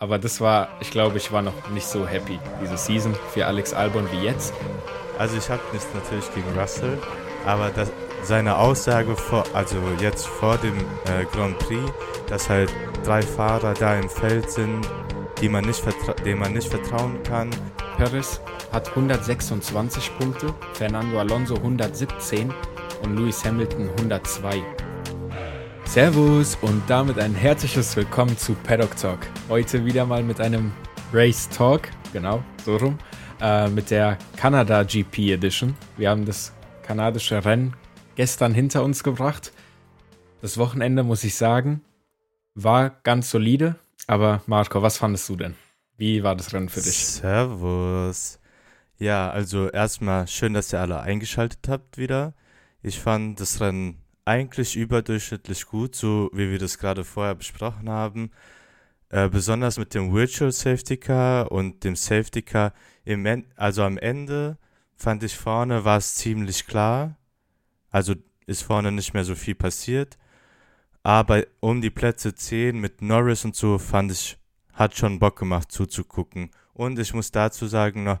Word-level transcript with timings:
aber 0.00 0.18
das 0.18 0.40
war, 0.40 0.68
ich 0.80 0.90
glaube, 0.90 1.18
ich 1.18 1.30
war 1.30 1.42
noch 1.42 1.68
nicht 1.70 1.86
so 1.86 2.06
happy, 2.06 2.40
diese 2.60 2.76
Season 2.76 3.14
für 3.32 3.46
Alex 3.46 3.74
Albon 3.74 4.10
wie 4.10 4.24
jetzt. 4.24 4.54
Also 5.18 5.36
ich 5.36 5.48
habe 5.50 5.60
nichts 5.72 5.86
natürlich 5.94 6.34
gegen 6.34 6.58
Russell, 6.58 6.98
aber 7.44 7.68
das, 7.68 7.92
seine 8.22 8.56
Aussage 8.56 9.14
vor, 9.14 9.44
also 9.52 9.76
jetzt 10.00 10.26
vor 10.26 10.56
dem 10.56 10.76
äh, 11.04 11.24
Grand 11.30 11.58
Prix, 11.58 11.82
dass 12.28 12.48
halt 12.48 12.72
drei 13.04 13.20
Fahrer 13.20 13.74
da 13.74 13.94
im 13.96 14.08
Feld 14.08 14.50
sind, 14.50 14.88
die 15.40 15.50
man 15.50 15.64
nicht 15.64 15.82
denen 16.24 16.40
man 16.40 16.54
nicht 16.54 16.68
vertrauen 16.68 17.22
kann. 17.22 17.50
Perez 17.98 18.40
hat 18.72 18.88
126 18.88 20.18
Punkte, 20.18 20.54
Fernando 20.72 21.18
Alonso 21.18 21.56
117 21.56 22.52
und 23.02 23.16
Lewis 23.16 23.44
Hamilton 23.44 23.90
102. 23.98 24.62
Servus 25.90 26.56
und 26.62 26.88
damit 26.88 27.18
ein 27.18 27.34
herzliches 27.34 27.96
Willkommen 27.96 28.38
zu 28.38 28.54
Paddock 28.54 28.96
Talk. 28.96 29.26
Heute 29.48 29.84
wieder 29.84 30.06
mal 30.06 30.22
mit 30.22 30.40
einem 30.40 30.70
Race 31.12 31.48
Talk, 31.48 31.88
genau, 32.12 32.44
so 32.64 32.76
rum, 32.76 32.96
äh, 33.40 33.68
mit 33.68 33.90
der 33.90 34.16
Kanada 34.36 34.84
GP 34.84 35.32
Edition. 35.32 35.76
Wir 35.96 36.10
haben 36.10 36.26
das 36.26 36.52
kanadische 36.84 37.44
Rennen 37.44 37.74
gestern 38.14 38.54
hinter 38.54 38.84
uns 38.84 39.02
gebracht. 39.02 39.52
Das 40.40 40.58
Wochenende, 40.58 41.02
muss 41.02 41.24
ich 41.24 41.34
sagen, 41.34 41.80
war 42.54 42.90
ganz 43.02 43.28
solide. 43.28 43.74
Aber 44.06 44.42
Marco, 44.46 44.82
was 44.82 44.96
fandest 44.96 45.28
du 45.28 45.34
denn? 45.34 45.56
Wie 45.96 46.22
war 46.22 46.36
das 46.36 46.52
Rennen 46.52 46.68
für 46.68 46.82
dich? 46.82 47.04
Servus. 47.04 48.38
Ja, 48.96 49.28
also 49.28 49.68
erstmal 49.68 50.28
schön, 50.28 50.54
dass 50.54 50.72
ihr 50.72 50.78
alle 50.78 51.00
eingeschaltet 51.00 51.66
habt 51.66 51.98
wieder. 51.98 52.34
Ich 52.80 53.00
fand 53.00 53.40
das 53.40 53.60
Rennen 53.60 53.99
eigentlich 54.30 54.76
überdurchschnittlich 54.76 55.66
gut, 55.66 55.96
so 55.96 56.30
wie 56.32 56.52
wir 56.52 56.60
das 56.60 56.78
gerade 56.78 57.02
vorher 57.02 57.34
besprochen 57.34 57.88
haben. 57.88 58.30
Äh, 59.08 59.28
besonders 59.28 59.76
mit 59.76 59.92
dem 59.92 60.14
Virtual 60.14 60.52
Safety 60.52 60.98
Car 60.98 61.50
und 61.50 61.82
dem 61.82 61.96
Safety 61.96 62.42
Car. 62.42 62.72
Im 63.04 63.26
also 63.56 63.82
am 63.82 63.98
Ende 63.98 64.56
fand 64.94 65.24
ich 65.24 65.36
vorne 65.36 65.84
war 65.84 65.98
es 65.98 66.14
ziemlich 66.14 66.64
klar. 66.68 67.16
Also 67.90 68.14
ist 68.46 68.62
vorne 68.62 68.92
nicht 68.92 69.14
mehr 69.14 69.24
so 69.24 69.34
viel 69.34 69.56
passiert. 69.56 70.16
Aber 71.02 71.44
um 71.58 71.80
die 71.80 71.90
Plätze 71.90 72.32
10 72.32 72.78
mit 72.78 73.02
Norris 73.02 73.44
und 73.44 73.56
so 73.56 73.78
fand 73.78 74.12
ich, 74.12 74.38
hat 74.74 74.96
schon 74.96 75.18
Bock 75.18 75.40
gemacht 75.40 75.72
zuzugucken. 75.72 76.50
Und 76.72 77.00
ich 77.00 77.12
muss 77.14 77.32
dazu 77.32 77.66
sagen 77.66 78.04
noch, 78.04 78.20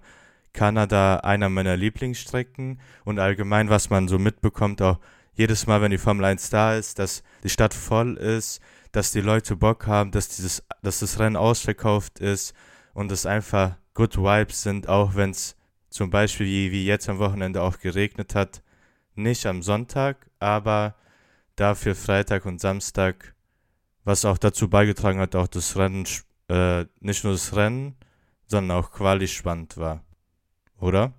Kanada 0.52 1.18
einer 1.18 1.48
meiner 1.48 1.76
Lieblingsstrecken 1.76 2.80
und 3.04 3.20
allgemein, 3.20 3.70
was 3.70 3.90
man 3.90 4.08
so 4.08 4.18
mitbekommt, 4.18 4.82
auch 4.82 4.98
jedes 5.34 5.66
Mal, 5.66 5.80
wenn 5.80 5.90
die 5.90 5.98
Formel 5.98 6.24
1 6.24 6.50
da 6.50 6.74
ist, 6.74 6.98
dass 6.98 7.22
die 7.42 7.48
Stadt 7.48 7.74
voll 7.74 8.16
ist, 8.16 8.60
dass 8.92 9.12
die 9.12 9.20
Leute 9.20 9.56
Bock 9.56 9.86
haben, 9.86 10.10
dass, 10.10 10.28
dieses, 10.28 10.62
dass 10.82 11.00
das 11.00 11.18
Rennen 11.18 11.36
ausverkauft 11.36 12.18
ist 12.18 12.54
und 12.92 13.10
es 13.12 13.26
einfach 13.26 13.76
Good 13.94 14.16
Vibes 14.16 14.62
sind, 14.62 14.88
auch 14.88 15.14
wenn 15.14 15.30
es 15.30 15.56
zum 15.88 16.10
Beispiel 16.10 16.46
wie, 16.46 16.72
wie 16.72 16.86
jetzt 16.86 17.08
am 17.08 17.18
Wochenende 17.18 17.62
auch 17.62 17.78
geregnet 17.78 18.34
hat. 18.34 18.62
Nicht 19.14 19.46
am 19.46 19.62
Sonntag, 19.62 20.30
aber 20.38 20.94
dafür 21.56 21.94
Freitag 21.94 22.46
und 22.46 22.60
Samstag, 22.60 23.34
was 24.04 24.24
auch 24.24 24.38
dazu 24.38 24.70
beigetragen 24.70 25.20
hat, 25.20 25.34
auch 25.36 25.48
das 25.48 25.76
Rennen, 25.76 26.06
äh, 26.48 26.86
nicht 27.00 27.24
nur 27.24 27.34
das 27.34 27.54
Rennen, 27.54 27.96
sondern 28.46 28.78
auch 28.78 28.90
Quali 28.90 29.28
spannend 29.28 29.76
war. 29.76 30.04
Oder? 30.78 31.12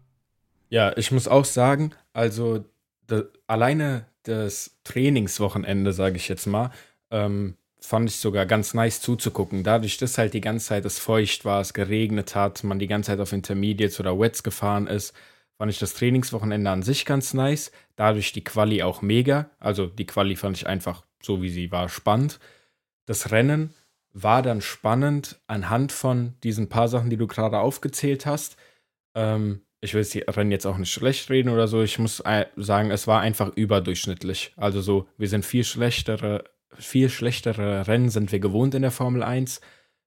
Ja, 0.69 0.95
ich 0.97 1.11
muss 1.11 1.27
auch 1.27 1.45
sagen, 1.45 1.93
also 2.13 2.65
de, 3.11 3.25
alleine 3.47 4.05
das 4.23 4.79
Trainingswochenende, 4.83 5.93
sage 5.93 6.17
ich 6.17 6.27
jetzt 6.27 6.45
mal, 6.47 6.71
ähm, 7.11 7.57
fand 7.79 8.09
ich 8.09 8.17
sogar 8.17 8.45
ganz 8.45 8.73
nice 8.73 9.01
zuzugucken. 9.01 9.63
Dadurch, 9.63 9.97
dass 9.97 10.17
halt 10.17 10.33
die 10.33 10.41
ganze 10.41 10.67
Zeit 10.67 10.85
es 10.85 10.99
feucht 10.99 11.45
war, 11.45 11.61
es 11.61 11.73
geregnet 11.73 12.35
hat, 12.35 12.63
man 12.63 12.79
die 12.79 12.87
ganze 12.87 13.07
Zeit 13.07 13.19
auf 13.19 13.33
Intermediates 13.33 13.99
oder 13.99 14.19
Wets 14.19 14.43
gefahren 14.43 14.87
ist, 14.87 15.13
fand 15.57 15.71
ich 15.71 15.79
das 15.79 15.93
Trainingswochenende 15.95 16.69
an 16.69 16.83
sich 16.83 17.05
ganz 17.05 17.33
nice. 17.33 17.71
Dadurch 17.95 18.33
die 18.33 18.43
Quali 18.43 18.83
auch 18.83 19.01
mega. 19.01 19.49
Also 19.59 19.87
die 19.87 20.05
Quali 20.05 20.35
fand 20.35 20.57
ich 20.57 20.67
einfach 20.67 21.03
so, 21.21 21.41
wie 21.41 21.49
sie 21.49 21.71
war, 21.71 21.89
spannend. 21.89 22.39
Das 23.05 23.31
Rennen 23.31 23.73
war 24.13 24.41
dann 24.41 24.61
spannend 24.61 25.39
anhand 25.47 25.91
von 25.91 26.35
diesen 26.43 26.69
paar 26.69 26.87
Sachen, 26.87 27.09
die 27.09 27.17
du 27.17 27.27
gerade 27.27 27.59
aufgezählt 27.59 28.25
hast. 28.25 28.57
Ähm, 29.15 29.61
ich 29.81 29.95
will 29.95 30.03
das 30.03 30.37
Rennen 30.37 30.51
jetzt 30.51 30.67
auch 30.67 30.77
nicht 30.77 30.91
schlecht 30.91 31.29
reden 31.29 31.49
oder 31.49 31.67
so. 31.67 31.81
Ich 31.81 31.97
muss 31.97 32.23
sagen, 32.55 32.91
es 32.91 33.07
war 33.07 33.19
einfach 33.19 33.51
überdurchschnittlich. 33.55 34.53
Also 34.55 34.79
so, 34.81 35.07
wir 35.17 35.27
sind 35.27 35.43
viel 35.43 35.63
schlechtere, 35.63 36.43
viel 36.77 37.09
schlechtere 37.09 37.87
Rennen 37.87 38.09
sind 38.09 38.31
wir 38.31 38.39
gewohnt 38.39 38.75
in 38.75 38.83
der 38.83 38.91
Formel 38.91 39.23
1. 39.23 39.59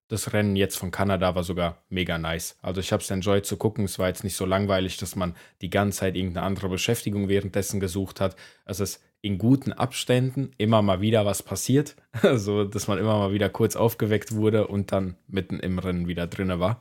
Das 0.09 0.33
Rennen 0.33 0.55
jetzt 0.55 0.77
von 0.77 0.93
Kanada 0.93 1.35
war 1.35 1.43
sogar 1.43 1.83
mega 1.89 2.19
nice. 2.19 2.57
Also 2.62 2.81
ich 2.81 2.93
habe 2.93 3.03
es 3.03 3.11
enjoyed 3.11 3.45
zu 3.47 3.57
gucken. 3.57 3.85
Es 3.85 3.99
war 3.99 4.07
jetzt 4.07 4.23
nicht 4.23 4.37
so 4.37 4.47
langweilig, 4.47 4.97
dass 4.99 5.17
man 5.17 5.35
die 5.61 5.71
ganze 5.71 6.01
Zeit 6.01 6.15
irgendeine 6.15 6.47
andere 6.47 6.69
Beschäftigung 6.69 7.29
währenddessen 7.29 7.81
gesucht 7.81 8.21
hat. 8.21 8.37
Es 8.65 8.79
ist 8.79 9.03
in 9.23 9.39
guten 9.39 9.73
Abständen 9.73 10.53
immer 10.56 10.83
mal 10.83 11.01
wieder 11.01 11.27
was 11.27 11.43
passiert. 11.43 11.97
Also, 12.23 12.65
dass 12.65 12.87
man 12.87 12.99
immer 12.99 13.19
mal 13.19 13.33
wieder 13.33 13.49
kurz 13.49 13.75
aufgeweckt 13.75 14.37
wurde 14.37 14.69
und 14.69 14.93
dann 14.93 15.17
mitten 15.27 15.59
im 15.59 15.81
Rennen 15.81 16.06
wieder 16.06 16.29
drinne 16.29 16.61
war. 16.61 16.81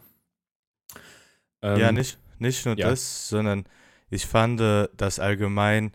Ähm, 1.63 1.79
ja, 1.79 1.91
nicht, 1.91 2.19
nicht 2.37 2.65
nur 2.65 2.77
ja. 2.77 2.89
das, 2.89 3.29
sondern 3.29 3.65
ich 4.09 4.27
fand, 4.27 4.61
äh, 4.61 4.87
dass 4.95 5.19
allgemein, 5.19 5.93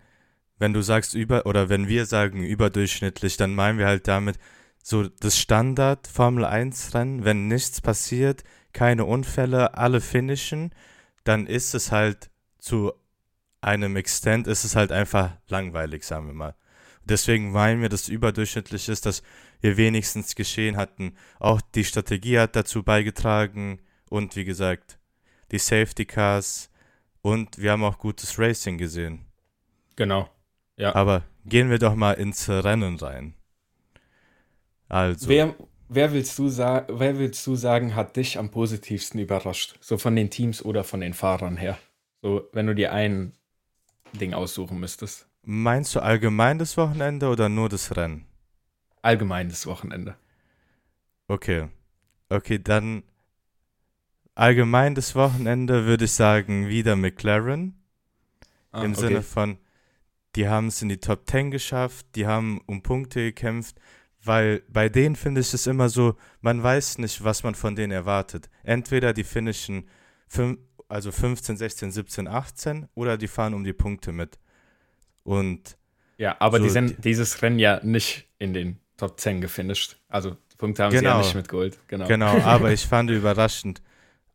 wenn 0.59 0.73
du 0.73 0.83
sagst 0.83 1.15
über 1.15 1.47
oder 1.47 1.69
wenn 1.69 1.87
wir 1.87 2.07
sagen 2.07 2.43
überdurchschnittlich, 2.43 3.37
dann 3.37 3.55
meinen 3.55 3.79
wir 3.79 3.87
halt 3.87 4.09
damit 4.09 4.39
so 4.83 5.05
das 5.05 5.39
Standard 5.39 6.09
Formel 6.09 6.45
1 6.45 6.95
Rennen, 6.95 7.25
wenn 7.25 7.47
nichts 7.47 7.81
passiert, 7.81 8.43
keine 8.73 9.05
Unfälle, 9.05 9.75
alle 9.75 10.01
finishen, 10.01 10.73
dann 11.25 11.47
ist 11.47 11.75
es 11.75 11.93
halt 11.93 12.31
zu 12.59 12.93
einem 13.61 13.97
Extent 13.97 14.47
ist 14.47 14.65
es 14.65 14.77
halt 14.77 14.93
einfach 14.93 15.37
langweilig, 15.49 16.05
sagen 16.05 16.27
wir 16.27 16.35
mal. 16.35 16.55
Deswegen 17.05 17.53
meinen 17.53 17.81
wir, 17.81 17.89
dass 17.89 18.09
überdurchschnittlich 18.09 18.89
ist, 18.89 19.07
dass 19.07 19.23
wir 19.61 19.77
wenigstens 19.77 20.35
geschehen 20.35 20.77
hatten. 20.77 21.17
Auch 21.41 21.61
die 21.61 21.85
Strategie 21.85 22.39
hat 22.39 22.55
dazu 22.55 22.83
beigetragen 22.83 23.81
und 24.11 24.37
wie 24.37 24.45
gesagt, 24.45 24.98
die 25.51 25.59
Safety 25.59 26.05
Cars 26.05 26.71
und 27.23 27.59
wir 27.59 27.73
haben 27.73 27.85
auch 27.85 27.99
gutes 27.99 28.39
Racing 28.39 28.79
gesehen. 28.79 29.25
Genau. 29.97 30.29
Ja. 30.77 30.95
Aber 30.95 31.25
gehen 31.45 31.71
wir 31.71 31.79
doch 31.79 31.95
mal 31.95 32.13
ins 32.13 32.49
Rennen 32.49 32.97
rein. 32.97 33.35
Also. 34.89 35.29
Wer, 35.29 35.55
wer, 35.89 36.13
willst 36.13 36.39
du 36.39 36.49
wer 36.49 37.19
willst 37.19 37.47
du 37.47 37.57
sagen, 37.57 37.95
hat 37.95 38.17
dich 38.17 38.39
am 38.39 38.51
positivsten 38.51 39.21
überrascht? 39.21 39.77
So 39.81 39.99
von 39.99 40.17
den 40.17 40.31
Teams 40.31 40.65
oder 40.65 40.85
von 40.85 41.01
den 41.01 41.15
Fahrern 41.15 41.57
her? 41.57 41.79
So, 42.23 42.49
wenn 42.53 42.67
du 42.67 42.75
dir 42.75 42.93
ein 42.93 43.33
Ding 44.19 44.35
aussuchen 44.35 44.81
müsstest. 44.81 45.27
Meinst 45.43 45.95
du 45.95 46.01
allgemein 46.01 46.59
das 46.59 46.77
Wochenende 46.77 47.29
oder 47.29 47.49
nur 47.49 47.69
das 47.69 47.97
Rennen? 47.97 48.27
Allgemein 49.03 49.49
das 49.49 49.67
Wochenende. 49.67 50.17
Okay. 51.29 51.69
Okay, 52.29 52.59
dann 52.59 53.03
allgemein 54.39 54.95
das 54.95 55.15
Wochenende 55.15 55.85
würde 55.85 56.05
ich 56.05 56.13
sagen, 56.13 56.69
wieder 56.69 56.97
McLaren. 56.97 57.75
Ah, 58.71 58.85
Im 58.85 58.93
okay. 58.93 59.01
Sinne 59.01 59.23
von, 59.23 59.59
die 60.37 60.49
haben 60.49 60.69
es 60.69 60.81
in 60.81 60.89
die 60.89 60.99
Top 60.99 61.29
10 61.29 61.51
geschafft, 61.51 62.07
die 62.15 62.27
haben 62.27 62.61
um 62.67 62.83
Punkte 62.83 63.21
gekämpft, 63.21 63.77
weil 64.23 64.63
bei 64.69 64.89
denen 64.89 65.17
finde 65.17 65.41
ich 65.41 65.53
es 65.53 65.67
immer 65.67 65.89
so, 65.89 66.17
man 66.41 66.63
weiß 66.63 66.99
nicht, 66.99 67.25
was 67.25 67.43
man 67.43 67.55
von 67.55 67.75
denen 67.75 67.93
erwartet. 67.93 68.49
Entweder 68.63 69.13
die 69.13 69.25
finishen 69.25 69.89
fünf, 70.29 70.59
also 70.89 71.11
15, 71.11 71.57
16, 71.57 71.91
17, 71.91 72.29
18 72.29 72.89
oder 72.95 73.19
die 73.19 73.29
fahren 73.29 73.55
um 73.55 73.65
die 73.65 73.73
Punkte 73.73 74.13
mit. 74.13 74.39
Und 75.25 75.77
ja, 76.17 76.37
aber 76.39 76.59
so 76.59 76.65
die 76.65 76.71
sind 76.71 77.05
dieses 77.05 77.43
Rennen 77.43 77.59
ja 77.59 77.81
nicht 77.83 78.29
in 78.39 78.53
den 78.53 78.79
Top 78.97 79.19
10 79.19 79.41
gefinisht. 79.41 79.97
Also 80.09 80.37
Punkte 80.59 80.85
haben 80.85 80.91
genau, 80.93 81.01
sie 81.01 81.05
ja 81.05 81.13
genau. 81.13 81.25
nicht 81.25 81.35
mitgeholt. 81.35 81.79
Genau. 81.89 82.07
genau, 82.07 82.39
aber 82.45 82.73
ich 82.73 82.87
fand 82.87 83.11
überraschend, 83.11 83.83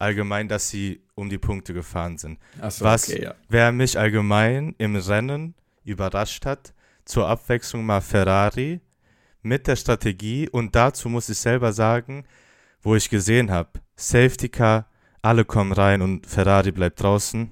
allgemein, 0.04 0.48
dass 0.48 0.70
sie 0.70 1.02
um 1.16 1.30
die 1.30 1.38
Punkte 1.38 1.74
gefahren 1.74 2.18
sind. 2.18 2.40
So, 2.70 2.86
Was, 2.86 3.10
okay, 3.10 3.24
ja. 3.24 3.36
wer 3.50 3.72
mich 3.72 3.98
allgemein 3.98 4.76
im 4.78 4.96
Rennen 4.96 5.56
überrascht 5.84 6.46
hat, 6.46 6.74
zur 7.06 7.28
Abwechslung 7.28 7.86
mal 7.86 8.02
Ferrari 8.02 8.82
mit 9.42 9.68
der 9.68 9.76
Strategie 9.76 10.48
und 10.50 10.76
dazu 10.76 11.10
muss 11.10 11.30
ich 11.30 11.38
selber 11.38 11.74
sagen, 11.74 12.26
wo 12.82 12.96
ich 12.96 13.10
gesehen 13.10 13.52
habe, 13.52 13.70
Safety 13.96 14.50
Car, 14.50 14.88
alle 15.22 15.46
kommen 15.46 15.72
rein 15.72 16.02
und 16.02 16.26
Ferrari 16.28 16.72
bleibt 16.72 17.02
draußen. 17.02 17.52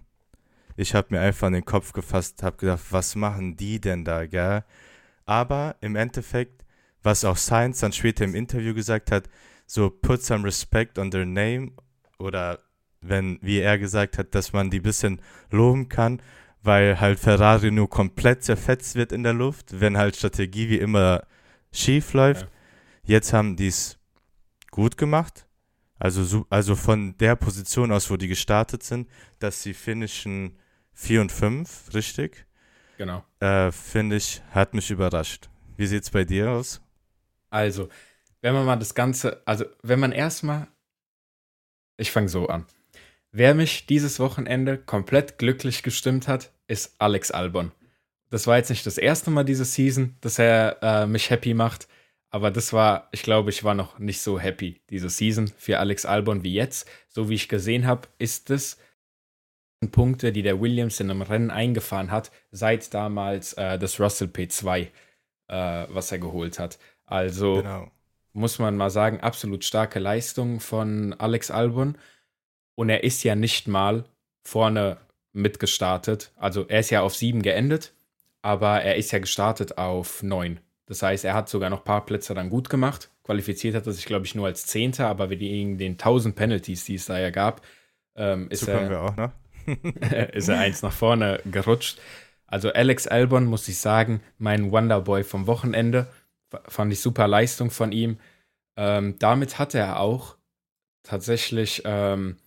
Ich 0.76 0.94
habe 0.96 1.08
mir 1.12 1.22
einfach 1.22 1.48
in 1.48 1.54
den 1.54 1.66
Kopf 1.66 1.94
gefasst, 1.94 2.44
habe 2.44 2.58
gedacht, 2.58 2.82
was 2.92 3.16
machen 3.16 3.56
die 3.56 3.80
denn 3.80 4.04
da, 4.04 4.26
gell? 4.26 4.64
Aber 5.26 5.76
im 5.82 5.96
Endeffekt, 5.96 6.66
was 7.04 7.24
auch 7.24 7.38
Sainz 7.38 7.80
dann 7.80 7.94
später 7.94 8.26
im 8.26 8.36
Interview 8.36 8.74
gesagt 8.74 9.12
hat, 9.12 9.30
so 9.68 9.90
put 9.90 10.22
some 10.22 10.46
respect 10.46 10.98
on 10.98 11.12
their 11.12 11.26
name 11.26 11.72
oder 12.22 12.60
wenn, 13.02 13.40
wie 13.42 13.60
er 13.60 13.78
gesagt 13.78 14.18
hat, 14.18 14.36
dass 14.36 14.54
man 14.54 14.70
die 14.70 14.80
ein 14.80 14.84
bisschen 14.84 15.22
loben 15.50 15.90
kann, 15.90 16.22
weil 16.62 17.00
halt 17.00 17.20
Ferrari 17.20 17.72
nur 17.72 17.90
komplett 17.90 18.44
zerfetzt 18.44 18.96
wird 18.96 19.12
in 19.12 19.24
der 19.24 19.34
Luft, 19.34 19.80
wenn 19.80 19.98
halt 19.98 20.16
Strategie 20.16 20.70
wie 20.70 20.78
immer 20.78 21.24
schief 21.72 22.14
läuft. 22.14 22.44
Ja. 22.44 22.50
Jetzt 23.04 23.34
haben 23.34 23.56
die 23.56 23.68
es 23.68 23.98
gut 24.70 24.98
gemacht. 24.98 25.48
Also, 25.98 26.46
also 26.50 26.76
von 26.76 27.16
der 27.18 27.36
Position 27.36 27.92
aus, 27.92 28.10
wo 28.10 28.18
die 28.18 28.28
gestartet 28.28 28.84
sind, 28.84 29.08
dass 29.40 29.62
sie 29.62 29.74
finishen 29.74 30.58
4 30.94 31.22
und 31.22 31.32
5, 31.32 31.94
richtig? 31.94 32.46
Genau. 32.98 33.24
Äh, 33.40 33.72
Finde 33.72 34.16
ich, 34.16 34.42
hat 34.52 34.74
mich 34.74 34.90
überrascht. 34.90 35.50
Wie 35.78 35.88
sieht 35.88 36.04
es 36.04 36.10
bei 36.10 36.24
dir 36.24 36.52
aus? 36.52 36.82
Also, 37.50 37.90
wenn 38.42 38.54
man 38.54 38.66
mal 38.66 38.78
das 38.78 38.96
Ganze, 38.96 39.42
also 39.46 39.66
wenn 39.84 40.00
man 40.00 40.12
erstmal, 40.12 40.68
ich 42.02 42.12
fange 42.12 42.30
so 42.30 42.48
an. 42.48 42.66
Wer 43.32 43.54
mich 43.54 43.86
dieses 43.86 44.20
Wochenende 44.20 44.78
komplett 44.78 45.38
glücklich 45.38 45.84
gestimmt 45.84 46.28
hat, 46.28 46.52
ist 46.68 46.96
Alex 47.00 47.32
Albon. 47.32 47.72
Das 48.30 48.48
war 48.48 48.58
jetzt 48.58 48.70
nicht 48.70 48.86
das 48.86 48.98
erste 48.98 49.32
Mal 49.32 49.44
diese 49.44 49.66
Season, 49.66 50.16
dass 50.22 50.40
er 50.40 50.78
äh, 50.82 51.06
mich 51.06 51.30
happy 51.30 51.54
macht. 51.54 51.88
Aber 52.30 52.50
das 52.50 52.74
war, 52.74 53.10
ich 53.12 53.24
glaube, 53.24 53.50
ich 53.50 53.64
war 53.64 53.74
noch 53.74 54.00
nicht 54.00 54.22
so 54.22 54.40
happy, 54.40 54.82
diese 54.90 55.10
Season 55.10 55.52
für 55.58 55.80
Alex 55.80 56.06
Albon 56.06 56.44
wie 56.44 56.54
jetzt. 56.54 56.90
So 57.10 57.30
wie 57.30 57.36
ich 57.36 57.50
gesehen 57.50 57.86
habe, 57.86 58.08
ist 58.18 58.50
es 58.50 58.78
Punkte, 59.92 60.32
die 60.32 60.44
der 60.44 60.62
Williams 60.62 61.00
in 61.00 61.10
einem 61.10 61.24
Rennen 61.24 61.52
eingefahren 61.52 62.12
hat, 62.12 62.32
seit 62.52 62.94
damals 62.94 63.54
äh, 63.54 63.78
das 63.78 64.00
Russell 64.00 64.28
P2, 64.28 64.88
äh, 65.48 65.86
was 65.90 66.12
er 66.12 66.20
geholt 66.20 66.60
hat. 66.60 66.80
Also 67.06 67.56
genau. 67.56 67.92
Muss 68.34 68.60
man 68.60 68.78
mal 68.78 68.90
sagen, 68.90 69.20
absolut 69.20 69.64
starke 69.64 70.00
Leistung 70.00 70.60
von 70.60 71.14
Alex 71.14 71.52
Albon. 71.52 71.98
Und 72.76 72.90
er 72.90 73.04
ist 73.04 73.24
ja 73.24 73.36
nicht 73.36 73.68
mal 73.68 74.06
vorne 74.44 74.98
mitgestartet. 75.34 76.32
Also 76.36 76.66
er 76.68 76.80
ist 76.80 76.90
ja 76.90 77.02
auf 77.02 77.16
sieben 77.16 77.42
geendet, 77.42 77.94
aber 78.42 78.82
er 78.82 78.96
ist 78.96 79.12
ja 79.12 79.20
gestartet 79.20 79.78
auf 79.78 80.24
neun. 80.24 80.60
Das 80.86 81.02
heißt, 81.04 81.24
er 81.26 81.34
hat 81.34 81.48
sogar 81.48 81.70
noch 81.70 81.80
ein 81.80 81.86
paar 81.86 82.06
Plätze 82.06 82.34
dann 82.34 82.50
gut 82.50 82.70
gemacht. 82.70 83.12
Qualifiziert 83.24 83.76
hat 83.76 83.88
er 83.88 83.94
sich, 83.94 84.06
glaube 84.06 84.26
ich, 84.26 84.36
nur 84.36 84.48
als 84.48 84.66
Zehnter, 84.66 85.08
aber 85.08 85.30
wegen 85.30 85.78
den 85.78 85.94
1000 85.94 86.36
Penalties, 86.36 86.86
die 86.86 86.96
es 86.96 87.06
da 87.06 87.20
ja 87.20 87.30
gab, 87.30 87.62
ähm, 88.16 88.48
ist, 88.50 88.66
so 88.66 88.72
er, 88.72 89.02
auch, 89.02 89.16
ne? 89.16 89.32
ist 90.34 90.50
er 90.50 90.60
eins 90.60 90.82
nach 90.82 90.92
vorne 90.92 91.40
gerutscht. 91.46 92.00
Also 92.46 92.74
Alex 92.74 93.08
Albon, 93.08 93.46
muss 93.46 93.68
ich 93.70 93.78
sagen, 93.78 94.22
mein 94.38 94.72
Wonderboy 94.72 95.24
vom 95.24 95.48
Wochenende. 95.48 96.08
Fand 96.68 96.92
ich 96.94 97.00
super 97.00 97.28
Leistung 97.28 97.70
von 97.70 97.92
ihm. 97.92 98.18
Ähm, 98.78 99.16
damit 99.20 99.60
hat 99.60 99.76
er 99.76 100.00
auch 100.00 100.38
tatsächlich 101.04 101.82
ähm, 101.86 102.38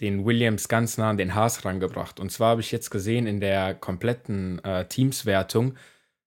den 0.00 0.24
Williams 0.24 0.68
ganz 0.68 0.98
nah 0.98 1.10
an 1.10 1.18
den 1.18 1.34
Haas 1.34 1.64
rangebracht. 1.64 2.20
Und 2.20 2.30
zwar 2.32 2.50
habe 2.50 2.60
ich 2.60 2.72
jetzt 2.72 2.90
gesehen 2.90 3.26
in 3.26 3.40
der 3.40 3.74
kompletten 3.74 4.62
äh, 4.64 4.86
Teamswertung, 4.86 5.74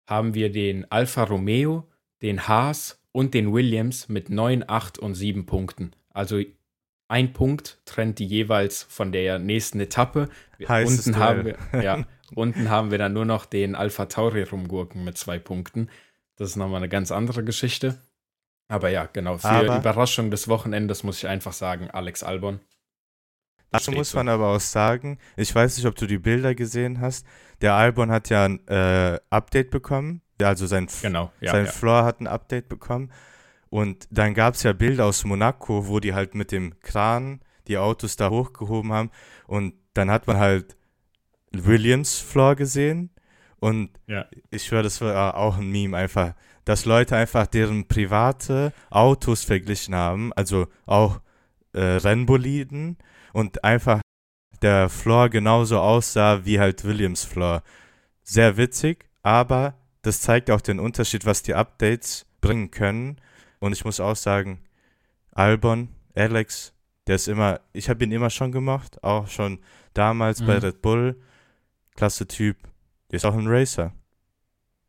haben 0.07 0.33
wir 0.33 0.51
den 0.51 0.89
Alfa 0.91 1.23
Romeo, 1.23 1.87
den 2.21 2.47
Haas 2.47 3.01
und 3.11 3.33
den 3.33 3.53
Williams 3.53 4.09
mit 4.09 4.29
9, 4.29 4.63
8 4.67 4.99
und 4.99 5.15
7 5.15 5.45
Punkten. 5.45 5.91
Also 6.09 6.41
ein 7.07 7.33
Punkt 7.33 7.79
trennt 7.85 8.19
die 8.19 8.25
jeweils 8.25 8.83
von 8.83 9.11
der 9.11 9.39
nächsten 9.39 9.79
Etappe. 9.79 10.29
Heißes 10.67 11.07
unten, 11.07 11.19
haben 11.19 11.45
wir, 11.45 11.57
ja, 11.83 12.05
unten 12.35 12.69
haben 12.69 12.91
wir 12.91 12.97
dann 12.97 13.13
nur 13.13 13.25
noch 13.25 13.45
den 13.45 13.75
Alpha 13.75 14.05
Tauri 14.05 14.43
rumgurken 14.43 15.03
mit 15.03 15.17
zwei 15.17 15.39
Punkten. 15.39 15.89
Das 16.35 16.49
ist 16.49 16.55
nochmal 16.55 16.77
eine 16.77 16.89
ganz 16.89 17.11
andere 17.11 17.43
Geschichte. 17.43 18.01
Aber 18.67 18.89
ja, 18.89 19.07
genau, 19.11 19.37
für 19.37 19.49
aber, 19.49 19.77
Überraschung 19.77 20.31
des 20.31 20.47
Wochenendes 20.47 21.03
muss 21.03 21.17
ich 21.17 21.27
einfach 21.27 21.53
sagen, 21.53 21.89
Alex 21.91 22.23
Albon. 22.23 22.59
Dazu 23.69 23.91
muss 23.91 24.13
man 24.13 24.29
aber 24.29 24.49
auch 24.49 24.59
sagen, 24.59 25.17
ich 25.35 25.53
weiß 25.53 25.77
nicht, 25.77 25.87
ob 25.87 25.95
du 25.95 26.05
die 26.05 26.19
Bilder 26.19 26.53
gesehen 26.53 27.01
hast, 27.01 27.25
der 27.61 27.73
Albon 27.73 28.11
hat 28.11 28.29
ja 28.29 28.45
ein 28.45 28.65
äh, 28.67 29.19
Update 29.31 29.71
bekommen, 29.71 30.21
also 30.39 30.67
sein, 30.67 30.87
genau, 31.01 31.31
ja, 31.41 31.53
sein 31.53 31.65
ja. 31.65 31.71
Floor 31.71 32.03
hat 32.03 32.19
ein 32.19 32.27
Update 32.27 32.69
bekommen 32.69 33.11
und 33.69 34.07
dann 34.11 34.33
gab 34.35 34.53
es 34.53 34.63
ja 34.63 34.73
Bilder 34.73 35.05
aus 35.05 35.23
Monaco, 35.23 35.87
wo 35.87 35.99
die 35.99 36.13
halt 36.13 36.35
mit 36.35 36.51
dem 36.51 36.79
Kran 36.81 37.41
die 37.67 37.77
Autos 37.77 38.15
da 38.15 38.29
hochgehoben 38.29 38.91
haben 38.91 39.09
und 39.47 39.73
dann 39.93 40.11
hat 40.11 40.27
man 40.27 40.37
halt 40.37 40.75
Williams 41.51 42.19
Floor 42.19 42.55
gesehen 42.55 43.09
und 43.63 43.91
ja. 44.07 44.25
ich 44.49 44.69
höre, 44.69 44.83
das 44.83 44.99
war 44.99 45.37
auch 45.37 45.57
ein 45.57 45.71
Meme 45.71 45.95
einfach, 45.95 46.33
dass 46.65 46.83
Leute 46.83 47.15
einfach 47.15 47.47
deren 47.47 47.87
private 47.87 48.73
Autos 48.89 49.45
verglichen 49.45 49.95
haben, 49.95 50.33
also 50.33 50.67
auch 50.85 51.21
äh, 51.71 51.79
Rennboliden 51.79 52.97
und 53.31 53.63
einfach 53.63 54.01
der 54.61 54.89
Floor 54.89 55.29
genauso 55.29 55.79
aussah 55.79 56.43
wie 56.43 56.59
halt 56.59 56.83
Williams 56.83 57.23
Floor. 57.23 57.63
Sehr 58.21 58.57
witzig, 58.57 59.05
aber 59.21 59.75
das 60.01 60.19
zeigt 60.19 60.51
auch 60.51 60.59
den 60.59 60.81
Unterschied, 60.81 61.25
was 61.25 61.41
die 61.41 61.55
Updates 61.55 62.25
bringen 62.41 62.69
können. 62.69 63.15
Und 63.59 63.71
ich 63.71 63.85
muss 63.85 64.01
auch 64.01 64.17
sagen, 64.17 64.59
Albon, 65.31 65.87
Alex, 66.15 66.73
der 67.07 67.15
ist 67.15 67.29
immer, 67.29 67.61
ich 67.71 67.89
habe 67.89 68.03
ihn 68.03 68.11
immer 68.11 68.29
schon 68.29 68.51
gemacht, 68.51 69.01
auch 69.05 69.29
schon 69.29 69.59
damals 69.93 70.41
mhm. 70.41 70.47
bei 70.47 70.57
Red 70.57 70.81
Bull. 70.81 71.15
Klasse 71.95 72.27
Typ, 72.27 72.57
der 73.13 73.17
ist 73.17 73.25
auch 73.25 73.35
ein 73.35 73.45
Racer. 73.45 73.93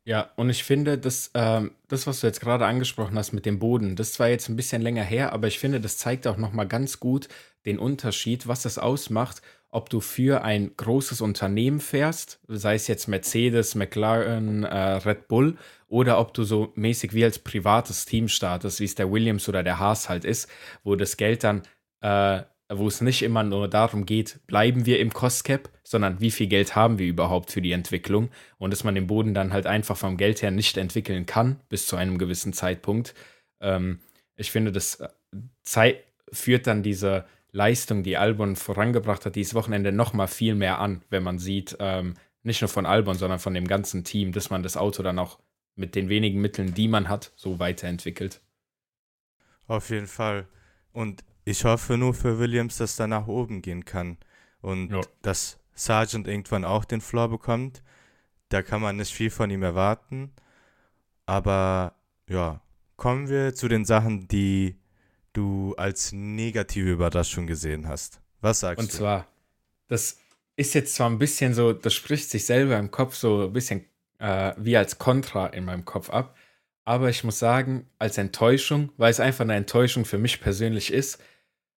Ja, 0.03 0.31
und 0.35 0.49
ich 0.49 0.63
finde, 0.63 0.97
dass, 0.97 1.29
ähm, 1.35 1.73
das, 1.87 2.07
was 2.07 2.21
du 2.21 2.27
jetzt 2.27 2.41
gerade 2.41 2.65
angesprochen 2.65 3.15
hast 3.15 3.33
mit 3.33 3.45
dem 3.45 3.59
Boden, 3.59 3.95
das 3.95 4.19
war 4.19 4.27
jetzt 4.27 4.49
ein 4.49 4.55
bisschen 4.55 4.81
länger 4.81 5.03
her, 5.03 5.31
aber 5.31 5.47
ich 5.47 5.59
finde, 5.59 5.79
das 5.79 5.99
zeigt 5.99 6.25
auch 6.25 6.37
nochmal 6.37 6.67
ganz 6.67 6.99
gut 6.99 7.27
den 7.67 7.77
Unterschied, 7.77 8.47
was 8.47 8.65
es 8.65 8.79
ausmacht, 8.79 9.43
ob 9.69 9.91
du 9.91 9.99
für 9.99 10.43
ein 10.43 10.71
großes 10.75 11.21
Unternehmen 11.21 11.79
fährst, 11.79 12.39
sei 12.47 12.73
es 12.73 12.87
jetzt 12.87 13.07
Mercedes, 13.07 13.75
McLaren, 13.75 14.63
äh, 14.63 14.75
Red 14.75 15.27
Bull, 15.27 15.55
oder 15.87 16.19
ob 16.19 16.33
du 16.33 16.45
so 16.45 16.71
mäßig 16.73 17.13
wie 17.13 17.25
als 17.25 17.37
privates 17.37 18.05
Team 18.05 18.27
startest, 18.27 18.79
wie 18.79 18.85
es 18.85 18.95
der 18.95 19.11
Williams 19.11 19.47
oder 19.49 19.61
der 19.61 19.77
Haas 19.77 20.09
halt 20.09 20.25
ist, 20.25 20.49
wo 20.83 20.95
das 20.95 21.15
Geld 21.17 21.43
dann 21.43 21.61
äh, 22.01 22.41
wo 22.69 22.87
es 22.87 23.01
nicht 23.01 23.21
immer 23.21 23.43
nur 23.43 23.67
darum 23.67 24.05
geht, 24.05 24.39
bleiben 24.47 24.85
wir 24.85 24.99
im 24.99 25.13
Cost 25.13 25.43
Cap, 25.43 25.69
sondern 25.83 26.19
wie 26.19 26.31
viel 26.31 26.47
Geld 26.47 26.75
haben 26.75 26.97
wir 26.97 27.05
überhaupt 27.05 27.51
für 27.51 27.61
die 27.61 27.71
Entwicklung 27.71 28.29
und 28.57 28.71
dass 28.71 28.83
man 28.83 28.95
den 28.95 29.07
Boden 29.07 29.33
dann 29.33 29.53
halt 29.53 29.67
einfach 29.67 29.97
vom 29.97 30.17
Geld 30.17 30.41
her 30.41 30.51
nicht 30.51 30.77
entwickeln 30.77 31.25
kann 31.25 31.59
bis 31.69 31.85
zu 31.85 31.95
einem 31.95 32.17
gewissen 32.17 32.53
Zeitpunkt. 32.53 33.13
Ähm, 33.61 33.99
ich 34.35 34.51
finde, 34.51 34.71
das 34.71 34.99
äh, 34.99 35.93
führt 36.31 36.67
dann 36.67 36.81
diese 36.81 37.25
Leistung, 37.51 38.03
die 38.03 38.17
Albon 38.17 38.55
vorangebracht 38.55 39.25
hat, 39.25 39.35
dieses 39.35 39.53
Wochenende 39.53 39.91
noch 39.91 40.13
mal 40.13 40.27
viel 40.27 40.55
mehr 40.55 40.79
an, 40.79 41.03
wenn 41.09 41.23
man 41.23 41.39
sieht, 41.39 41.77
ähm, 41.79 42.15
nicht 42.43 42.61
nur 42.61 42.69
von 42.69 42.85
Albon, 42.85 43.15
sondern 43.15 43.39
von 43.39 43.53
dem 43.53 43.67
ganzen 43.67 44.03
Team, 44.03 44.31
dass 44.31 44.49
man 44.49 44.63
das 44.63 44.75
Auto 44.75 45.03
dann 45.03 45.19
auch 45.19 45.39
mit 45.75 45.95
den 45.95 46.09
wenigen 46.09 46.41
Mitteln, 46.41 46.73
die 46.73 46.87
man 46.87 47.09
hat, 47.09 47.31
so 47.35 47.59
weiterentwickelt. 47.59 48.41
Auf 49.67 49.89
jeden 49.89 50.07
Fall. 50.07 50.47
Und 50.91 51.23
ich 51.45 51.63
hoffe 51.63 51.97
nur 51.97 52.13
für 52.13 52.39
Williams, 52.39 52.77
dass 52.77 52.99
er 52.99 53.07
nach 53.07 53.27
oben 53.27 53.61
gehen 53.61 53.85
kann 53.85 54.17
und 54.61 54.91
ja. 54.91 55.01
dass 55.21 55.59
Sargent 55.75 56.27
irgendwann 56.27 56.65
auch 56.65 56.85
den 56.85 57.01
Floor 57.01 57.29
bekommt. 57.29 57.83
Da 58.49 58.61
kann 58.61 58.81
man 58.81 58.97
nicht 58.97 59.13
viel 59.13 59.29
von 59.29 59.49
ihm 59.51 59.63
erwarten. 59.63 60.33
Aber 61.27 61.95
ja, 62.27 62.61
kommen 62.95 63.29
wir 63.29 63.53
zu 63.53 63.67
den 63.67 63.85
Sachen, 63.85 64.27
die 64.27 64.75
du 65.33 65.75
als 65.77 66.11
negative 66.13 66.91
Überraschung 66.91 67.45
gesehen 67.45 67.87
hast. 67.87 68.21
Was 68.41 68.61
sagst 68.61 68.79
und 68.79 68.91
du? 68.91 68.93
Und 68.93 68.97
zwar, 68.97 69.27
das 69.87 70.17
ist 70.55 70.73
jetzt 70.73 70.95
zwar 70.95 71.09
ein 71.09 71.19
bisschen 71.19 71.53
so, 71.53 71.73
das 71.73 71.93
spricht 71.93 72.29
sich 72.29 72.45
selber 72.45 72.77
im 72.77 72.89
Kopf 72.89 73.15
so 73.15 73.43
ein 73.43 73.53
bisschen 73.53 73.85
äh, 74.19 74.53
wie 74.57 74.77
als 74.77 74.97
Kontra 74.97 75.47
in 75.47 75.65
meinem 75.65 75.85
Kopf 75.85 76.09
ab. 76.09 76.35
Aber 76.85 77.09
ich 77.09 77.23
muss 77.23 77.39
sagen, 77.39 77.87
als 77.99 78.17
Enttäuschung, 78.17 78.91
weil 78.97 79.11
es 79.11 79.19
einfach 79.19 79.43
eine 79.43 79.55
Enttäuschung 79.55 80.05
für 80.05 80.19
mich 80.19 80.39
persönlich 80.39 80.93
ist, 80.93 81.19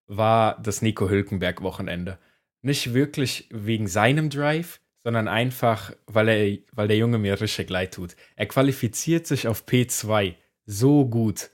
war 0.09 0.59
das 0.61 0.81
Nico 0.81 1.07
Hülkenberg-Wochenende. 1.07 2.17
Nicht 2.61 2.93
wirklich 2.93 3.47
wegen 3.51 3.87
seinem 3.87 4.29
Drive, 4.29 4.81
sondern 5.01 5.29
einfach, 5.29 5.93
weil, 6.07 6.27
er, 6.27 6.57
weil 6.73 6.89
der 6.89 6.97
Junge 6.97 7.19
mir 7.19 7.39
richtig 7.39 7.69
leid 7.69 7.93
tut. 7.93 8.17
Er 8.35 8.47
qualifiziert 8.47 9.27
sich 9.27 9.47
auf 9.47 9.65
P2 9.65 10.35
so 10.65 11.05
gut. 11.05 11.51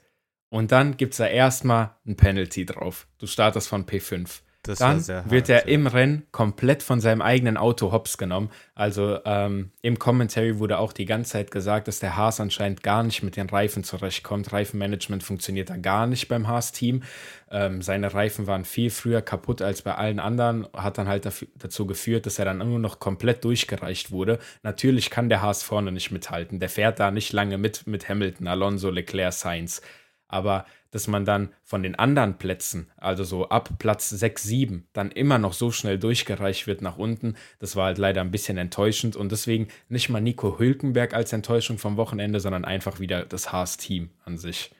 Und 0.48 0.72
dann 0.72 0.96
gibt 0.96 1.12
es 1.12 1.18
da 1.18 1.26
erstmal 1.26 1.96
ein 2.06 2.16
Penalty 2.16 2.66
drauf. 2.66 3.06
Du 3.18 3.26
startest 3.26 3.68
von 3.68 3.86
P5. 3.86 4.40
Das 4.66 4.78
dann 4.78 5.06
wird 5.30 5.48
er 5.48 5.68
im 5.68 5.86
Rennen 5.86 6.26
komplett 6.32 6.82
von 6.82 7.00
seinem 7.00 7.22
eigenen 7.22 7.56
Auto 7.56 7.92
hops 7.92 8.18
genommen. 8.18 8.50
Also 8.74 9.18
ähm, 9.24 9.70
im 9.82 9.98
Commentary 9.98 10.58
wurde 10.58 10.78
auch 10.78 10.92
die 10.92 11.06
ganze 11.06 11.32
Zeit 11.32 11.50
gesagt, 11.50 11.88
dass 11.88 12.00
der 12.00 12.16
Haas 12.16 12.40
anscheinend 12.40 12.82
gar 12.82 13.02
nicht 13.02 13.22
mit 13.22 13.36
den 13.36 13.48
Reifen 13.48 13.84
zurechtkommt. 13.84 14.52
Reifenmanagement 14.52 15.22
funktioniert 15.22 15.70
da 15.70 15.76
gar 15.76 16.06
nicht 16.06 16.28
beim 16.28 16.48
Haas-Team. 16.48 17.02
Ähm, 17.50 17.80
seine 17.80 18.12
Reifen 18.12 18.46
waren 18.46 18.64
viel 18.64 18.90
früher 18.90 19.22
kaputt 19.22 19.62
als 19.62 19.82
bei 19.82 19.94
allen 19.94 20.18
anderen, 20.18 20.66
hat 20.74 20.98
dann 20.98 21.08
halt 21.08 21.24
dafür, 21.24 21.48
dazu 21.56 21.86
geführt, 21.86 22.26
dass 22.26 22.38
er 22.38 22.44
dann 22.44 22.58
nur 22.58 22.78
noch 22.78 22.98
komplett 22.98 23.44
durchgereicht 23.44 24.10
wurde. 24.10 24.38
Natürlich 24.62 25.10
kann 25.10 25.28
der 25.28 25.42
Haas 25.42 25.62
vorne 25.62 25.92
nicht 25.92 26.10
mithalten. 26.10 26.58
Der 26.58 26.68
fährt 26.68 26.98
da 26.98 27.10
nicht 27.10 27.32
lange 27.32 27.56
mit 27.58 27.86
mit 27.86 28.08
Hamilton, 28.08 28.48
Alonso, 28.48 28.90
Leclerc, 28.90 29.32
Sainz. 29.32 29.80
Aber 30.28 30.66
dass 30.96 31.08
man 31.08 31.26
dann 31.26 31.52
von 31.62 31.82
den 31.82 31.94
anderen 31.94 32.38
Plätzen, 32.38 32.90
also 32.96 33.22
so 33.22 33.50
ab 33.50 33.78
Platz 33.78 34.08
6, 34.08 34.42
7, 34.44 34.88
dann 34.94 35.10
immer 35.10 35.36
noch 35.38 35.52
so 35.52 35.70
schnell 35.70 35.98
durchgereicht 35.98 36.66
wird 36.66 36.80
nach 36.80 36.96
unten, 36.96 37.36
das 37.58 37.76
war 37.76 37.84
halt 37.86 37.98
leider 37.98 38.22
ein 38.22 38.30
bisschen 38.30 38.56
enttäuschend 38.56 39.14
und 39.14 39.30
deswegen 39.30 39.68
nicht 39.90 40.08
mal 40.08 40.20
Nico 40.22 40.58
Hülkenberg 40.58 41.12
als 41.12 41.34
Enttäuschung 41.34 41.76
vom 41.76 41.98
Wochenende, 41.98 42.40
sondern 42.40 42.64
einfach 42.64 42.98
wieder 42.98 43.26
das 43.26 43.52
Haas-Team 43.52 44.08
an 44.24 44.38
sich. 44.38 44.70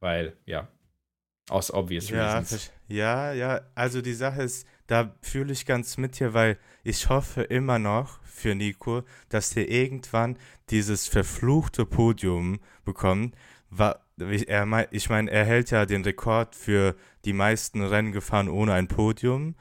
Weil, 0.00 0.32
ja, 0.46 0.68
Aus 1.50 1.70
obvious 1.72 2.08
Ja, 2.08 2.38
reasons. 2.38 2.72
ja, 2.88 3.32
ja, 3.34 3.60
also 3.74 4.00
die 4.02 4.14
Sache 4.14 4.42
ist, 4.42 4.66
da 4.88 5.14
fühle 5.20 5.52
ich 5.52 5.66
ganz 5.66 5.96
mit 5.98 6.18
dir, 6.18 6.32
weil 6.34 6.58
ich 6.84 7.08
hoffe 7.08 7.42
immer 7.42 7.78
noch 7.78 8.20
für 8.24 8.54
Nico, 8.54 9.02
dass 9.28 9.50
der 9.50 9.68
irgendwann 9.70 10.38
dieses 10.70 11.06
verfluchte 11.06 11.84
Podium 11.86 12.60
bekommt. 12.84 13.36
Wa- 13.70 14.00
Er, 14.18 14.92
ich 14.92 15.10
meine, 15.10 15.30
er 15.30 15.44
hält 15.44 15.70
ja 15.70 15.84
den 15.84 16.02
Rekord 16.02 16.54
für 16.54 16.96
die 17.24 17.34
meisten 17.34 17.82
Rennen 17.82 18.12
gefahren 18.12 18.48
ohne 18.48 18.72
ein 18.72 18.88
Podium. 18.88 19.56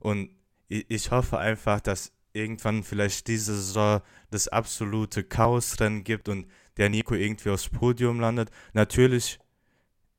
Und 0.00 0.30
ich, 0.68 0.86
ich 0.88 1.10
hoffe 1.10 1.38
einfach, 1.38 1.80
dass 1.80 2.12
irgendwann 2.32 2.82
vielleicht 2.82 3.28
diese 3.28 3.54
Saison 3.54 4.00
das 4.30 4.48
absolute 4.48 5.22
Chaosrennen 5.22 6.04
gibt 6.04 6.28
und 6.28 6.46
der 6.76 6.88
Nico 6.88 7.14
irgendwie 7.14 7.50
aufs 7.50 7.68
Podium 7.68 8.20
landet. 8.20 8.50
Natürlich 8.72 9.38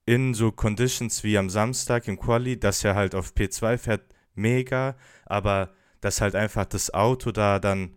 in 0.05 0.33
so 0.33 0.51
Conditions 0.51 1.23
wie 1.23 1.37
am 1.37 1.49
Samstag 1.49 2.07
im 2.07 2.19
Quali, 2.19 2.59
dass 2.59 2.83
er 2.83 2.95
halt 2.95 3.15
auf 3.15 3.33
P2 3.33 3.77
fährt, 3.77 4.03
mega, 4.35 4.95
aber 5.25 5.73
dass 6.01 6.21
halt 6.21 6.35
einfach 6.35 6.65
das 6.65 6.93
Auto 6.93 7.31
da 7.31 7.59
dann 7.59 7.95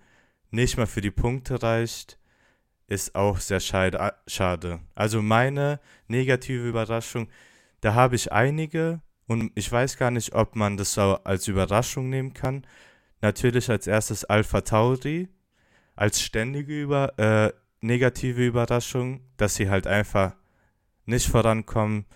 nicht 0.50 0.76
mal 0.76 0.86
für 0.86 1.00
die 1.00 1.10
Punkte 1.10 1.62
reicht, 1.62 2.18
ist 2.88 3.14
auch 3.14 3.38
sehr 3.38 3.60
schade. 3.60 4.80
Also 4.94 5.22
meine 5.22 5.80
negative 6.08 6.68
Überraschung, 6.68 7.28
da 7.80 7.94
habe 7.94 8.16
ich 8.16 8.32
einige 8.32 9.00
und 9.26 9.50
ich 9.54 9.70
weiß 9.70 9.96
gar 9.96 10.10
nicht, 10.10 10.34
ob 10.34 10.54
man 10.54 10.76
das 10.76 10.96
als 10.98 11.48
Überraschung 11.48 12.08
nehmen 12.08 12.32
kann. 12.32 12.66
Natürlich 13.20 13.70
als 13.70 13.86
erstes 13.86 14.24
Alpha 14.24 14.60
Tauri, 14.60 15.28
als 15.96 16.20
ständige 16.20 16.80
über, 16.80 17.18
äh, 17.18 17.52
negative 17.80 18.46
Überraschung, 18.46 19.20
dass 19.36 19.56
sie 19.56 19.68
halt 19.68 19.86
einfach 19.86 20.36
nicht 21.06 21.28
vorankommen 21.28 22.06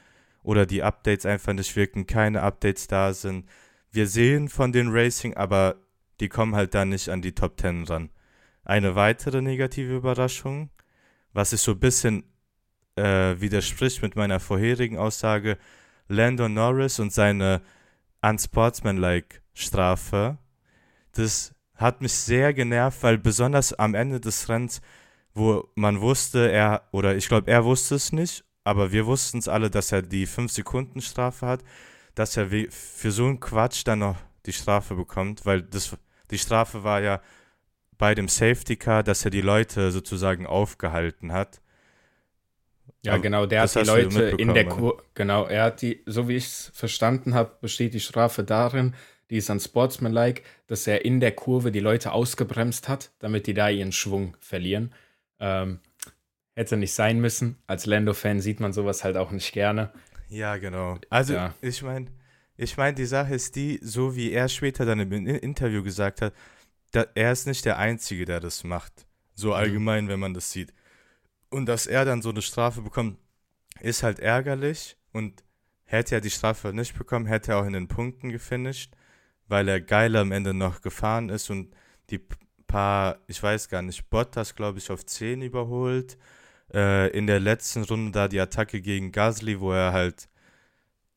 oder 0.43 0.67
die 0.67 0.83
Updates 0.83 1.27
einfach 1.27 1.53
nicht 1.53 1.75
wirken, 1.77 2.07
keine 2.07 2.43
Updates 2.43 2.87
da 2.87 3.13
sind. 3.13 3.49
Wir 3.91 4.07
sehen 4.07 4.49
von 4.49 4.73
den 4.73 4.89
Racing, 4.91 5.35
aber 5.35 5.77
die 6.21 6.29
kommen 6.29 6.55
halt 6.55 6.75
da 6.75 6.85
nicht 6.85 7.09
an 7.09 7.23
die 7.23 7.35
Top 7.35 7.61
10 7.61 7.85
ran. 7.85 8.11
Eine 8.65 8.95
weitere 8.95 9.43
negative 9.43 9.97
Überraschung, 9.97 10.71
was 11.33 11.51
sich 11.51 11.61
so 11.61 11.73
ein 11.73 11.81
bisschen 11.81 12.25
äh, 12.97 13.41
widerspricht 13.41 14.03
mit 14.03 14.17
meiner 14.17 14.41
vorherigen 14.41 14.99
Aussage, 14.99 15.59
Lando 16.09 16.49
Norris 16.49 16.99
und 16.99 17.13
seine 17.13 17.63
unsportsmanlike 18.21 19.41
Strafe. 19.55 20.39
Das 21.13 21.55
hat 21.75 22.03
mich 22.03 22.13
sehr 22.13 22.53
genervt, 22.53 23.03
weil 23.03 23.19
besonders 23.19 23.73
am 23.73 23.95
Ende 23.95 24.21
des 24.21 24.49
Rennens, 24.49 24.81
wo 25.33 25.69
man 25.75 26.01
wusste, 26.01 26.51
er, 26.51 26.89
oder 26.93 27.17
ich 27.17 27.29
glaube, 27.29 27.51
er 27.51 27.65
wusste 27.65 27.95
es 27.95 28.13
nicht, 28.13 28.45
aber 28.65 28.93
wir 28.93 29.07
wussten 29.07 29.39
es 29.39 29.49
alle, 29.49 29.71
dass 29.71 29.93
er 29.93 30.03
die 30.03 30.27
5-Sekunden-Strafe 30.27 31.47
hat, 31.47 31.65
dass 32.15 32.37
er 32.37 32.49
für 32.71 33.11
so 33.11 33.27
einen 33.27 33.41
Quatsch 33.41 33.83
dann 33.87 34.01
noch 34.01 34.17
die 34.47 34.53
Strafe 34.53 34.95
bekommt, 34.95 35.47
weil 35.47 35.63
das, 35.63 35.97
die 36.31 36.39
Strafe 36.39 36.85
war 36.85 37.01
ja 37.01 37.21
bei 38.01 38.15
dem 38.15 38.29
Safety 38.29 38.77
Car, 38.77 39.03
dass 39.05 39.25
er 39.25 39.31
die 39.31 39.43
Leute 39.43 39.93
sozusagen 39.93 40.47
aufgehalten 40.47 41.33
hat. 41.33 41.61
Ja, 43.03 43.13
Aber 43.13 43.23
genau, 43.23 43.47
der 43.47 43.63
hat 43.63 43.75
die 43.75 43.81
Leute 43.81 44.23
in 44.23 44.49
der 44.49 44.65
mitbekommen, 44.65 44.81
Kur 44.81 45.05
genau, 45.15 45.45
er 45.47 45.65
hat 45.65 45.83
die, 45.83 46.03
so 46.07 46.27
wie 46.27 46.37
ich 46.37 46.47
es 46.47 46.71
verstanden 46.75 47.35
habe, 47.35 47.53
besteht 47.61 47.95
die 47.95 48.01
Strafe 48.01 48.43
darin, 48.43 48.95
die 49.31 49.37
ist 49.37 49.51
an 49.51 49.61
Sportsmanlike, 49.61 50.43
dass 50.67 50.87
er 50.87 51.05
in 51.05 51.21
der 51.21 51.33
Kurve 51.33 51.71
die 51.73 51.81
Leute 51.81 52.13
ausgebremst 52.13 52.89
hat, 52.89 53.11
damit 53.21 53.47
die 53.47 53.55
da 53.55 53.69
ihren 53.69 53.93
Schwung 53.93 54.37
verlieren. 54.41 54.93
Ähm, 55.39 55.79
hätte 56.55 56.77
nicht 56.77 56.93
sein 56.93 57.21
müssen. 57.21 57.57
Als 57.67 57.87
Lando-Fan 57.87 58.41
sieht 58.41 58.61
man 58.61 58.73
sowas 58.73 59.05
halt 59.05 59.17
auch 59.17 59.31
nicht 59.31 59.53
gerne. 59.53 59.93
Ja, 60.29 60.57
genau. 60.57 60.99
Also, 61.11 61.35
Ja. 61.35 61.55
ich 61.63 61.83
meine, 61.83 62.07
ich 62.57 62.77
meine, 62.77 62.95
die 62.95 63.07
Sache 63.07 63.35
ist 63.35 63.57
die, 63.57 63.79
so 63.83 64.17
wie 64.17 64.33
er 64.33 64.49
später 64.49 64.85
dann 64.85 65.01
im 65.01 65.13
In- 65.13 65.27
Interview 65.27 65.83
gesagt 65.83 66.21
hat, 66.23 66.35
da, 66.91 67.07
er 67.15 67.33
ist 67.33 67.47
nicht 67.47 67.65
der 67.65 67.79
Einzige, 67.79 68.25
der 68.25 68.41
das 68.41 68.65
macht. 68.65 69.07
So 69.35 69.55
allgemein, 69.55 70.09
wenn 70.09 70.21
man 70.21 70.35
das 70.35 70.51
sieht. 70.51 70.73
Und 71.49 71.67
dass 71.67 71.87
er 71.87 72.05
dann 72.05 72.23
so 72.23 72.31
eine 72.31 72.43
Strafe 72.43 72.83
bekommt, 72.83 73.19
ist 73.81 74.03
halt 74.03 74.19
ärgerlich. 74.19 74.97
Und 75.13 75.43
hätte 75.85 76.17
er 76.17 76.21
die 76.21 76.31
Strafe 76.31 76.73
nicht 76.73 76.97
bekommen, 76.97 77.27
hätte 77.27 77.53
er 77.53 77.59
auch 77.59 77.67
in 77.67 77.73
den 77.73 77.89
Punkten 77.89 78.31
gefinisht, 78.31 78.93
weil 79.49 79.69
er 79.69 79.81
geil 79.81 80.15
am 80.17 80.31
Ende 80.31 80.55
noch 80.55 80.83
gefahren 80.83 81.29
ist 81.31 81.51
und 81.51 81.75
die 82.11 82.21
paar, 82.71 83.19
ich 83.27 83.43
weiß 83.43 83.69
gar 83.69 83.83
nicht, 83.83 84.09
Bottas, 84.11 84.55
glaube 84.55 84.79
ich, 84.79 84.91
auf 84.91 85.05
10 85.05 85.43
überholt. 85.43 86.17
Äh, 86.73 87.09
in 87.11 87.27
der 87.27 87.41
letzten 87.41 87.83
Runde 87.83 88.13
da 88.13 88.29
die 88.29 88.39
Attacke 88.39 88.81
gegen 88.81 89.11
Gasly, 89.11 89.61
wo 89.61 89.73
er 89.73 89.93
halt 89.93 90.29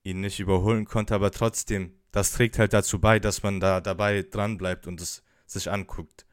ihn 0.03 0.21
nicht 0.21 0.39
überholen 0.39 0.85
konnte, 0.85 1.13
aber 1.13 1.29
trotzdem, 1.31 1.93
das 2.11 2.31
trägt 2.31 2.57
halt 2.57 2.73
dazu 2.73 2.99
bei, 2.99 3.19
dass 3.19 3.43
man 3.43 3.59
da 3.59 3.79
dabei 3.79 4.23
dran 4.23 4.57
bleibt 4.57 4.87
und 4.87 4.99
es 4.99 5.23
sich 5.45 5.69
anguckt 5.71 6.25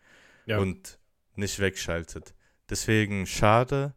Ja. 0.47 0.59
und 0.59 0.99
nicht 1.35 1.59
wegschaltet. 1.59 2.35
Deswegen 2.69 3.26
schade. 3.26 3.95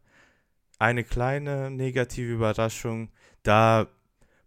Eine 0.78 1.04
kleine 1.04 1.70
negative 1.70 2.32
Überraschung. 2.32 3.10
Da 3.42 3.86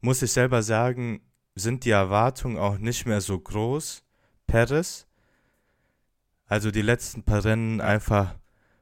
muss 0.01 0.21
ich 0.21 0.31
selber 0.31 0.62
sagen, 0.62 1.21
sind 1.55 1.86
die 1.86 1.91
Erwartungen 1.91 2.57
auch 2.57 2.77
nicht 2.77 3.05
mehr 3.05 3.21
so 3.21 3.39
groß. 3.39 4.03
Perez, 4.45 5.07
also 6.45 6.71
die 6.71 6.81
letzten 6.81 7.24
paar 7.24 7.43
Rennen 7.43 7.81
einfach 7.81 8.36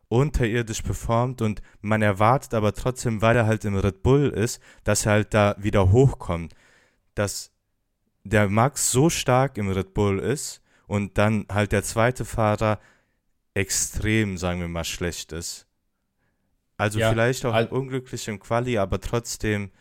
unterirdisch 0.08 0.82
performt 0.84 1.42
und 1.42 1.62
man 1.82 2.02
erwartet 2.02 2.54
aber 2.54 2.74
trotzdem, 2.74 3.22
weil 3.22 3.36
er 3.36 3.48
halt 3.48 3.66
im 3.66 3.76
Red 3.76 4.04
Bull 4.04 4.30
ist, 4.30 4.62
dass 4.84 5.06
er 5.06 5.14
halt 5.14 5.34
da 5.34 5.56
wieder 5.58 5.92
hochkommt. 5.92 6.54
Dass 7.16 7.52
der 8.24 8.48
Max 8.50 8.92
so 8.92 9.10
stark 9.10 9.58
im 9.58 9.70
Red 9.70 9.94
Bull 9.94 10.20
ist 10.20 10.62
und 10.88 11.18
dann 11.18 11.46
halt 11.52 11.72
der 11.72 11.84
zweite 11.84 12.26
Fahrer 12.26 12.80
extrem, 13.54 14.38
sagen 14.38 14.60
wir 14.62 14.68
mal, 14.68 14.84
schlecht 14.84 15.32
ist. 15.32 15.66
Also 16.78 17.00
Ja, 17.00 17.10
vielleicht 17.12 17.46
auch 17.46 17.54
al- 17.54 17.68
unglücklich 17.68 18.28
im 18.28 18.40
Quali, 18.40 18.78
aber 18.78 19.00
trotzdem. 19.00 19.72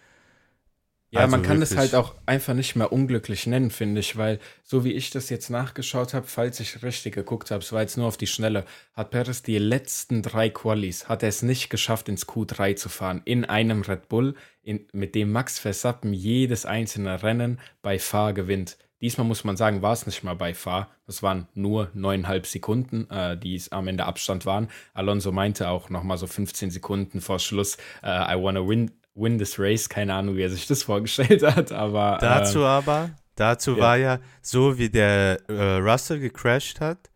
Ja, 1.11 1.21
also 1.21 1.31
man 1.37 1.43
kann 1.45 1.61
wirklich- 1.61 1.79
halt 1.79 1.95
auch 1.95 2.15
einfach 2.27 2.55
nicht 2.55 2.75
mehr 2.75 2.93
unglücklich 2.93 3.47
nennen, 3.47 3.71
finde 3.71 4.01
ich, 4.01 4.17
weil 4.17 4.41
so 4.65 4.85
wie 4.85 4.93
ich 4.93 5.11
das 5.11 5.29
jetzt 5.31 5.49
nachgeschaut 5.49 6.13
habe, 6.13 6.27
falls 6.27 6.59
ich 6.59 6.83
richtig 6.83 7.15
geguckt 7.15 7.53
habe, 7.53 7.63
es 7.63 7.73
war 7.73 7.83
jetzt 7.83 7.97
nur 7.97 8.07
auf 8.07 8.17
die 8.17 8.27
Schnelle, 8.27 8.65
hat 8.95 9.11
Perez 9.11 9.43
die 9.43 9.59
letzten 9.59 10.23
drei 10.23 10.51
Qualis, 10.51 11.09
hat 11.09 11.23
er 11.23 11.29
es 11.29 11.43
nicht 11.43 11.71
geschafft, 11.71 12.09
ins 12.09 12.27
Q3 12.27 12.75
zu 12.75 12.89
fahren, 12.89 13.23
in 13.25 13.45
einem 13.45 13.83
Red 13.83 14.09
Bull, 14.09 14.35
in, 14.63 14.87
mit 14.93 15.15
dem 15.15 15.31
Max 15.31 15.59
Verstappen 15.61 16.13
jedes 16.13 16.67
einzelne 16.67 17.23
Rennen 17.23 17.61
bei 17.83 17.99
Fahr 18.01 18.33
gewinnt. 18.33 18.77
Diesmal 19.01 19.27
muss 19.27 19.45
man 19.45 19.57
sagen, 19.57 19.83
war 19.83 19.93
es 19.93 20.07
nicht 20.07 20.23
mal 20.25 20.35
bei 20.35 20.55
Fahr. 20.55 20.89
Das 21.07 21.23
waren 21.23 21.49
nur 21.55 21.91
neuneinhalb 21.95 22.47
Sekunden, 22.47 23.11
äh, 23.11 23.37
die 23.37 23.55
es 23.55 23.71
am 23.71 23.89
Ende 23.89 24.05
Abstand 24.07 24.47
waren. 24.47 24.69
Alonso 24.95 25.31
meinte 25.33 25.69
auch 25.69 25.91
noch 25.91 26.03
mal 26.03 26.17
so 26.17 26.27
15 26.27 26.71
Sekunden 26.71 27.21
vor 27.21 27.39
Schluss, 27.39 27.77
äh, 28.03 28.09
I 28.09 28.43
wanna 28.43 28.67
win, 28.67 28.91
win 29.15 29.39
this 29.39 29.59
race. 29.59 29.89
Keine 29.89 30.15
Ahnung, 30.15 30.37
wie 30.37 30.43
er 30.43 30.51
sich 30.51 30.67
das 30.67 30.85
vorgestellt 30.85 31.43
hat, 31.57 31.73
aber 31.73 32.19
Dazu 32.21 32.61
äh, 32.61 32.67
aber, 32.67 33.11
dazu 33.35 33.73
ja. 33.77 33.83
war 33.83 33.97
ja, 33.97 34.19
so 34.41 34.79
wie 34.79 34.89
der 34.89 35.39
äh, 35.49 35.77
Russell 35.79 36.21
gecrashed 36.21 36.81
hat, 36.81 37.11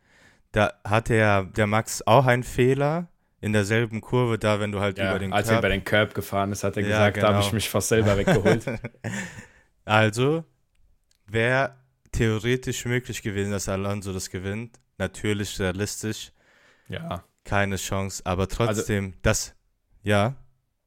da 0.52 0.72
hatte 0.84 1.14
ja 1.14 1.42
der 1.44 1.66
Max 1.66 2.06
auch 2.06 2.26
einen 2.26 2.42
Fehler 2.42 3.08
in 3.40 3.52
derselben 3.52 4.00
Kurve, 4.00 4.36
da 4.38 4.60
wenn 4.60 4.72
du 4.72 4.80
halt 4.80 4.98
ja, 4.98 5.10
über 5.10 5.18
den 5.20 5.32
als 5.32 5.48
er 5.48 5.54
Curb 5.54 5.60
über 5.64 5.68
den 5.68 5.84
Curb 5.84 6.14
gefahren 6.14 6.50
ist, 6.52 6.64
hat 6.64 6.76
er 6.76 6.82
Ja, 6.82 6.88
gesagt, 6.88 7.18
da 7.18 7.22
habe 7.22 7.34
genau. 7.34 7.46
ich 7.46 7.52
mich 7.52 7.70
fast 7.70 7.88
selber 7.88 8.16
weggeholt. 8.18 8.64
Also, 9.84 10.44
wäre 11.28 11.76
theoretisch 12.12 12.84
möglich 12.84 13.22
gewesen, 13.22 13.52
dass 13.52 13.68
Alonso 13.68 14.12
das 14.12 14.30
gewinnt. 14.30 14.78
Natürlich 14.96 15.58
realistisch, 15.60 16.32
ja. 16.88 17.24
keine 17.44 17.76
Chance, 17.76 18.24
aber 18.26 18.42
Also 18.42 18.56
trotzdem, 18.56 19.14
das, 19.22 19.54
ja, 20.02 20.36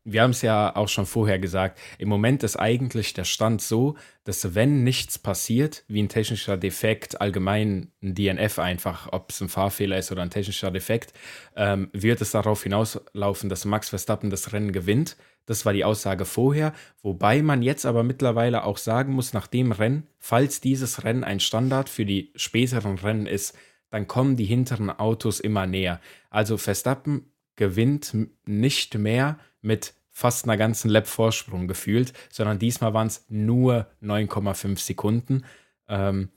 wir 0.03 0.23
haben 0.23 0.31
es 0.31 0.41
ja 0.41 0.75
auch 0.75 0.87
schon 0.87 1.05
vorher 1.05 1.37
gesagt, 1.37 1.79
im 1.99 2.09
Moment 2.09 2.41
ist 2.43 2.57
eigentlich 2.57 3.13
der 3.13 3.23
Stand 3.23 3.61
so, 3.61 3.95
dass 4.23 4.55
wenn 4.55 4.83
nichts 4.83 5.19
passiert, 5.19 5.83
wie 5.87 6.01
ein 6.01 6.09
technischer 6.09 6.57
Defekt, 6.57 7.21
allgemein 7.21 7.91
ein 8.01 8.15
DNF 8.15 8.57
einfach, 8.59 9.09
ob 9.11 9.29
es 9.29 9.41
ein 9.41 9.49
Fahrfehler 9.49 9.97
ist 9.97 10.11
oder 10.11 10.23
ein 10.23 10.31
technischer 10.31 10.71
Defekt, 10.71 11.13
ähm, 11.55 11.89
wird 11.93 12.21
es 12.21 12.31
darauf 12.31 12.63
hinauslaufen, 12.63 13.49
dass 13.49 13.65
Max 13.65 13.89
Verstappen 13.89 14.29
das 14.29 14.53
Rennen 14.53 14.71
gewinnt. 14.71 15.17
Das 15.45 15.65
war 15.65 15.73
die 15.73 15.85
Aussage 15.85 16.25
vorher, 16.25 16.73
wobei 17.01 17.41
man 17.41 17.61
jetzt 17.61 17.85
aber 17.85 18.03
mittlerweile 18.03 18.63
auch 18.63 18.77
sagen 18.77 19.13
muss, 19.13 19.33
nach 19.33 19.47
dem 19.47 19.71
Rennen, 19.71 20.07
falls 20.17 20.61
dieses 20.61 21.03
Rennen 21.03 21.23
ein 21.23 21.39
Standard 21.39 21.89
für 21.89 22.05
die 22.05 22.31
späteren 22.35 22.97
Rennen 22.97 23.25
ist, 23.25 23.55
dann 23.89 24.07
kommen 24.07 24.37
die 24.37 24.45
hinteren 24.45 24.89
Autos 24.89 25.39
immer 25.39 25.67
näher. 25.67 25.99
Also 26.29 26.57
Verstappen 26.57 27.31
gewinnt 27.55 28.15
nicht 28.45 28.95
mehr 28.95 29.37
mit 29.61 29.93
fast 30.11 30.45
einer 30.45 30.57
ganzen 30.57 30.89
Lap 30.89 31.07
Vorsprung 31.07 31.67
gefühlt, 31.67 32.13
sondern 32.29 32.59
diesmal 32.59 32.93
waren 32.93 33.07
es 33.07 33.25
nur 33.29 33.87
9,5 34.03 34.79
Sekunden. 34.79 35.45
Ähm, 35.87 36.29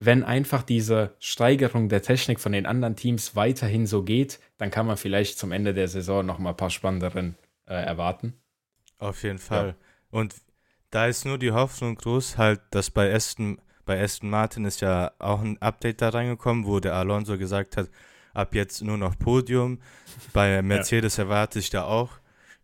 wenn 0.00 0.22
einfach 0.22 0.62
diese 0.62 1.14
Steigerung 1.18 1.88
der 1.88 2.02
Technik 2.02 2.40
von 2.40 2.52
den 2.52 2.66
anderen 2.66 2.96
Teams 2.96 3.34
weiterhin 3.34 3.86
so 3.86 4.04
geht, 4.04 4.38
dann 4.56 4.70
kann 4.70 4.86
man 4.86 4.96
vielleicht 4.96 5.38
zum 5.38 5.52
Ende 5.52 5.74
der 5.74 5.88
Saison 5.88 6.24
noch 6.24 6.38
mal 6.38 6.50
ein 6.50 6.56
paar 6.56 6.70
spannende 6.70 7.14
Rennen 7.14 7.36
äh, 7.66 7.74
erwarten. 7.74 8.34
auf 8.98 9.22
jeden 9.22 9.38
Fall. 9.38 9.74
Und 10.10 10.34
Da 10.90 11.06
ist 11.06 11.26
nur 11.26 11.38
die 11.38 11.52
Hoffnung 11.52 11.96
groß, 11.96 12.38
halt, 12.38 12.60
dass 12.70 12.90
bei 12.90 13.12
Aston, 13.12 13.60
bei 13.84 14.02
Aston 14.02 14.30
Martin 14.30 14.64
ist 14.64 14.80
ja 14.80 15.12
auch 15.18 15.42
ein 15.42 15.60
Update 15.60 16.00
da 16.00 16.08
reingekommen, 16.08 16.64
wo 16.64 16.80
der 16.80 16.94
Alonso 16.94 17.36
gesagt 17.36 17.76
hat, 17.76 17.90
ab 18.32 18.54
jetzt 18.54 18.82
nur 18.82 18.96
noch 18.96 19.18
Podium. 19.18 19.80
Bei 20.32 20.62
Mercedes 20.62 21.18
ja. 21.18 21.24
erwarte 21.24 21.58
ich 21.58 21.68
da 21.68 21.84
auch, 21.84 22.12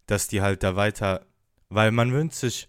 dass 0.07 0.29
die 0.29 0.43
halt 0.43 0.63
da 0.63 0.77
weiter, 0.77 1.27
weil 1.69 1.91
man 1.91 2.13
wünscht 2.13 2.37
sich, 2.37 2.69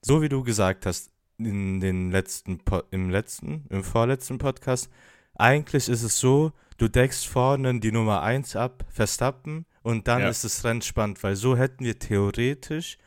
so 0.00 0.22
wie 0.22 0.28
du 0.28 0.42
gesagt 0.42 0.86
hast, 0.86 1.10
in 1.38 1.80
den 1.80 2.10
letzten, 2.10 2.60
im 2.90 3.10
letzten, 3.10 3.66
im 3.70 3.82
vorletzten 3.82 4.38
Podcast, 4.38 4.90
eigentlich 5.34 5.88
ist 5.88 6.02
es 6.02 6.18
so, 6.18 6.52
du 6.76 6.88
deckst 6.88 7.26
vorne 7.26 7.80
die 7.80 7.92
Nummer 7.92 8.22
1 8.22 8.56
ab, 8.56 8.84
Verstappen, 8.88 9.66
und 9.82 10.06
dann 10.06 10.20
ja. 10.20 10.28
ist 10.28 10.44
es 10.44 10.64
Rennen 10.64 10.82
spannend, 10.82 11.22
weil 11.22 11.34
so 11.34 11.56
hätten 11.56 11.84
wir 11.84 11.98
theoretisch 11.98 12.98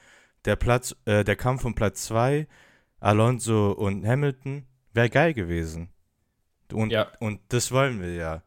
der 0.44 0.56
Platz, 0.56 0.96
äh, 1.06 1.24
der 1.24 1.36
Kampf 1.36 1.64
um 1.66 1.74
Platz 1.74 2.06
2, 2.06 2.48
Alonso 3.00 3.72
und 3.72 4.06
Hamilton, 4.06 4.66
wäre 4.94 5.10
geil 5.10 5.34
gewesen. 5.34 5.90
Und, 6.74 6.92
ja. 6.92 7.08
und 7.20 7.40
das 7.50 7.72
wollen 7.72 8.02
wir 8.02 8.14
ja. 8.14 8.44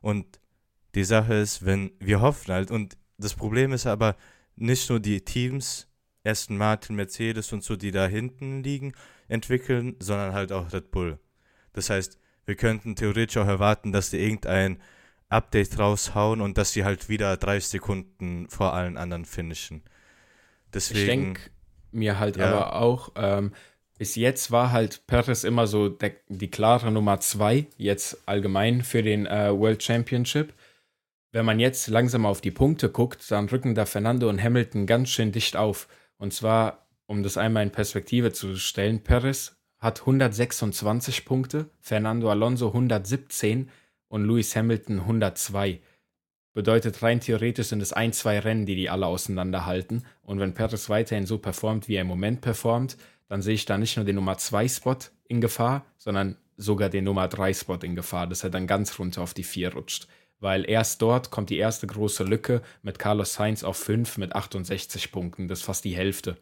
Und 0.00 0.40
die 0.94 1.04
Sache 1.04 1.34
ist, 1.34 1.64
wenn 1.64 1.92
wir 2.00 2.20
hoffen 2.20 2.52
halt, 2.52 2.70
und 2.70 2.96
das 3.18 3.34
Problem 3.34 3.72
ist 3.72 3.86
aber 3.86 4.16
nicht 4.60 4.88
nur 4.90 5.00
die 5.00 5.20
Teams, 5.20 5.88
Aston 6.24 6.56
Martin, 6.56 6.96
Mercedes 6.96 7.52
und 7.52 7.62
so, 7.62 7.76
die 7.76 7.90
da 7.90 8.06
hinten 8.06 8.62
liegen, 8.62 8.92
entwickeln, 9.28 9.96
sondern 10.00 10.32
halt 10.32 10.52
auch 10.52 10.72
Red 10.72 10.90
Bull. 10.90 11.18
Das 11.72 11.90
heißt, 11.90 12.18
wir 12.46 12.56
könnten 12.56 12.96
theoretisch 12.96 13.36
auch 13.36 13.46
erwarten, 13.46 13.92
dass 13.92 14.10
die 14.10 14.18
irgendein 14.18 14.80
Update 15.28 15.78
raushauen 15.78 16.40
und 16.40 16.56
dass 16.56 16.72
sie 16.72 16.84
halt 16.84 17.08
wieder 17.08 17.36
30 17.36 17.68
Sekunden 17.68 18.48
vor 18.48 18.72
allen 18.74 18.96
anderen 18.96 19.24
finishen. 19.24 19.82
Deswegen, 20.72 21.00
ich 21.00 21.06
denke 21.06 21.40
mir 21.92 22.18
halt 22.18 22.36
ja. 22.36 22.46
aber 22.46 22.76
auch, 22.76 23.12
ähm, 23.16 23.52
bis 23.98 24.14
jetzt 24.14 24.50
war 24.50 24.72
halt 24.72 25.06
Perez 25.06 25.44
immer 25.44 25.66
so 25.66 25.88
der, 25.88 26.12
die 26.28 26.50
klare 26.50 26.90
Nummer 26.90 27.20
zwei, 27.20 27.66
jetzt 27.76 28.22
allgemein 28.26 28.82
für 28.82 29.02
den 29.02 29.26
äh, 29.26 29.50
World 29.52 29.82
Championship. 29.82 30.54
Wenn 31.38 31.46
man 31.46 31.60
jetzt 31.60 31.86
langsam 31.86 32.26
auf 32.26 32.40
die 32.40 32.50
Punkte 32.50 32.88
guckt, 32.90 33.30
dann 33.30 33.48
rücken 33.48 33.76
da 33.76 33.86
Fernando 33.86 34.28
und 34.28 34.42
Hamilton 34.42 34.86
ganz 34.86 35.10
schön 35.10 35.30
dicht 35.30 35.54
auf. 35.54 35.86
Und 36.16 36.32
zwar, 36.34 36.88
um 37.06 37.22
das 37.22 37.36
einmal 37.36 37.62
in 37.62 37.70
Perspektive 37.70 38.32
zu 38.32 38.56
stellen, 38.56 39.04
Perez 39.04 39.56
hat 39.78 40.00
126 40.00 41.24
Punkte, 41.24 41.70
Fernando 41.78 42.28
Alonso 42.28 42.66
117 42.66 43.70
und 44.08 44.24
Lewis 44.24 44.56
Hamilton 44.56 44.98
102. 44.98 45.80
Bedeutet 46.54 47.04
rein 47.04 47.20
theoretisch 47.20 47.68
sind 47.68 47.82
es 47.82 47.92
ein, 47.92 48.12
zwei 48.12 48.40
Rennen, 48.40 48.66
die 48.66 48.74
die 48.74 48.90
alle 48.90 49.06
auseinanderhalten. 49.06 50.04
Und 50.22 50.40
wenn 50.40 50.54
Perez 50.54 50.88
weiterhin 50.88 51.26
so 51.26 51.38
performt, 51.38 51.86
wie 51.86 51.94
er 51.94 52.02
im 52.02 52.08
Moment 52.08 52.40
performt, 52.40 52.96
dann 53.28 53.42
sehe 53.42 53.54
ich 53.54 53.64
da 53.64 53.78
nicht 53.78 53.96
nur 53.96 54.04
den 54.04 54.16
Nummer 54.16 54.38
2 54.38 54.66
Spot 54.66 54.98
in 55.28 55.40
Gefahr, 55.40 55.86
sondern 55.98 56.36
sogar 56.56 56.88
den 56.88 57.04
Nummer 57.04 57.28
3 57.28 57.54
Spot 57.54 57.78
in 57.80 57.94
Gefahr, 57.94 58.26
dass 58.26 58.42
er 58.42 58.50
dann 58.50 58.66
ganz 58.66 58.98
runter 58.98 59.22
auf 59.22 59.34
die 59.34 59.44
4 59.44 59.74
rutscht. 59.74 60.08
Weil 60.40 60.68
erst 60.68 61.02
dort 61.02 61.30
kommt 61.30 61.50
die 61.50 61.58
erste 61.58 61.86
große 61.86 62.24
Lücke 62.24 62.62
mit 62.82 62.98
Carlos 62.98 63.34
Sainz 63.34 63.64
auf 63.64 63.76
5 63.76 64.18
mit 64.18 64.34
68 64.34 65.10
Punkten. 65.10 65.48
Das 65.48 65.60
ist 65.60 65.64
fast 65.64 65.84
die 65.84 65.96
Hälfte 65.96 66.38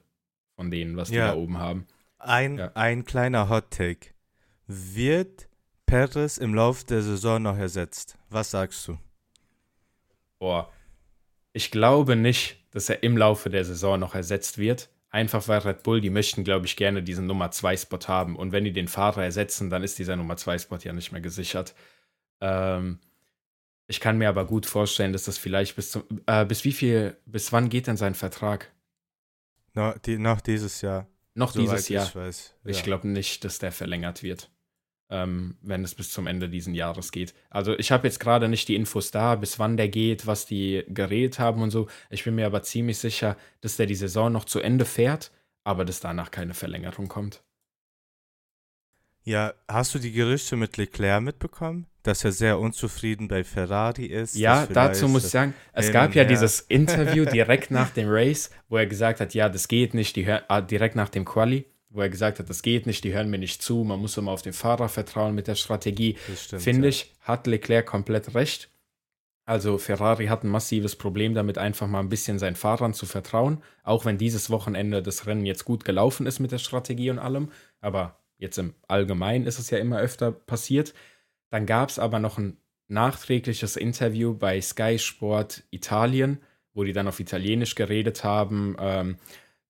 von 0.55 0.71
denen, 0.71 0.97
was 0.97 1.11
ja. 1.11 1.29
die 1.29 1.33
da 1.33 1.41
oben 1.41 1.59
haben. 1.59 1.87
Ein, 2.19 2.59
ja. 2.59 2.71
ein 2.75 3.05
kleiner 3.05 3.49
Hot 3.49 3.71
Take. 3.71 4.09
Wird 4.67 5.49
Perez 5.87 6.39
im 6.39 6.55
Laufe 6.55 6.85
der 6.85 7.03
Saison 7.03 7.43
noch 7.43 7.57
ersetzt? 7.57 8.19
Was 8.29 8.51
sagst 8.51 8.87
du? 8.89 8.99
Boah, 10.39 10.71
ich 11.53 11.71
glaube 11.71 12.17
nicht, 12.17 12.59
dass 12.73 12.91
er 12.91 13.03
im 13.03 13.17
Laufe 13.17 13.49
der 13.49 13.65
Saison 13.65 13.99
noch 13.99 14.15
ersetzt 14.15 14.59
wird. 14.59 14.91
Einfach 15.09 15.49
weil 15.49 15.61
Red 15.61 15.83
Bull, 15.83 16.03
die 16.03 16.11
möchten, 16.11 16.45
glaube 16.45 16.67
ich, 16.67 16.77
gerne 16.77 17.03
diesen 17.03 17.27
Nummer 17.27 17.51
2 17.51 17.77
Spot 17.79 18.01
haben. 18.09 18.37
Und 18.37 18.53
wenn 18.53 18.65
die 18.65 18.73
den 18.73 18.89
Fahrer 18.89 19.25
ersetzen, 19.25 19.71
dann 19.71 19.83
ist 19.83 19.99
dieser 19.99 20.17
Nummer 20.17 20.37
2 20.37 20.59
Spot 20.59 20.77
ja 20.77 20.93
nicht 20.93 21.13
mehr 21.13 21.23
gesichert. 21.23 21.75
Ähm, 22.43 22.99
ich 23.87 24.01
kann 24.01 24.19
mir 24.19 24.29
aber 24.29 24.47
gut 24.47 24.67
vorstellen, 24.67 25.13
dass 25.13 25.25
das 25.25 25.39
vielleicht 25.39 25.77
bis 25.77 25.91
zum, 25.91 26.05
äh, 26.27 26.45
bis 26.45 26.65
wie 26.65 26.73
viel, 26.73 27.17
bis 27.27 27.53
wann 27.53 27.69
geht 27.69 27.87
denn 27.87 27.97
sein 27.97 28.15
Vertrag? 28.15 28.73
No, 29.75 29.95
die, 30.05 30.19
noch 30.19 30.41
dieses 30.41 30.81
Jahr. 30.81 31.07
Noch 31.35 31.53
dieses 31.53 31.89
Jahr. 31.89 32.07
Ich, 32.07 32.17
weiß, 32.17 32.55
ja. 32.65 32.71
ich 32.71 32.83
glaube 32.83 33.09
nicht, 33.09 33.45
dass 33.45 33.59
der 33.59 33.73
verlängert 33.73 34.23
wird 34.23 34.51
ähm, 35.09 35.57
wenn 35.63 35.85
es 35.85 35.95
bis 35.95 36.11
zum 36.11 36.27
Ende 36.27 36.49
dieses 36.49 36.75
Jahres 36.75 37.13
geht. 37.13 37.35
Also 37.51 37.79
ich 37.79 37.93
habe 37.93 38.07
jetzt 38.07 38.21
gerade 38.21 38.49
nicht 38.49 38.69
die 38.69 38.75
Infos 38.75 39.11
da, 39.11 39.37
bis 39.37 39.59
wann 39.59 39.77
der 39.77 39.89
geht, 39.89 40.27
was 40.27 40.47
die 40.47 40.85
geredet 40.89 41.39
haben 41.39 41.63
und 41.63 41.71
so. 41.71 41.89
Ich 42.11 42.25
bin 42.25 42.35
mir 42.35 42.47
aber 42.47 42.63
ziemlich 42.63 42.99
sicher, 42.99 43.37
dass 43.61 43.77
der 43.77 43.87
die 43.87 43.95
Saison 43.95 44.33
noch 44.33 44.45
zu 44.45 44.61
Ende 44.61 44.85
fährt, 44.85 45.31
aber 45.65 45.85
dass 45.85 46.01
danach 46.01 46.31
keine 46.31 46.55
Verlängerung 46.55 47.09
kommt. 47.09 47.43
Ja, 49.27 49.55
hast 49.67 49.93
du 49.93 49.99
die 49.99 50.13
Gerüchte 50.13 50.57
mit 50.57 50.77
Leclerc 50.77 51.21
mitbekommen? 51.21 51.87
Dass 52.05 52.23
er 52.25 52.31
sehr 52.31 52.61
unzufrieden 52.61 53.27
bei 53.27 53.43
Ferrari 53.43 54.07
ist? 54.07 54.37
Ja, 54.37 54.65
dazu 54.67 55.09
muss 55.09 55.25
ich 55.25 55.31
sagen, 55.31 55.53
es 55.73 55.91
gab 55.91 56.15
ja 56.15 56.23
dieses 56.23 56.61
Interview 56.69 57.25
direkt 57.25 57.73
nach 57.73 57.91
dem 57.91 58.09
Race, 58.09 58.51
wo 58.69 58.77
er 58.77 58.87
gesagt 58.87 59.21
hat, 59.21 59.35
ja, 59.35 59.49
das 59.49 59.67
geht 59.67 59.95
nicht, 59.95 60.15
die, 60.15 60.31
ah, 60.31 60.61
direkt 60.61 60.95
nach 60.95 61.09
dem 61.09 61.25
Quali 61.25 61.67
wo 61.97 62.03
er 62.03 62.11
gesagt 62.11 62.39
hat, 62.39 62.51
das 62.51 62.61
geht 62.61 62.87
nicht, 62.87 63.05
die 63.05 63.15
hören 63.15 63.31
mir 63.31 63.39
nicht 63.39 63.63
zu, 63.63 63.83
man 63.83 63.99
muss 63.99 64.19
immer 64.19 64.31
auf 64.31 64.43
den 64.43 64.53
Fahrer 64.53 64.91
vertrauen 64.91 65.35
mit 65.35 65.49
der 65.49 65.55
Strategie. 65.55 66.17
Finde 66.59 66.89
ich, 66.89 67.15
hat 67.21 67.47
Leclerc 67.47 67.87
komplett 67.87 68.35
recht. 68.35 68.69
Also 69.47 69.79
Ferrari 69.79 70.27
hat 70.27 70.45
ein 70.45 70.51
massives 70.51 70.95
Problem 70.95 71.33
damit, 71.33 71.57
einfach 71.57 71.87
mal 71.87 72.01
ein 72.01 72.11
bisschen 72.11 72.39
seinen 72.39 72.57
Fahrern 72.57 72.93
zu 72.93 73.07
vertrauen, 73.07 73.63
auch 73.83 74.05
wenn 74.05 74.19
dieses 74.19 74.51
Wochenende 74.51 75.03
das 75.03 75.27
Rennen 75.27 75.47
jetzt 75.47 75.65
gut 75.65 75.85
gelaufen 75.85 76.27
ist 76.27 76.39
mit 76.39 76.53
der 76.53 76.59
Strategie 76.59 77.11
und 77.11 77.19
allem. 77.19 77.51
Aber 77.81 78.19
jetzt 78.39 78.59
im 78.59 78.75
Allgemeinen 78.89 79.47
ist 79.47 79.59
es 79.59 79.71
ja 79.71 79.79
immer 79.79 79.99
öfter 79.99 80.33
passiert. 80.33 80.95
Dann 81.51 81.67
gab 81.67 81.89
es 81.89 81.99
aber 81.99 82.19
noch 82.19 82.39
ein 82.39 82.59
nachträgliches 82.89 83.77
Interview 83.77 84.35
bei 84.35 84.61
Sky 84.61 84.99
Sport 84.99 85.65
Italien, 85.71 86.41
wo 86.75 86.85
die 86.85 86.93
dann 86.93 87.09
auf 87.09 87.21
Italienisch 87.21 87.75
geredet 87.75 88.25
haben. 88.25 88.77
Ähm, 88.79 89.17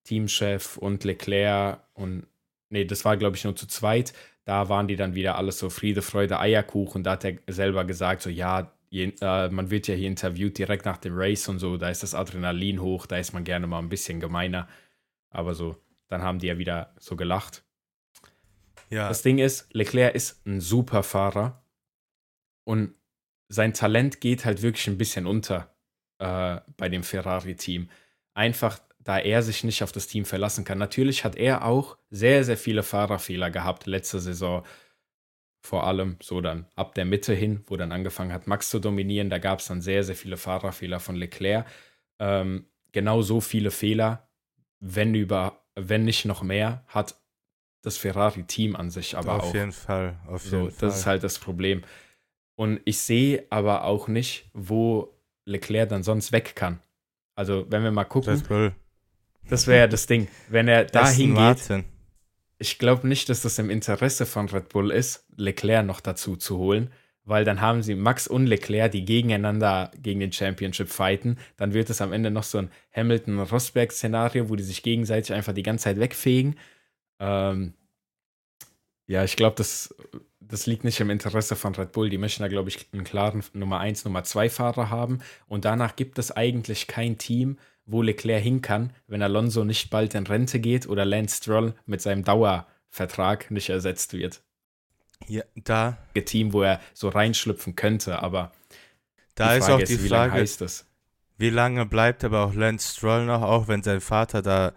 Teamchef 0.05 0.77
und 0.77 1.05
Leclerc 1.05 1.81
und 1.95 2.27
nee, 2.71 2.85
das 2.85 3.05
war 3.05 3.17
glaube 3.17 3.37
ich 3.37 3.45
nur 3.45 3.57
zu 3.57 3.67
zweit. 3.67 4.13
Da 4.45 4.69
waren 4.69 4.87
die 4.87 4.97
dann 4.97 5.15
wieder 5.15 5.37
alles 5.37 5.59
so 5.59 5.71
Friede, 5.71 6.03
Freude, 6.03 6.39
Eierkuchen. 6.39 7.03
Da 7.03 7.13
hat 7.13 7.25
er 7.25 7.37
selber 7.49 7.85
gesagt, 7.85 8.23
so 8.23 8.31
ja, 8.31 8.73
je, 8.91 9.13
äh, 9.21 9.49
man 9.49 9.71
wird 9.71 9.89
ja 9.89 9.95
hier 9.95 10.09
interviewt 10.09 10.59
direkt 10.59 10.85
nach 10.85 10.99
dem 10.99 11.15
Race 11.17 11.49
und 11.49 11.59
so, 11.59 11.77
da 11.77 11.91
ist 11.91 12.03
das 12.03 12.15
Adrenalin 12.15 12.81
hoch, 12.81 13.07
da 13.07 13.17
ist 13.17 13.33
man 13.33 13.45
gerne 13.45 13.67
mal 13.67 13.81
ein 13.81 13.89
bisschen 13.89 14.21
gemeiner. 14.21 14.69
Aber 15.31 15.55
so, 15.55 15.77
dann 16.09 16.23
haben 16.23 16.39
die 16.39 16.47
ja 16.47 16.59
wieder 16.59 16.95
so 16.99 17.17
gelacht. 17.17 17.66
Ja. 18.91 19.09
Das 19.09 19.23
Ding 19.23 19.39
ist, 19.39 19.73
Leclerc 19.75 20.15
ist 20.15 20.47
ein 20.47 20.61
super 20.61 21.03
Fahrer 21.03 21.65
und 22.65 22.95
sein 23.49 23.75
Talent 23.75 24.21
geht 24.21 24.45
halt 24.45 24.63
wirklich 24.63 24.87
ein 24.89 24.99
bisschen 24.99 25.27
unter 25.27 25.75
äh, 26.19 26.61
bei 26.77 26.89
dem 26.89 27.03
Ferrari-Team. 27.03 27.89
Einfach 28.35 28.81
da 29.07 29.19
er 29.19 29.43
sich 29.43 29.63
nicht 29.63 29.85
auf 29.85 29.93
das 29.93 30.09
Team 30.09 30.25
verlassen 30.25 30.65
kann. 30.65 30.79
Natürlich 30.79 31.25
hat 31.25 31.37
er 31.37 31.65
auch 31.65 31.97
sehr, 32.11 32.43
sehr 32.43 32.57
viele 32.57 32.83
Fahrerfehler 32.83 33.53
gehabt 33.53 33.87
letzte 33.87 34.19
Saison. 34.19 34.65
Vor 35.65 35.87
allem 35.87 36.17
so 36.21 36.41
dann 36.41 36.67
ab 36.75 36.95
der 36.97 37.05
Mitte 37.05 37.33
hin, 37.33 37.63
wo 37.67 37.77
dann 37.77 37.93
angefangen 37.93 38.33
hat, 38.33 38.49
Max 38.49 38.69
zu 38.69 38.81
dominieren. 38.81 39.31
Da 39.31 39.39
gab 39.39 39.61
es 39.61 39.67
dann 39.67 39.81
sehr, 39.81 40.03
sehr 40.03 40.17
viele 40.17 40.37
Fahrerfehler 40.37 40.99
von 40.99 41.15
Leclerc. 41.15 41.67
Ähm, 42.19 42.67
genau 42.91 43.23
so 43.23 43.41
viele 43.41 43.71
Fehler, 43.71 44.29
wenn 44.81 45.15
über, 45.15 45.65
wenn 45.77 46.05
nicht 46.05 46.25
noch 46.25 46.43
mehr, 46.43 46.85
hat 46.89 47.15
das 47.87 47.97
Ferrari-Team 47.97 48.75
an 48.75 48.91
sich 48.91 49.17
aber 49.17 49.35
auf 49.35 49.43
auch. 49.43 49.47
Auf 49.49 49.55
jeden 49.55 49.73
Fall, 49.73 50.19
auf 50.27 50.45
jeden 50.45 50.65
so, 50.65 50.71
Fall. 50.71 50.89
Das 50.89 50.99
ist 50.99 51.07
halt 51.07 51.23
das 51.23 51.39
Problem. 51.39 51.83
Und 52.57 52.81
ich 52.85 52.99
sehe 52.99 53.45
aber 53.49 53.85
auch 53.85 54.09
nicht, 54.09 54.51
wo 54.53 55.15
Leclerc 55.45 55.89
dann 55.89 56.03
sonst 56.03 56.33
weg 56.33 56.57
kann. 56.57 56.81
Also, 57.37 57.67
wenn 57.71 57.85
wir 57.85 57.93
mal 57.93 58.05
gucken. 58.05 58.33
Das 58.33 58.51
cool. 58.51 58.75
Das 59.49 59.69
wäre 59.69 59.81
ja 59.81 59.87
das 59.87 60.07
Ding. 60.07 60.27
Wenn 60.49 60.67
er 60.67 60.85
dahin 60.85 61.37
geht, 61.37 61.85
ich 62.59 62.79
glaube 62.79 63.07
nicht, 63.07 63.29
dass 63.29 63.43
das 63.43 63.59
im 63.61 63.71
Interesse 63.71 64.27
von 64.27 64.49
Red 64.49 64.71
Bull 64.71 64.91
ist, 64.91 65.25
Leclerc 65.37 65.87
noch 65.87 66.01
dazu 66.01 66.37
zu 66.37 66.59
holen, 66.59 66.91
weil 67.23 67.45
dann 67.45 67.61
haben 67.61 67.83
sie 67.83 67.95
Max 67.95 68.27
und 68.27 68.47
Leclerc, 68.47 68.91
die 68.91 69.05
gegeneinander 69.05 69.93
gegen 70.03 70.19
den 70.19 70.33
Championship 70.33 70.89
fighten. 70.89 71.39
Dann 71.57 71.75
wird 71.75 71.91
es 71.91 72.01
am 72.01 72.13
Ende 72.13 72.33
noch 72.33 72.43
so 72.43 72.59
ein 72.59 72.71
Hamilton-Rosberg-Szenario, 72.97 74.49
wo 74.49 74.57
die 74.57 74.65
sich 74.65 74.83
gegenseitig 74.83 75.33
einfach 75.33 75.53
die 75.53 75.63
ganze 75.63 75.85
Zeit 75.85 76.01
wegfegen. 76.01 76.57
Ähm, 77.19 77.75
ja, 79.07 79.25
ich 79.25 79.37
glaube, 79.37 79.57
das, 79.57 79.95
das 80.41 80.67
liegt 80.67 80.85
nicht 80.85 81.01
im 81.01 81.11
Interesse 81.11 81.57
von 81.57 81.75
Red 81.75 81.93
Bull. 81.93 82.11
Die 82.11 82.19
möchten 82.19 82.43
da, 82.43 82.49
glaube 82.49 82.69
ich, 82.69 82.89
einen 82.93 83.05
klaren 83.05 83.43
Nummer 83.53 83.81
1, 83.81 84.05
Nummer 84.05 84.25
2 84.25 84.51
Fahrer 84.51 84.91
haben. 84.91 85.21
Und 85.47 85.65
danach 85.65 85.97
gibt 85.97 86.19
es 86.19 86.33
eigentlich 86.33 86.87
kein 86.87 87.19
Team, 87.19 87.59
wo 87.85 88.03
Leclerc 88.03 88.43
hin 88.43 88.63
kann, 88.63 88.93
wenn 89.07 89.23
Alonso 89.23 89.65
nicht 89.65 89.91
bald 89.91 90.15
in 90.15 90.27
Rente 90.27 90.59
geht 90.59 90.89
oder 90.89 91.05
Lance 91.05 91.37
Stroll 91.37 91.75
mit 91.87 92.03
seinem 92.03 92.25
Dauervertrag 92.25 93.51
nicht 93.51 93.71
ersetzt 93.71 94.13
wird. 94.13 94.43
Ja, 95.29 95.43
da. 95.55 95.97
Ein 96.15 96.27
Team, 96.27 96.53
wo 96.53 96.63
er 96.63 96.81
so 96.95 97.09
reinschlüpfen 97.09 97.77
könnte, 97.77 98.21
aber 98.21 98.53
da 99.35 99.55
ist 99.55 99.71
auch 99.71 99.79
die 99.79 100.03
wie 100.03 100.09
Frage, 100.09 100.31
lange 100.31 100.33
heißt 100.33 100.87
wie 101.39 101.51
lange 101.51 101.85
bleibt 101.85 102.25
aber 102.25 102.45
auch 102.45 102.55
Lance 102.55 102.95
Stroll 102.95 103.27
noch, 103.27 103.43
auch 103.43 103.69
wenn 103.69 103.83
sein 103.83 104.01
Vater 104.01 104.43
da 104.43 104.73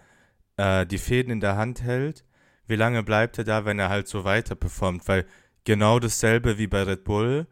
äh, 0.57 0.85
die 0.85 0.97
Fäden 0.97 1.31
in 1.31 1.39
der 1.39 1.55
Hand 1.55 1.81
hält, 1.81 2.25
wie 2.69 2.75
lange 2.75 3.03
bleibt 3.03 3.37
er 3.37 3.43
da, 3.43 3.65
wenn 3.65 3.79
er 3.79 3.89
halt 3.89 4.07
so 4.07 4.23
weiter 4.23 4.55
performt? 4.55 5.07
Weil 5.07 5.25
genau 5.63 5.99
dasselbe 5.99 6.57
wie 6.57 6.67
bei 6.67 6.83
Red 6.83 7.03
Bull, 7.03 7.47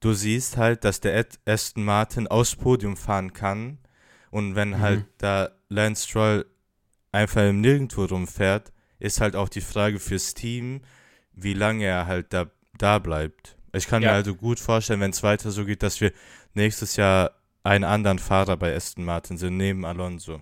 du 0.00 0.12
siehst 0.14 0.56
halt, 0.56 0.84
dass 0.84 1.00
der 1.00 1.26
Aston 1.46 1.84
Martin 1.84 2.26
aufs 2.26 2.56
Podium 2.56 2.96
fahren 2.96 3.32
kann 3.32 3.78
und 4.30 4.56
wenn 4.56 4.70
mhm. 4.70 4.80
halt 4.80 5.04
da 5.18 5.50
Lance 5.68 6.08
Stroll 6.08 6.46
einfach 7.12 7.42
im 7.42 7.60
Nirgendwo 7.60 8.04
rumfährt, 8.04 8.72
ist 8.98 9.20
halt 9.20 9.36
auch 9.36 9.48
die 9.48 9.60
Frage 9.60 10.00
fürs 10.00 10.34
Team, 10.34 10.80
wie 11.32 11.54
lange 11.54 11.84
er 11.84 12.06
halt 12.06 12.32
da, 12.32 12.46
da 12.78 12.98
bleibt. 12.98 13.56
Ich 13.72 13.86
kann 13.86 14.02
ja. 14.02 14.10
mir 14.10 14.14
also 14.14 14.34
gut 14.34 14.60
vorstellen, 14.60 15.00
wenn 15.00 15.10
es 15.10 15.22
weiter 15.22 15.50
so 15.50 15.64
geht, 15.64 15.82
dass 15.82 16.00
wir 16.00 16.12
nächstes 16.54 16.96
Jahr 16.96 17.32
einen 17.64 17.84
anderen 17.84 18.18
Fahrer 18.18 18.56
bei 18.56 18.74
Aston 18.74 19.04
Martin 19.04 19.36
sind, 19.36 19.56
neben 19.56 19.84
Alonso. 19.84 20.40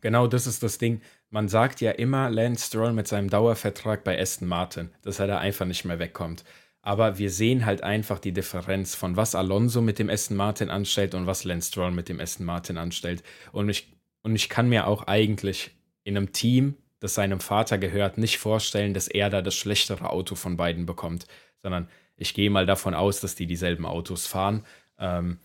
Genau, 0.00 0.26
das 0.26 0.46
ist 0.46 0.62
das 0.62 0.78
Ding. 0.78 1.00
Man 1.34 1.48
sagt 1.48 1.80
ja 1.80 1.90
immer, 1.90 2.30
Lance 2.30 2.64
Stroll 2.64 2.92
mit 2.92 3.08
seinem 3.08 3.28
Dauervertrag 3.28 4.04
bei 4.04 4.20
Aston 4.20 4.46
Martin, 4.46 4.90
dass 5.02 5.18
er 5.18 5.26
da 5.26 5.38
einfach 5.38 5.66
nicht 5.66 5.84
mehr 5.84 5.98
wegkommt. 5.98 6.44
Aber 6.80 7.18
wir 7.18 7.28
sehen 7.28 7.66
halt 7.66 7.82
einfach 7.82 8.20
die 8.20 8.30
Differenz 8.30 8.94
von 8.94 9.16
was 9.16 9.34
Alonso 9.34 9.80
mit 9.80 9.98
dem 9.98 10.08
Aston 10.08 10.36
Martin 10.36 10.70
anstellt 10.70 11.12
und 11.12 11.26
was 11.26 11.42
Lance 11.42 11.72
Stroll 11.72 11.90
mit 11.90 12.08
dem 12.08 12.20
Aston 12.20 12.46
Martin 12.46 12.78
anstellt. 12.78 13.24
Und 13.50 13.68
ich, 13.68 13.92
und 14.22 14.36
ich 14.36 14.48
kann 14.48 14.68
mir 14.68 14.86
auch 14.86 15.08
eigentlich 15.08 15.72
in 16.04 16.16
einem 16.16 16.30
Team, 16.30 16.76
das 17.00 17.14
seinem 17.14 17.40
Vater 17.40 17.78
gehört, 17.78 18.16
nicht 18.16 18.38
vorstellen, 18.38 18.94
dass 18.94 19.08
er 19.08 19.28
da 19.28 19.42
das 19.42 19.56
schlechtere 19.56 20.10
Auto 20.10 20.36
von 20.36 20.56
beiden 20.56 20.86
bekommt, 20.86 21.26
sondern 21.60 21.88
ich 22.16 22.34
gehe 22.34 22.48
mal 22.48 22.64
davon 22.64 22.94
aus, 22.94 23.18
dass 23.18 23.34
die 23.34 23.48
dieselben 23.48 23.86
Autos 23.86 24.28
fahren. 24.28 24.64
Ähm, 25.00 25.40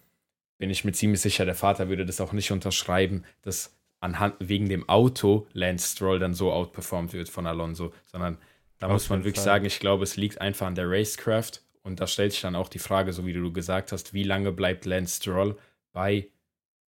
bin 0.59 0.69
ich 0.69 0.85
mir 0.85 0.91
ziemlich 0.91 1.21
sicher, 1.21 1.45
der 1.45 1.55
Vater 1.55 1.89
würde 1.89 2.05
das 2.05 2.21
auch 2.21 2.31
nicht 2.31 2.51
unterschreiben, 2.51 3.23
dass 3.41 3.78
anhand 3.99 4.35
wegen 4.39 4.69
dem 4.69 4.87
Auto 4.87 5.47
Lance 5.53 5.95
Stroll 5.95 6.19
dann 6.19 6.33
so 6.33 6.51
outperformed 6.51 7.13
wird 7.13 7.29
von 7.29 7.45
Alonso, 7.45 7.93
sondern 8.05 8.37
da 8.77 8.87
Auf 8.87 8.93
muss 8.93 9.09
man 9.09 9.19
wirklich 9.19 9.35
Fall. 9.35 9.43
sagen, 9.43 9.65
ich 9.65 9.79
glaube, 9.79 10.03
es 10.03 10.15
liegt 10.15 10.39
einfach 10.41 10.67
an 10.67 10.75
der 10.75 10.89
Racecraft 10.89 11.61
und 11.83 11.99
da 11.99 12.07
stellt 12.07 12.31
sich 12.31 12.41
dann 12.41 12.55
auch 12.55 12.69
die 12.69 12.79
Frage, 12.79 13.13
so 13.13 13.25
wie 13.25 13.33
du 13.33 13.51
gesagt 13.51 13.91
hast, 13.91 14.13
wie 14.13 14.23
lange 14.23 14.51
bleibt 14.51 14.85
Lance 14.85 15.17
Stroll 15.17 15.57
bei 15.91 16.29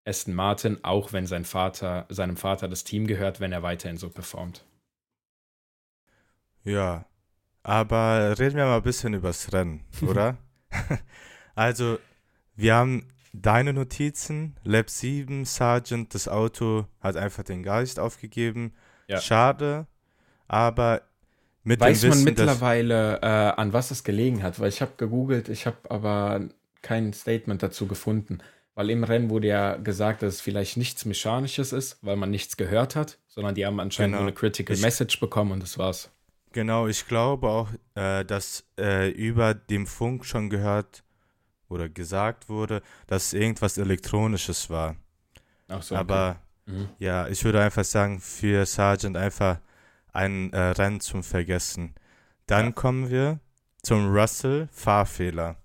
Aston 0.05 0.33
Martin, 0.33 0.79
auch 0.83 1.13
wenn 1.13 1.27
sein 1.27 1.45
Vater, 1.45 2.05
seinem 2.09 2.37
Vater 2.37 2.67
das 2.67 2.83
Team 2.83 3.07
gehört, 3.07 3.39
wenn 3.39 3.51
er 3.51 3.61
weiterhin 3.61 3.97
so 3.97 4.09
performt. 4.09 4.65
Ja, 6.63 7.05
aber 7.63 8.37
reden 8.39 8.57
wir 8.57 8.65
mal 8.65 8.77
ein 8.77 8.83
bisschen 8.83 9.13
übers 9.13 9.51
Rennen, 9.53 9.83
oder? 10.01 10.37
also, 11.55 11.99
wir 12.55 12.75
haben 12.75 13.07
deine 13.33 13.73
Notizen, 13.73 14.55
Lab 14.63 14.89
7, 14.89 15.45
Sergeant, 15.45 16.13
das 16.13 16.27
Auto 16.27 16.85
hat 16.99 17.15
einfach 17.15 17.43
den 17.43 17.63
Geist 17.63 17.99
aufgegeben. 17.99 18.73
Ja. 19.07 19.19
Schade, 19.19 19.87
aber 20.47 21.01
mit 21.63 21.79
Weiß 21.79 22.01
man 22.03 22.11
Wissen, 22.11 22.23
mittlerweile, 22.23 23.21
äh, 23.21 23.25
an 23.25 23.73
was 23.73 23.91
es 23.91 24.03
gelegen 24.03 24.41
hat, 24.41 24.59
weil 24.59 24.69
ich 24.69 24.81
habe 24.81 24.93
gegoogelt, 24.97 25.49
ich 25.49 25.65
habe 25.65 25.77
aber 25.89 26.41
kein 26.81 27.13
Statement 27.13 27.61
dazu 27.61 27.87
gefunden. 27.87 28.39
Weil 28.73 28.89
im 28.89 29.03
Rennen 29.03 29.29
wurde 29.29 29.47
ja 29.47 29.75
gesagt, 29.75 30.23
dass 30.23 30.35
es 30.35 30.41
vielleicht 30.41 30.77
nichts 30.77 31.05
Mechanisches 31.05 31.73
ist, 31.73 31.99
weil 32.01 32.15
man 32.15 32.31
nichts 32.31 32.57
gehört 32.57 32.95
hat, 32.95 33.19
sondern 33.27 33.53
die 33.53 33.65
haben 33.65 33.79
anscheinend 33.79 34.13
genau. 34.13 34.23
nur 34.23 34.29
eine 34.29 34.33
Critical 34.33 34.75
ich, 34.75 34.81
Message 34.81 35.19
bekommen 35.19 35.51
und 35.51 35.61
das 35.61 35.77
war's. 35.77 36.09
Genau, 36.53 36.87
ich 36.87 37.07
glaube 37.07 37.47
auch, 37.47 37.69
äh, 37.95 38.25
dass 38.25 38.65
äh, 38.79 39.09
über 39.11 39.53
dem 39.53 39.87
Funk 39.87 40.25
schon 40.25 40.49
gehört 40.49 41.03
oder 41.71 41.89
gesagt 41.89 42.49
wurde, 42.49 42.81
dass 43.07 43.27
es 43.27 43.33
irgendwas 43.33 43.77
Elektronisches 43.77 44.69
war. 44.69 44.95
Ach 45.67 45.81
so. 45.81 45.95
Aber 45.95 46.41
okay. 46.67 46.77
mhm. 46.77 46.89
ja, 46.99 47.27
ich 47.27 47.43
würde 47.43 47.61
einfach 47.61 47.85
sagen, 47.85 48.19
für 48.19 48.65
Sergeant 48.65 49.17
einfach 49.17 49.59
ein 50.13 50.51
äh, 50.53 50.59
Rennen 50.59 50.99
zum 50.99 51.23
Vergessen. 51.23 51.95
Dann 52.45 52.65
ja. 52.67 52.71
kommen 52.73 53.09
wir 53.09 53.39
zum 53.81 54.13
Russell 54.13 54.67
Fahrfehler. 54.71 55.55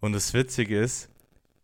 Und 0.00 0.12
das 0.12 0.32
Witzige 0.32 0.78
ist, 0.80 1.08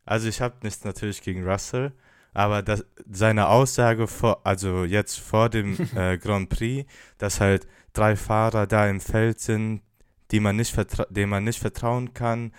also 0.05 0.29
ich 0.29 0.41
habe 0.41 0.57
nichts 0.63 0.85
natürlich 0.85 1.23
gegen 1.23 1.49
Russell, 1.49 1.93
aber 2.33 2.63
das, 2.63 2.85
seine 3.11 3.49
Aussage 3.49 4.07
vor, 4.07 4.41
also 4.45 4.85
jetzt 4.85 5.19
vor 5.19 5.49
dem 5.49 5.77
äh, 5.95 6.19
Grand 6.19 6.49
Prix, 6.49 6.91
dass 7.19 7.41
halt 7.41 7.67
drei 7.93 8.17
Fahrer 8.17 8.67
da 8.67 8.89
im 8.89 9.01
Feld 9.01 9.41
sind, 9.41 9.83
die 10.31 10.41
man 10.41 10.57
nicht 10.57 10.77
denen 11.11 11.31
man 11.31 11.45
nicht 11.45 11.59
vertrauen 11.59 12.15
kann, 12.15 12.53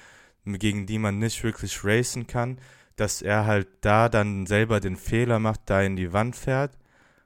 gegen 0.46 0.86
die 0.86 1.00
man 1.00 1.20
nicht 1.20 1.44
wirklich 1.44 1.84
racen 1.84 2.28
kann, 2.28 2.58
dass 2.96 3.22
er 3.22 3.46
halt 3.46 3.68
da 3.82 4.10
dann 4.10 4.46
selber 4.46 4.80
den 4.80 4.96
Fehler 4.96 5.40
macht, 5.40 5.62
da 5.66 5.82
in 5.82 5.96
die 5.96 6.14
Wand 6.14 6.36
fährt, 6.36 6.78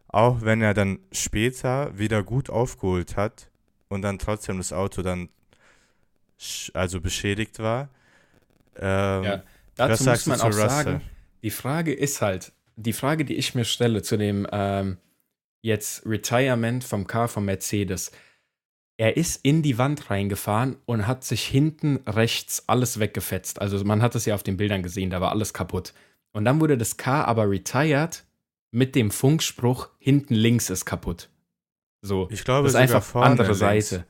auch 0.08 0.42
wenn 0.42 0.62
er 0.62 0.74
dann 0.74 1.00
später 1.12 1.98
wieder 1.98 2.24
gut 2.24 2.50
aufgeholt 2.50 3.18
hat 3.18 3.50
und 3.90 4.02
dann 4.02 4.20
trotzdem 4.20 4.58
das 4.58 4.74
Auto 4.74 5.02
dann 5.02 5.30
also 6.74 7.02
beschädigt 7.02 7.60
war. 7.60 7.90
Ähm, 8.78 9.24
ja, 9.24 9.44
dazu 9.76 10.10
muss 10.10 10.26
man 10.26 10.42
auch 10.42 10.48
Russell? 10.48 10.70
sagen, 10.70 11.02
die 11.44 11.52
Frage 11.52 11.94
ist 11.94 12.22
halt, 12.22 12.52
die 12.76 12.94
Frage, 12.94 13.26
die 13.26 13.36
ich 13.36 13.56
mir 13.56 13.66
stelle 13.66 14.02
zu 14.02 14.18
dem 14.18 14.48
ähm, 14.52 14.98
jetzt 15.62 16.06
Retirement 16.06 16.84
vom 16.84 17.08
Car 17.08 17.28
von 17.28 17.46
Mercedes, 17.46 18.12
er 18.98 19.18
ist 19.18 19.44
in 19.44 19.62
die 19.62 19.78
Wand 19.78 20.10
reingefahren 20.10 20.78
und 20.86 21.08
hat 21.08 21.24
sich 21.24 21.46
hinten 21.46 21.98
rechts 22.08 22.64
alles 22.68 23.00
weggefetzt. 23.00 23.62
Also 23.62 23.84
man 23.84 24.02
hat 24.02 24.16
es 24.16 24.26
ja 24.26 24.36
auf 24.36 24.44
den 24.44 24.58
Bildern 24.58 24.84
gesehen, 24.84 25.10
da 25.10 25.20
war 25.20 25.32
alles 25.32 25.54
kaputt. 25.54 25.94
Und 26.32 26.46
dann 26.46 26.60
wurde 26.62 26.78
das 26.78 26.98
Car 26.98 27.28
aber 27.28 27.50
retired 27.50 28.24
mit 28.72 28.96
dem 28.96 29.12
Funkspruch, 29.12 29.90
hinten 30.00 30.34
links 30.34 30.70
ist 30.70 30.86
kaputt. 30.86 31.30
So, 32.02 32.28
ich 32.30 32.44
glaube, 32.44 32.64
das 32.64 32.74
ist 32.74 32.80
einfach 32.80 33.16
andere 33.16 33.48
links. 33.48 33.60
Seite. 33.60 34.06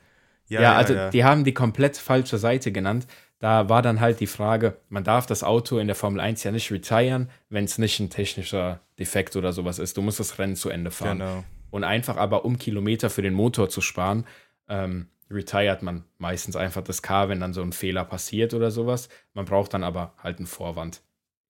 Ja, 0.47 0.61
ja, 0.61 0.75
also 0.75 0.93
ja. 0.93 1.09
die 1.09 1.23
haben 1.23 1.43
die 1.43 1.53
komplett 1.53 1.97
falsche 1.97 2.37
Seite 2.37 2.71
genannt. 2.71 3.07
Da 3.39 3.69
war 3.69 3.81
dann 3.81 3.99
halt 3.99 4.19
die 4.19 4.27
Frage, 4.27 4.77
man 4.89 5.03
darf 5.03 5.25
das 5.25 5.43
Auto 5.43 5.77
in 5.77 5.87
der 5.87 5.95
Formel 5.95 6.19
1 6.19 6.43
ja 6.43 6.51
nicht 6.51 6.71
retiren, 6.71 7.29
wenn 7.49 7.65
es 7.65 7.77
nicht 7.77 7.99
ein 7.99 8.09
technischer 8.09 8.81
Defekt 8.99 9.35
oder 9.35 9.53
sowas 9.53 9.79
ist. 9.79 9.97
Du 9.97 10.01
musst 10.01 10.19
das 10.19 10.39
Rennen 10.39 10.55
zu 10.55 10.69
Ende 10.69 10.91
fahren. 10.91 11.19
Genau. 11.19 11.43
Und 11.71 11.83
einfach 11.83 12.17
aber, 12.17 12.45
um 12.45 12.57
Kilometer 12.57 13.09
für 13.09 13.21
den 13.21 13.33
Motor 13.33 13.69
zu 13.69 13.81
sparen, 13.81 14.25
ähm, 14.67 15.09
retired 15.29 15.81
man 15.81 16.03
meistens 16.17 16.55
einfach 16.55 16.83
das 16.83 17.01
Car, 17.01 17.29
wenn 17.29 17.39
dann 17.39 17.53
so 17.53 17.61
ein 17.61 17.73
Fehler 17.73 18.05
passiert 18.05 18.53
oder 18.53 18.71
sowas. 18.71 19.09
Man 19.33 19.45
braucht 19.45 19.73
dann 19.73 19.83
aber 19.83 20.13
halt 20.21 20.37
einen 20.37 20.47
Vorwand. 20.47 21.01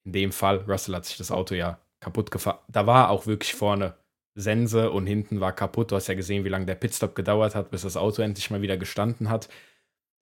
In 0.03 0.13
dem 0.13 0.31
Fall, 0.31 0.57
Russell 0.67 0.95
hat 0.95 1.05
sich 1.05 1.17
das 1.17 1.31
Auto 1.31 1.55
ja 1.55 1.79
kaputt 1.99 2.31
gefahren. 2.31 2.59
Da 2.67 2.85
war 2.87 3.09
auch 3.09 3.25
wirklich 3.25 3.53
vorne 3.53 3.95
Sense 4.35 4.91
und 4.91 5.07
hinten 5.07 5.39
war 5.39 5.53
kaputt. 5.53 5.91
Du 5.91 5.95
hast 5.95 6.07
ja 6.07 6.13
gesehen, 6.13 6.43
wie 6.43 6.49
lange 6.49 6.65
der 6.65 6.75
Pitstop 6.75 7.15
gedauert 7.15 7.55
hat, 7.55 7.71
bis 7.71 7.81
das 7.81 7.97
Auto 7.97 8.21
endlich 8.21 8.51
mal 8.51 8.61
wieder 8.61 8.77
gestanden 8.77 9.29
hat. 9.29 9.49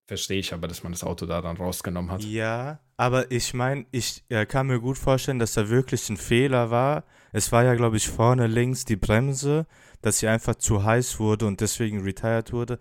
Verstehe 0.05 0.39
ich 0.39 0.53
aber, 0.53 0.67
dass 0.67 0.83
man 0.83 0.91
das 0.91 1.03
Auto 1.03 1.25
da 1.25 1.41
dann 1.41 1.57
rausgenommen 1.57 2.11
hat. 2.11 2.23
Ja, 2.23 2.79
aber 2.97 3.31
ich 3.31 3.53
meine, 3.53 3.85
ich 3.91 4.23
äh, 4.29 4.45
kann 4.45 4.67
mir 4.67 4.79
gut 4.79 4.97
vorstellen, 4.97 5.39
dass 5.39 5.53
da 5.53 5.69
wirklich 5.69 6.09
ein 6.09 6.17
Fehler 6.17 6.69
war. 6.69 7.05
Es 7.31 7.51
war 7.51 7.63
ja, 7.63 7.73
glaube 7.73 7.97
ich, 7.97 8.09
vorne 8.09 8.47
links 8.47 8.85
die 8.85 8.97
Bremse 8.97 9.65
dass 10.03 10.19
sie 10.19 10.27
einfach 10.27 10.55
zu 10.55 10.83
heiß 10.83 11.19
wurde 11.19 11.47
und 11.47 11.61
deswegen 11.61 12.01
retired 12.01 12.53
wurde. 12.53 12.77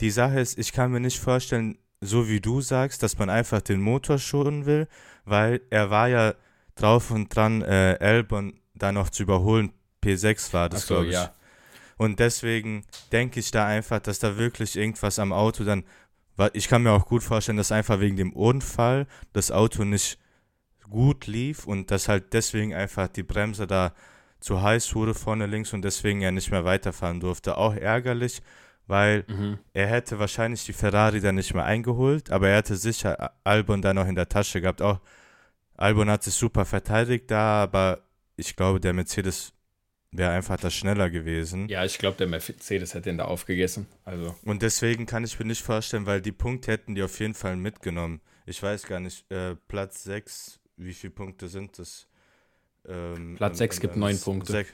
Die 0.00 0.10
Sache 0.10 0.40
ist, 0.40 0.58
ich 0.58 0.72
kann 0.72 0.90
mir 0.90 1.00
nicht 1.00 1.18
vorstellen, 1.18 1.78
so 2.00 2.28
wie 2.28 2.40
du 2.40 2.60
sagst, 2.60 3.02
dass 3.02 3.16
man 3.18 3.30
einfach 3.30 3.62
den 3.62 3.80
Motor 3.80 4.18
schonen 4.18 4.66
will, 4.66 4.88
weil 5.24 5.62
er 5.70 5.90
war 5.90 6.08
ja 6.08 6.34
drauf 6.74 7.10
und 7.10 7.34
dran, 7.34 7.62
äh, 7.62 7.96
Albon 8.00 8.60
da 8.74 8.92
noch 8.92 9.08
zu 9.08 9.22
überholen. 9.22 9.72
P6 10.04 10.52
war 10.52 10.68
das, 10.68 10.86
so, 10.86 10.94
glaube 10.94 11.06
ich. 11.06 11.14
Ja. 11.14 11.34
Und 11.96 12.18
deswegen 12.20 12.84
denke 13.12 13.40
ich 13.40 13.50
da 13.52 13.66
einfach, 13.66 14.00
dass 14.00 14.18
da 14.18 14.36
wirklich 14.36 14.76
irgendwas 14.76 15.18
am 15.18 15.32
Auto 15.32 15.64
dann, 15.64 15.84
ich 16.52 16.68
kann 16.68 16.82
mir 16.82 16.92
auch 16.92 17.06
gut 17.06 17.22
vorstellen, 17.22 17.56
dass 17.56 17.72
einfach 17.72 18.00
wegen 18.00 18.16
dem 18.16 18.32
Unfall 18.34 19.06
das 19.32 19.50
Auto 19.50 19.84
nicht 19.84 20.18
gut 20.90 21.26
lief 21.26 21.66
und 21.66 21.90
dass 21.90 22.08
halt 22.08 22.32
deswegen 22.32 22.74
einfach 22.74 23.08
die 23.08 23.22
Bremse 23.22 23.66
da 23.66 23.94
zu 24.40 24.62
heiß 24.62 24.94
wurde 24.94 25.14
vorne 25.14 25.46
links 25.46 25.72
und 25.72 25.82
deswegen 25.82 26.22
er 26.22 26.32
nicht 26.32 26.50
mehr 26.50 26.64
weiterfahren 26.64 27.20
durfte. 27.20 27.56
Auch 27.56 27.74
ärgerlich, 27.74 28.42
weil 28.86 29.24
mhm. 29.28 29.58
er 29.72 29.86
hätte 29.86 30.18
wahrscheinlich 30.18 30.64
die 30.64 30.72
Ferrari 30.72 31.20
dann 31.20 31.34
nicht 31.34 31.54
mehr 31.54 31.64
eingeholt, 31.64 32.30
aber 32.30 32.48
er 32.48 32.58
hätte 32.58 32.76
sicher 32.76 33.32
Albon 33.44 33.82
da 33.82 33.94
noch 33.94 34.06
in 34.06 34.14
der 34.14 34.28
Tasche 34.28 34.60
gehabt. 34.60 34.82
Auch 34.82 35.00
Albon 35.76 36.10
hat 36.10 36.22
sich 36.22 36.34
super 36.34 36.64
verteidigt 36.64 37.30
da, 37.30 37.62
aber 37.62 38.02
ich 38.36 38.56
glaube, 38.56 38.80
der 38.80 38.92
Mercedes 38.92 39.52
wäre 40.12 40.32
einfach 40.32 40.58
da 40.58 40.70
schneller 40.70 41.10
gewesen. 41.10 41.68
Ja, 41.68 41.84
ich 41.84 41.98
glaube, 41.98 42.16
der 42.16 42.26
Mercedes 42.26 42.94
hätte 42.94 43.10
ihn 43.10 43.18
da 43.18 43.24
aufgegessen. 43.24 43.86
Also. 44.04 44.34
Und 44.44 44.62
deswegen 44.62 45.06
kann 45.06 45.24
ich 45.24 45.38
mir 45.38 45.46
nicht 45.46 45.62
vorstellen, 45.62 46.06
weil 46.06 46.22
die 46.22 46.32
Punkte 46.32 46.72
hätten 46.72 46.94
die 46.94 47.02
auf 47.02 47.18
jeden 47.20 47.34
Fall 47.34 47.56
mitgenommen. 47.56 48.20
Ich 48.46 48.62
weiß 48.62 48.84
gar 48.84 49.00
nicht, 49.00 49.30
äh, 49.30 49.56
Platz 49.68 50.04
6, 50.04 50.60
wie 50.76 50.94
viele 50.94 51.12
Punkte 51.12 51.48
sind 51.48 51.78
das? 51.78 52.08
Ähm, 52.88 53.34
Platz 53.36 53.58
6 53.58 53.80
gibt 53.80 53.96
neun 53.96 54.18
Punkte. 54.20 54.52
Sech, 54.52 54.66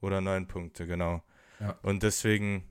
oder 0.00 0.20
neun 0.20 0.46
Punkte, 0.46 0.86
genau. 0.86 1.22
Ja. 1.60 1.78
Und 1.82 2.02
deswegen 2.02 2.64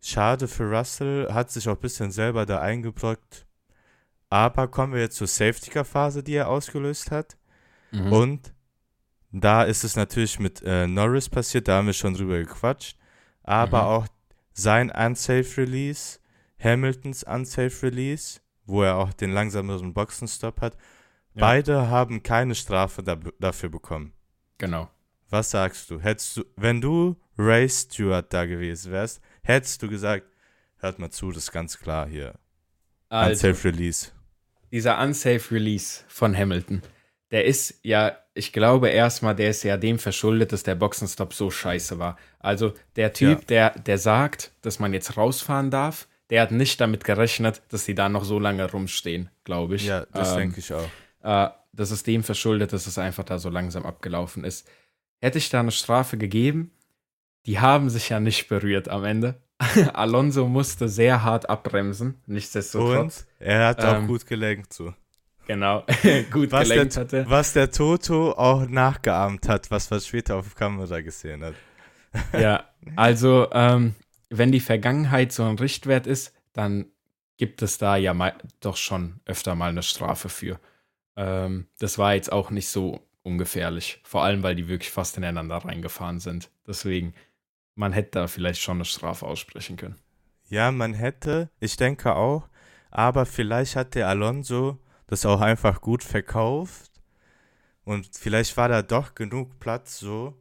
schade 0.00 0.48
für 0.48 0.70
Russell, 0.70 1.32
hat 1.32 1.50
sich 1.50 1.68
auch 1.68 1.74
ein 1.76 1.80
bisschen 1.80 2.10
selber 2.10 2.46
da 2.46 2.60
eingebrockt. 2.60 3.46
Aber 4.30 4.68
kommen 4.68 4.92
wir 4.92 5.00
jetzt 5.00 5.16
zur 5.16 5.26
Safety-Car-Phase, 5.26 6.22
die 6.22 6.34
er 6.34 6.48
ausgelöst 6.48 7.10
hat. 7.10 7.36
Mhm. 7.92 8.12
Und 8.12 8.54
da 9.32 9.62
ist 9.62 9.84
es 9.84 9.96
natürlich 9.96 10.38
mit 10.38 10.62
äh, 10.62 10.86
Norris 10.86 11.28
passiert, 11.28 11.68
da 11.68 11.78
haben 11.78 11.86
wir 11.86 11.92
schon 11.94 12.14
drüber 12.14 12.38
gequatscht. 12.38 12.98
Aber 13.42 13.82
Mhm. 13.82 13.88
auch 13.88 14.06
sein 14.52 14.90
Unsafe 14.90 15.56
Release, 15.62 16.18
Hamiltons 16.62 17.22
Unsafe 17.24 17.82
Release, 17.86 18.40
wo 18.66 18.82
er 18.82 18.96
auch 18.96 19.12
den 19.12 19.30
langsameren 19.32 19.94
Boxenstopp 19.94 20.60
hat. 20.60 20.76
Ja. 21.38 21.46
Beide 21.46 21.88
haben 21.88 22.22
keine 22.22 22.54
Strafe 22.54 23.02
da, 23.02 23.16
dafür 23.38 23.68
bekommen. 23.68 24.12
Genau. 24.58 24.90
Was 25.30 25.50
sagst 25.50 25.90
du? 25.90 26.00
Hättest 26.00 26.36
du, 26.38 26.44
wenn 26.56 26.80
du 26.80 27.16
Ray 27.36 27.68
Stewart 27.68 28.32
da 28.32 28.46
gewesen 28.46 28.92
wärst, 28.92 29.20
hättest 29.42 29.82
du 29.82 29.88
gesagt, 29.88 30.26
hört 30.78 30.98
mal 30.98 31.10
zu, 31.10 31.30
das 31.30 31.44
ist 31.44 31.52
ganz 31.52 31.78
klar 31.78 32.08
hier. 32.08 32.34
Also, 33.08 33.46
Unsafe 33.48 33.68
Release. 33.68 34.08
dieser 34.72 34.98
Unsafe 35.00 35.54
Release 35.54 36.02
von 36.08 36.36
Hamilton, 36.36 36.82
der 37.30 37.44
ist 37.44 37.78
ja, 37.82 38.16
ich 38.34 38.52
glaube 38.52 38.88
erstmal, 38.88 39.34
der 39.36 39.50
ist 39.50 39.62
ja 39.62 39.76
dem 39.76 39.98
verschuldet, 39.98 40.52
dass 40.52 40.62
der 40.62 40.74
Boxenstopp 40.74 41.34
so 41.34 41.50
scheiße 41.50 41.98
war. 41.98 42.16
Also 42.38 42.72
der 42.96 43.12
Typ, 43.12 43.40
Ja. 43.50 43.70
der, 43.72 43.78
der 43.80 43.98
sagt, 43.98 44.52
dass 44.62 44.78
man 44.78 44.92
jetzt 44.94 45.16
rausfahren 45.16 45.70
darf, 45.70 46.08
der 46.30 46.42
hat 46.42 46.50
nicht 46.52 46.80
damit 46.80 47.04
gerechnet, 47.04 47.62
dass 47.70 47.84
die 47.84 47.94
da 47.94 48.08
noch 48.08 48.24
so 48.24 48.38
lange 48.38 48.70
rumstehen, 48.70 49.30
glaube 49.44 49.76
ich. 49.76 49.86
Ja, 49.86 50.06
das 50.12 50.32
Ähm, 50.32 50.38
denke 50.38 50.60
ich 50.60 50.72
auch. 50.72 50.88
Äh, 51.28 51.50
das 51.72 51.90
ist 51.90 52.06
dem 52.06 52.24
verschuldet, 52.24 52.72
dass 52.72 52.86
es 52.86 52.98
einfach 52.98 53.24
da 53.24 53.38
so 53.38 53.50
langsam 53.50 53.84
abgelaufen 53.84 54.44
ist. 54.44 54.66
Hätte 55.20 55.38
ich 55.38 55.50
da 55.50 55.60
eine 55.60 55.70
Strafe 55.70 56.16
gegeben, 56.16 56.72
die 57.46 57.60
haben 57.60 57.90
sich 57.90 58.08
ja 58.08 58.18
nicht 58.18 58.48
berührt 58.48 58.88
am 58.88 59.04
Ende. 59.04 59.40
Alonso 59.92 60.48
musste 60.48 60.88
sehr 60.88 61.24
hart 61.24 61.50
abbremsen, 61.50 62.20
nichtsdestotrotz. 62.26 63.26
Und 63.38 63.46
er 63.46 63.68
hat 63.68 63.84
auch 63.84 63.96
ähm, 63.96 64.06
gut 64.06 64.26
gelenkt 64.26 64.72
so. 64.72 64.94
Genau, 65.46 65.84
gut 66.30 66.52
Was 66.52 66.68
gelenkt 66.68 66.96
der, 66.96 67.02
hatte. 67.02 67.24
was 67.28 67.52
der 67.52 67.70
Toto 67.70 68.32
auch 68.32 68.66
nachgeahmt 68.66 69.48
hat, 69.48 69.70
was 69.70 69.90
man 69.90 70.00
später 70.00 70.36
auf 70.36 70.54
Kamera 70.54 71.00
gesehen 71.00 71.44
hat. 71.44 71.54
Ja, 72.32 72.64
also 72.96 73.48
ähm, 73.52 73.94
wenn 74.30 74.50
die 74.50 74.60
Vergangenheit 74.60 75.30
so 75.30 75.44
ein 75.44 75.58
Richtwert 75.58 76.06
ist, 76.06 76.34
dann 76.54 76.86
gibt 77.36 77.60
es 77.60 77.76
da 77.76 77.96
ja 77.96 78.14
mal, 78.14 78.34
doch 78.60 78.78
schon 78.78 79.20
öfter 79.26 79.54
mal 79.54 79.68
eine 79.68 79.82
Strafe 79.82 80.30
für. 80.30 80.58
Ähm, 81.18 81.66
das 81.80 81.98
war 81.98 82.14
jetzt 82.14 82.30
auch 82.30 82.50
nicht 82.50 82.68
so 82.68 83.00
ungefährlich, 83.24 84.00
vor 84.04 84.22
allem 84.22 84.44
weil 84.44 84.54
die 84.54 84.68
wirklich 84.68 84.92
fast 84.92 85.16
ineinander 85.16 85.56
reingefahren 85.56 86.20
sind. 86.20 86.48
Deswegen, 86.66 87.12
man 87.74 87.92
hätte 87.92 88.12
da 88.12 88.28
vielleicht 88.28 88.62
schon 88.62 88.76
eine 88.76 88.84
Strafe 88.84 89.26
aussprechen 89.26 89.76
können. 89.76 89.96
Ja, 90.48 90.70
man 90.70 90.94
hätte, 90.94 91.50
ich 91.58 91.76
denke 91.76 92.14
auch, 92.14 92.48
aber 92.90 93.26
vielleicht 93.26 93.74
hat 93.74 93.96
der 93.96 94.08
Alonso 94.08 94.78
das 95.08 95.26
auch 95.26 95.40
einfach 95.40 95.80
gut 95.80 96.04
verkauft 96.04 96.92
und 97.84 98.08
vielleicht 98.16 98.56
war 98.56 98.68
da 98.68 98.82
doch 98.82 99.16
genug 99.16 99.58
Platz 99.58 99.98
so. 99.98 100.40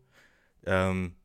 Ähm, 0.63 1.15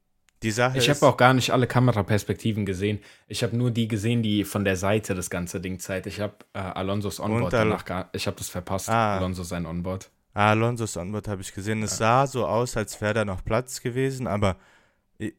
die 0.42 0.50
Sache 0.50 0.78
Ich 0.78 0.88
habe 0.90 1.06
auch 1.06 1.16
gar 1.16 1.34
nicht 1.34 1.50
alle 1.50 1.66
Kameraperspektiven 1.66 2.66
gesehen. 2.66 3.00
Ich 3.28 3.42
habe 3.42 3.56
nur 3.56 3.70
die 3.70 3.88
gesehen, 3.88 4.22
die 4.22 4.44
von 4.44 4.64
der 4.64 4.76
Seite 4.76 5.14
das 5.14 5.30
ganze 5.30 5.60
Ding 5.60 5.78
zeigt. 5.78 6.06
Ich 6.06 6.20
habe 6.20 6.34
äh, 6.52 6.58
Alonsos 6.58 7.20
Onboard 7.20 7.54
Al- 7.54 7.60
danach 7.68 7.84
gar, 7.84 8.08
ich 8.12 8.26
habe 8.26 8.36
das 8.36 8.48
verpasst. 8.48 8.88
Ah. 8.88 9.16
Alonso 9.18 9.42
sein 9.42 9.66
Onboard. 9.66 10.10
Ah, 10.34 10.50
Alonso's 10.50 10.96
Onboard 10.96 11.28
habe 11.28 11.42
ich 11.42 11.54
gesehen. 11.54 11.82
Es 11.82 11.98
sah 11.98 12.26
so 12.26 12.46
aus, 12.46 12.76
als 12.76 13.00
wäre 13.00 13.14
da 13.14 13.24
noch 13.24 13.44
Platz 13.44 13.80
gewesen, 13.82 14.26
aber 14.26 14.56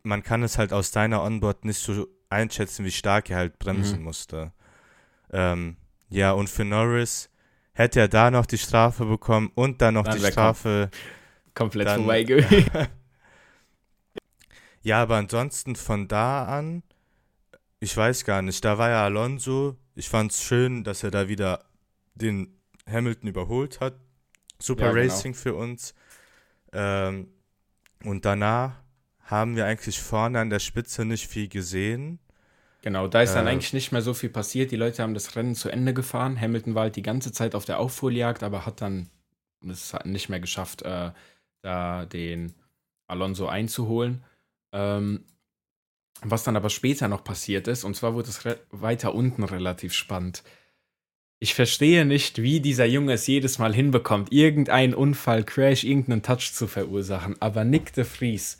man 0.03 0.23
kann 0.23 0.43
es 0.43 0.57
halt 0.57 0.71
aus 0.71 0.91
deiner 0.91 1.23
Onboard 1.23 1.65
nicht 1.65 1.79
so 1.79 2.07
einschätzen, 2.29 2.85
wie 2.85 2.91
stark 2.91 3.29
er 3.29 3.37
halt 3.37 3.59
bremsen 3.59 3.99
Mhm. 3.99 4.03
musste. 4.05 4.51
Ähm, 5.31 5.77
ja, 6.09 6.31
und 6.31 6.49
für 6.49 6.63
Norris 6.63 7.29
hätte 7.73 7.99
er 8.01 8.07
da 8.07 8.29
noch 8.31 8.45
die 8.45 8.57
Strafe 8.59 9.05
bekommen 9.05 9.51
und 9.55 9.81
dann 9.81 9.95
noch 9.95 10.03
Dann 10.03 10.19
die 10.19 10.25
Strafe. 10.25 10.89
Komplett 11.55 11.89
vorbei 11.89 12.23
gewesen. 12.23 12.65
ja, 14.83 15.01
aber 15.01 15.17
ansonsten 15.17 15.75
von 15.75 16.07
da 16.07 16.45
an, 16.45 16.83
ich 17.79 17.95
weiß 17.95 18.25
gar 18.25 18.41
nicht, 18.41 18.63
da 18.65 18.77
war 18.77 18.89
ja 18.89 19.05
Alonso. 19.05 19.77
Ich 19.95 20.09
fand 20.09 20.31
es 20.31 20.43
schön, 20.43 20.83
dass 20.83 21.03
er 21.03 21.11
da 21.11 21.27
wieder 21.27 21.65
den 22.15 22.57
Hamilton 22.89 23.29
überholt 23.29 23.79
hat. 23.81 23.95
Super 24.59 24.87
Ja, 24.87 24.93
genau. 24.93 25.03
Racing 25.03 25.33
für 25.35 25.55
uns. 25.55 25.93
Ähm, 26.73 27.29
und 28.03 28.25
danach 28.25 28.81
haben 29.21 29.55
wir 29.55 29.65
eigentlich 29.65 30.01
vorne 30.01 30.39
an 30.39 30.49
der 30.49 30.59
Spitze 30.59 31.05
nicht 31.05 31.27
viel 31.27 31.47
gesehen. 31.49 32.19
Genau, 32.81 33.07
da 33.07 33.21
ist 33.21 33.33
dann 33.33 33.47
Äh, 33.47 33.51
eigentlich 33.51 33.73
nicht 33.73 33.91
mehr 33.91 34.01
so 34.01 34.13
viel 34.13 34.29
passiert. 34.29 34.71
Die 34.71 34.75
Leute 34.75 35.03
haben 35.03 35.13
das 35.13 35.35
Rennen 35.35 35.55
zu 35.55 35.69
Ende 35.69 35.93
gefahren. 35.93 36.39
Hamilton 36.39 36.75
war 36.75 36.83
halt 36.83 36.95
die 36.97 37.01
ganze 37.01 37.31
Zeit 37.31 37.55
auf 37.55 37.65
der 37.65 37.79
Aufholjagd, 37.79 38.43
aber 38.43 38.65
hat 38.65 38.81
dann 38.81 39.09
es 39.67 39.93
hat 39.93 40.05
nicht 40.05 40.27
mehr 40.29 40.41
geschafft, 40.41 40.81
äh, 40.83 41.11
da 41.61 42.05
den 42.05 42.53
Alonso 43.07 43.47
einzuholen. 43.47 44.23
Ähm, 44.73 45.25
was 46.21 46.43
dann 46.43 46.55
aber 46.55 46.69
später 46.69 47.07
noch 47.07 47.23
passiert 47.23 47.67
ist, 47.67 47.83
und 47.83 47.95
zwar 47.95 48.13
wurde 48.13 48.29
es 48.29 48.41
weiter 48.71 49.13
unten 49.13 49.43
relativ 49.43 49.93
spannend. 49.93 50.43
Ich 51.39 51.53
verstehe 51.53 52.05
nicht, 52.05 52.41
wie 52.41 52.61
dieser 52.61 52.85
Junge 52.85 53.13
es 53.13 53.27
jedes 53.27 53.59
Mal 53.59 53.73
hinbekommt, 53.73 54.31
irgendeinen 54.31 54.93
Unfall, 54.93 55.43
Crash, 55.43 55.83
irgendeinen 55.83 56.23
Touch 56.23 56.53
zu 56.53 56.67
verursachen. 56.67 57.35
Aber 57.41 57.65
Nick 57.65 57.91
de 57.93 58.05
Vries, 58.05 58.59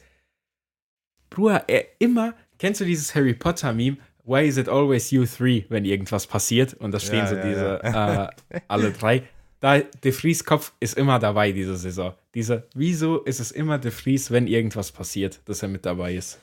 Bruder, 1.29 1.63
er 1.67 1.85
immer, 1.99 2.35
kennst 2.59 2.81
du 2.81 2.85
dieses 2.85 3.15
Harry 3.15 3.33
Potter 3.33 3.73
Meme? 3.73 3.97
Why 4.25 4.47
is 4.47 4.57
it 4.57 4.69
always 4.69 5.11
you 5.11 5.25
three, 5.25 5.65
wenn 5.69 5.85
irgendwas 5.85 6.27
passiert? 6.27 6.73
Und 6.73 6.91
da 6.91 6.99
stehen 6.99 7.19
Ja, 7.19 7.27
so 7.27 7.35
ja, 7.35 7.43
diese, 7.43 7.81
ja. 7.83 8.25
Äh, 8.49 8.61
alle 8.67 8.91
drei. 8.91 9.23
Da, 9.63 9.79
De 9.79 10.11
Vries 10.11 10.43
Kopf 10.43 10.73
ist 10.81 10.97
immer 10.97 11.19
dabei 11.19 11.53
diese 11.53 11.77
Saison. 11.77 12.13
Diese, 12.33 12.67
wieso 12.75 13.21
ist 13.23 13.39
es 13.39 13.51
immer 13.51 13.77
De 13.79 13.91
Vries, 13.91 14.29
wenn 14.29 14.45
irgendwas 14.45 14.91
passiert, 14.91 15.39
dass 15.45 15.61
er 15.63 15.69
mit 15.69 15.85
dabei 15.85 16.15
ist? 16.15 16.37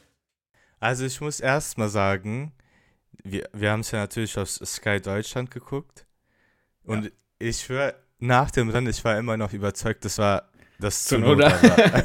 Also 0.78 1.04
ich 1.04 1.20
muss 1.20 1.38
erst 1.38 1.76
mal 1.76 1.90
sagen, 1.90 2.52
wir, 3.22 3.46
wir 3.52 3.72
haben 3.72 3.80
es 3.80 3.90
ja 3.90 3.98
natürlich 3.98 4.38
auf 4.38 4.48
Sky 4.48 5.02
Deutschland 5.02 5.50
geguckt. 5.50 6.06
Und 6.82 7.12
ich 7.38 7.60
schwör, 7.60 7.94
nach 8.20 8.50
dem 8.50 8.70
Rennen, 8.70 8.86
ich 8.88 9.04
war 9.04 9.18
immer 9.18 9.36
noch 9.36 9.52
überzeugt, 9.52 10.06
das 10.06 10.16
war 10.16 10.48
das 10.78 11.12
war. 11.12 11.20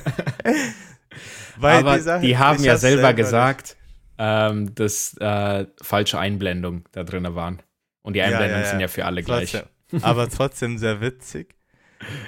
Weil 1.58 1.78
Aber 1.80 1.96
die, 1.96 2.02
Sache- 2.02 2.38
haben 2.38 2.60
ich 2.60 2.66
ja 2.66 2.76
selber 2.76 3.08
nicht- 3.08 3.16
gesagt, 3.16 3.78
ähm, 4.18 4.76
dass 4.76 5.16
äh, 5.20 5.66
falsche 5.82 6.20
Einblendungen 6.20 6.84
da 6.92 7.06
drin 7.06 7.24
waren. 7.36 7.62
Und 8.02 8.14
die 8.16 8.20
Ja, 8.20 8.26
ja, 8.26 8.32
Einblendungen 8.34 8.64
ja. 8.66 8.70
sind 8.70 8.80
ja 8.82 8.90
für 8.90 9.06
alle 9.06 9.24
gleich. 9.24 9.64
Aber 10.02 10.30
trotzdem 10.30 10.78
sehr 10.78 11.02
witzig. 11.02 11.56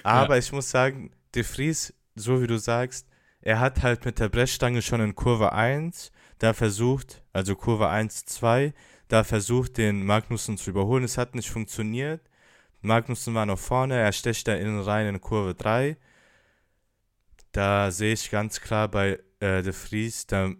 Aber 0.04 0.38
ich 0.38 0.52
muss 0.52 0.70
sagen, 0.70 1.12
De 1.36 1.44
Vries, 1.44 1.94
so 2.16 2.42
wie 2.42 2.48
du 2.48 2.58
sagst, 2.58 3.08
er 3.42 3.60
hat 3.60 3.84
halt 3.84 4.06
mit 4.06 4.20
der 4.20 4.30
Brechstange 4.30 4.82
schon 4.82 5.02
in 5.02 5.16
Kurve 5.16 5.54
1 5.54 6.12
da 6.40 6.54
versucht, 6.54 7.24
also 7.34 7.56
Kurve 7.56 7.90
1, 7.90 8.26
2, 8.26 8.74
da 9.08 9.24
versucht, 9.24 9.78
den 9.78 10.06
Magnussen 10.06 10.58
zu 10.58 10.70
überholen. 10.70 11.04
Es 11.04 11.18
hat 11.18 11.34
nicht 11.36 11.50
funktioniert. 11.50 12.22
Magnussen 12.82 13.34
war 13.34 13.46
noch 13.46 13.60
vorne, 13.60 13.96
er 13.96 14.12
stecht 14.12 14.48
da 14.48 14.54
innen 14.54 14.82
rein 14.82 15.08
in 15.08 15.22
Kurve 15.22 15.56
3. 15.56 15.98
Da 17.52 17.92
sehe 17.92 18.14
ich 18.14 18.30
ganz 18.30 18.62
klar 18.62 18.88
bei 18.88 19.20
äh, 19.40 19.64
De 19.64 19.74
Vries, 19.74 20.28
da 20.28 20.52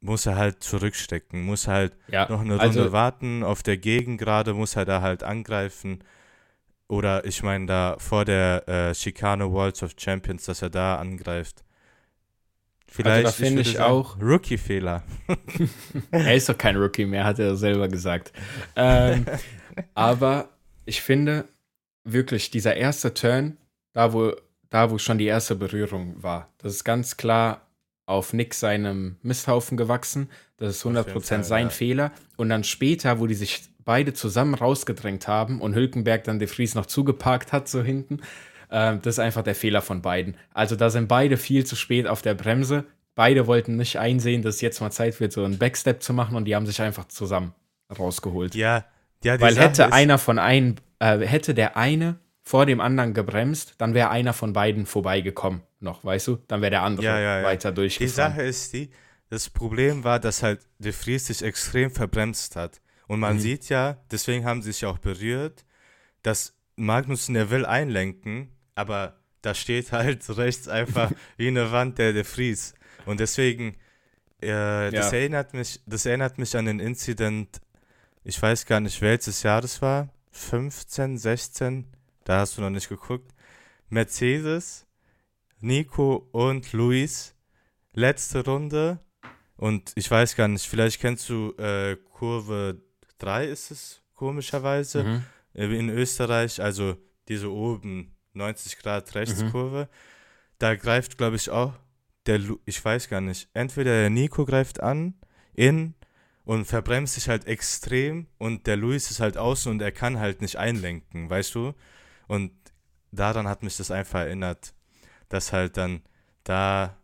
muss 0.00 0.26
er 0.26 0.36
halt 0.36 0.62
zurückstecken, 0.62 1.44
muss 1.44 1.66
halt 1.68 1.94
Ja, 2.08 2.28
noch 2.28 2.40
eine 2.40 2.52
Runde 2.52 2.62
also 2.62 2.92
warten. 2.92 3.42
Auf 3.42 3.62
der 3.62 3.76
Gegend 3.76 4.18
gerade 4.20 4.54
muss 4.54 4.76
er 4.76 4.84
da 4.84 5.00
halt 5.02 5.22
angreifen. 5.22 6.04
Oder 6.88 7.24
ich 7.24 7.42
meine, 7.42 7.66
da 7.66 7.96
vor 7.98 8.24
der 8.24 8.66
äh, 8.68 8.94
Chicano 8.94 9.52
Worlds 9.52 9.82
of 9.82 9.92
Champions, 9.98 10.44
dass 10.46 10.62
er 10.62 10.70
da 10.70 10.96
angreift. 10.96 11.64
Vielleicht 12.86 13.26
Also 13.26 13.44
finde 13.44 13.62
ich 13.62 13.72
sagen, 13.74 13.92
auch- 13.92 14.16
Rookie-Fehler. 14.20 15.02
er 16.10 16.34
ist 16.34 16.48
doch 16.48 16.56
kein 16.56 16.76
Rookie 16.76 17.04
mehr, 17.04 17.24
hat 17.24 17.38
er 17.38 17.54
selber 17.56 17.88
gesagt. 17.88 18.32
Ähm, 18.76 19.26
aber 19.94 20.48
ich 20.86 21.02
finde 21.02 21.44
wirklich, 22.04 22.50
dieser 22.50 22.76
erste 22.76 23.12
Turn, 23.12 23.58
da 23.92 24.14
wo, 24.14 24.32
da 24.70 24.90
wo 24.90 24.96
schon 24.96 25.18
die 25.18 25.26
erste 25.26 25.54
Berührung 25.54 26.22
war, 26.22 26.48
das 26.58 26.72
ist 26.72 26.84
ganz 26.84 27.18
klar 27.18 27.67
auf 28.08 28.32
Nick 28.32 28.54
seinem 28.54 29.16
Misthaufen 29.22 29.76
gewachsen. 29.76 30.30
Das 30.56 30.76
ist 30.76 30.86
100% 30.86 31.04
Fall, 31.04 31.44
sein 31.44 31.66
ja. 31.66 31.70
Fehler. 31.70 32.12
Und 32.36 32.48
dann 32.48 32.64
später, 32.64 33.20
wo 33.20 33.26
die 33.26 33.34
sich 33.34 33.68
beide 33.84 34.14
zusammen 34.14 34.54
rausgedrängt 34.54 35.28
haben 35.28 35.60
und 35.60 35.74
Hülkenberg 35.74 36.24
dann 36.24 36.38
De 36.38 36.48
Vries 36.48 36.74
noch 36.74 36.86
zugeparkt 36.86 37.52
hat, 37.52 37.68
so 37.68 37.82
hinten, 37.82 38.20
ähm, 38.70 39.00
das 39.02 39.16
ist 39.16 39.18
einfach 39.18 39.42
der 39.42 39.54
Fehler 39.54 39.82
von 39.82 40.00
beiden. 40.00 40.36
Also 40.54 40.74
da 40.74 40.88
sind 40.88 41.06
beide 41.06 41.36
viel 41.36 41.66
zu 41.66 41.76
spät 41.76 42.06
auf 42.06 42.22
der 42.22 42.34
Bremse. 42.34 42.86
Beide 43.14 43.46
wollten 43.46 43.76
nicht 43.76 43.98
einsehen, 43.98 44.40
dass 44.40 44.62
jetzt 44.62 44.80
mal 44.80 44.90
Zeit 44.90 45.20
wird, 45.20 45.32
so 45.32 45.44
einen 45.44 45.58
Backstep 45.58 46.02
zu 46.02 46.14
machen 46.14 46.34
und 46.34 46.46
die 46.46 46.56
haben 46.56 46.66
sich 46.66 46.80
einfach 46.80 47.08
zusammen 47.08 47.52
rausgeholt. 47.98 48.54
Ja, 48.54 48.86
ja, 49.22 49.38
Weil 49.38 49.56
hätte 49.56 49.92
einer 49.92 50.16
von 50.16 50.38
einem, 50.38 50.76
äh, 50.98 51.18
hätte 51.18 51.52
der 51.52 51.76
eine 51.76 52.18
vor 52.48 52.64
dem 52.64 52.80
anderen 52.80 53.12
gebremst, 53.12 53.74
dann 53.76 53.92
wäre 53.92 54.08
einer 54.08 54.32
von 54.32 54.54
beiden 54.54 54.86
vorbeigekommen 54.86 55.60
noch, 55.80 56.02
weißt 56.02 56.28
du? 56.28 56.36
Dann 56.48 56.62
wäre 56.62 56.70
der 56.70 56.82
andere 56.82 57.04
Ja, 57.04 57.20
ja, 57.20 57.38
ja. 57.40 57.44
weiter 57.44 57.70
Die 57.72 57.74
durchgefahren. 57.74 58.32
Sache 58.32 58.42
ist 58.42 58.72
die, 58.72 58.90
das 59.28 59.50
Problem 59.50 60.02
war, 60.02 60.18
dass 60.18 60.42
halt 60.42 60.60
De 60.78 60.92
Vries 60.92 61.26
sich 61.26 61.42
extrem 61.42 61.90
verbremst 61.90 62.56
hat. 62.56 62.80
Und 63.06 63.20
man 63.20 63.36
Mhm. 63.36 63.40
sieht 63.40 63.68
ja, 63.68 63.98
deswegen 64.10 64.46
haben 64.46 64.62
sie 64.62 64.72
sich 64.72 64.86
auch 64.86 64.96
berührt, 64.96 65.66
dass 66.22 66.54
Magnussen, 66.76 67.34
der 67.34 67.50
will 67.50 67.66
einlenken, 67.66 68.48
aber 68.74 69.18
da 69.42 69.52
steht 69.54 69.92
halt 69.92 70.24
rechts 70.38 70.68
einfach 70.68 71.12
wie 71.36 71.48
eine 71.48 71.70
Wand 71.70 71.98
der, 71.98 72.14
der 72.14 72.24
Fries. 72.24 72.72
Und 73.04 73.20
deswegen, 73.20 73.74
äh, 74.40 74.90
das, 74.90 75.12
Ja. 75.12 75.18
erinnert 75.18 75.52
mich, 75.52 75.80
das 75.84 76.06
erinnert 76.06 76.38
mich 76.38 76.56
an 76.56 76.64
den 76.64 76.80
Incident, 76.80 77.60
ich 78.24 78.40
weiß 78.40 78.64
gar 78.64 78.80
nicht, 78.80 79.02
welches 79.02 79.42
Jahr 79.42 79.60
das 79.60 79.82
war, 79.82 80.08
15, 80.32 81.18
16, 81.18 81.84
da 82.28 82.40
hast 82.40 82.58
du 82.58 82.60
noch 82.60 82.70
nicht 82.70 82.90
geguckt. 82.90 83.34
Mercedes, 83.88 84.86
Nico 85.60 86.28
und 86.32 86.72
Luis, 86.74 87.34
letzte 87.94 88.44
Runde. 88.44 89.00
Und 89.56 89.92
ich 89.96 90.10
weiß 90.10 90.36
gar 90.36 90.46
nicht, 90.46 90.66
vielleicht 90.66 91.00
kennst 91.00 91.28
du 91.30 91.52
äh, 91.56 91.96
Kurve 91.96 92.82
3 93.16 93.46
ist 93.46 93.70
es 93.70 94.02
komischerweise 94.14 95.04
Mhm. 95.04 95.22
in 95.54 95.88
Österreich, 95.88 96.60
also 96.60 96.96
diese 97.28 97.50
oben 97.50 98.14
90 98.34 98.78
Grad 98.78 99.12
Rechtskurve, 99.14 99.88
da 100.58 100.74
greift, 100.76 101.16
glaube 101.18 101.36
ich, 101.36 101.50
auch 101.50 101.72
der, 102.26 102.38
Lu 102.38 102.58
ich 102.66 102.84
weiß 102.84 103.08
gar 103.08 103.22
nicht, 103.22 103.48
entweder 103.54 103.92
der 103.92 104.10
Nico 104.10 104.44
greift 104.44 104.80
an, 104.80 105.14
in 105.54 105.94
und 106.44 106.66
verbremst 106.66 107.14
sich 107.14 107.28
halt 107.28 107.46
extrem 107.46 108.26
und 108.36 108.66
der 108.66 108.76
Luis 108.76 109.10
ist 109.10 109.20
halt 109.20 109.38
außen 109.38 109.72
und 109.72 109.80
er 109.80 109.92
kann 109.92 110.18
halt 110.18 110.42
nicht 110.42 110.56
einlenken, 110.56 111.30
weißt 111.30 111.54
du? 111.54 111.74
Und 112.28 112.52
daran 113.10 113.48
hat 113.48 113.62
mich 113.62 113.76
das 113.76 113.90
einfach 113.90 114.20
erinnert, 114.20 114.72
dass 115.28 115.52
halt 115.52 115.76
dann 115.76 116.02
da, 116.44 116.96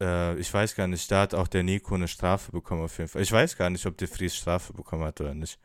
äh, 0.00 0.38
ich 0.38 0.52
weiß 0.52 0.74
gar 0.74 0.86
nicht, 0.86 1.10
da 1.10 1.22
hat 1.22 1.34
auch 1.34 1.48
der 1.48 1.62
Nico 1.62 1.94
eine 1.94 2.08
Strafe 2.08 2.52
bekommen 2.52 2.82
auf 2.82 2.96
jeden 2.98 3.10
Fall. 3.10 3.22
Ich 3.22 3.32
weiß 3.32 3.56
gar 3.56 3.70
nicht, 3.70 3.84
ob 3.86 3.98
der 3.98 4.08
Fries 4.08 4.34
Strafe 4.34 4.72
bekommen 4.72 5.04
hat 5.04 5.20
oder 5.20 5.34
nicht. 5.34 5.58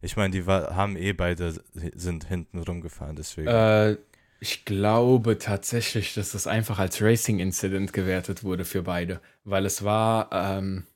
Ich 0.00 0.16
meine, 0.16 0.30
die 0.30 0.46
war, 0.46 0.74
haben 0.74 0.96
eh 0.96 1.12
beide, 1.12 1.62
sind 1.94 2.24
hinten 2.24 2.58
rumgefahren, 2.58 3.16
deswegen. 3.16 3.48
Äh, 3.48 3.96
ich 4.40 4.64
glaube 4.64 5.38
tatsächlich, 5.38 6.14
dass 6.14 6.32
das 6.32 6.46
einfach 6.46 6.78
als 6.78 7.02
Racing-Incident 7.02 7.92
gewertet 7.92 8.42
wurde 8.42 8.64
für 8.64 8.82
beide. 8.82 9.20
Weil 9.44 9.66
es 9.66 9.84
war, 9.84 10.30
ähm, 10.32 10.86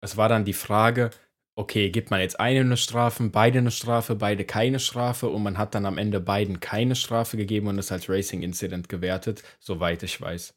es 0.00 0.16
war 0.16 0.28
dann 0.28 0.44
die 0.44 0.52
Frage, 0.52 1.10
okay, 1.58 1.90
gibt 1.90 2.12
man 2.12 2.20
jetzt 2.20 2.38
eine 2.38 2.60
eine 2.60 2.76
Strafe, 2.76 3.24
beide 3.30 3.58
eine 3.58 3.72
Strafe, 3.72 4.14
beide 4.14 4.44
keine 4.44 4.78
Strafe 4.78 5.28
und 5.28 5.42
man 5.42 5.58
hat 5.58 5.74
dann 5.74 5.86
am 5.86 5.98
Ende 5.98 6.20
beiden 6.20 6.60
keine 6.60 6.94
Strafe 6.94 7.36
gegeben 7.36 7.66
und 7.66 7.78
es 7.80 7.90
als 7.90 8.08
Racing-Incident 8.08 8.88
gewertet, 8.88 9.42
soweit 9.58 10.04
ich 10.04 10.20
weiß. 10.20 10.54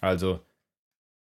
Also, 0.00 0.40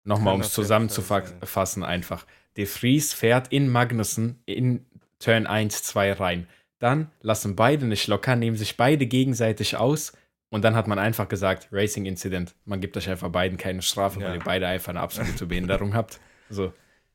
nochmal, 0.04 0.36
um 0.36 0.42
es 0.42 0.52
zusammenzufassen, 0.52 1.84
einfach. 1.84 2.26
De 2.58 2.66
Vries 2.66 3.14
fährt 3.14 3.48
in 3.54 3.70
Magnussen 3.70 4.42
in 4.46 4.86
Turn 5.20 5.48
1, 5.48 5.84
2 5.84 6.12
rein. 6.14 6.48
Dann 6.80 7.10
lassen 7.22 7.56
beide 7.56 7.86
nicht 7.86 8.08
locker, 8.08 8.36
nehmen 8.36 8.58
sich 8.58 8.76
beide 8.76 9.06
gegenseitig 9.06 9.78
aus 9.78 10.12
und 10.50 10.66
dann 10.66 10.76
hat 10.76 10.90
man 10.90 11.00
einfach 11.00 11.30
gesagt, 11.30 11.70
Racing 11.72 12.06
Incident. 12.06 12.54
Man 12.66 12.82
gibt 12.82 12.98
euch 12.98 13.10
einfach 13.10 13.30
beiden 13.30 13.58
keine 13.58 13.82
Strafe, 13.82 14.20
Ja. 14.20 14.28
weil 14.28 14.36
ihr 14.40 14.44
beide 14.44 14.68
einfach 14.68 14.90
eine 14.90 15.00
absolute 15.00 15.46
Behinderung 15.46 15.94
habt. 15.94 16.20
So. 16.50 16.74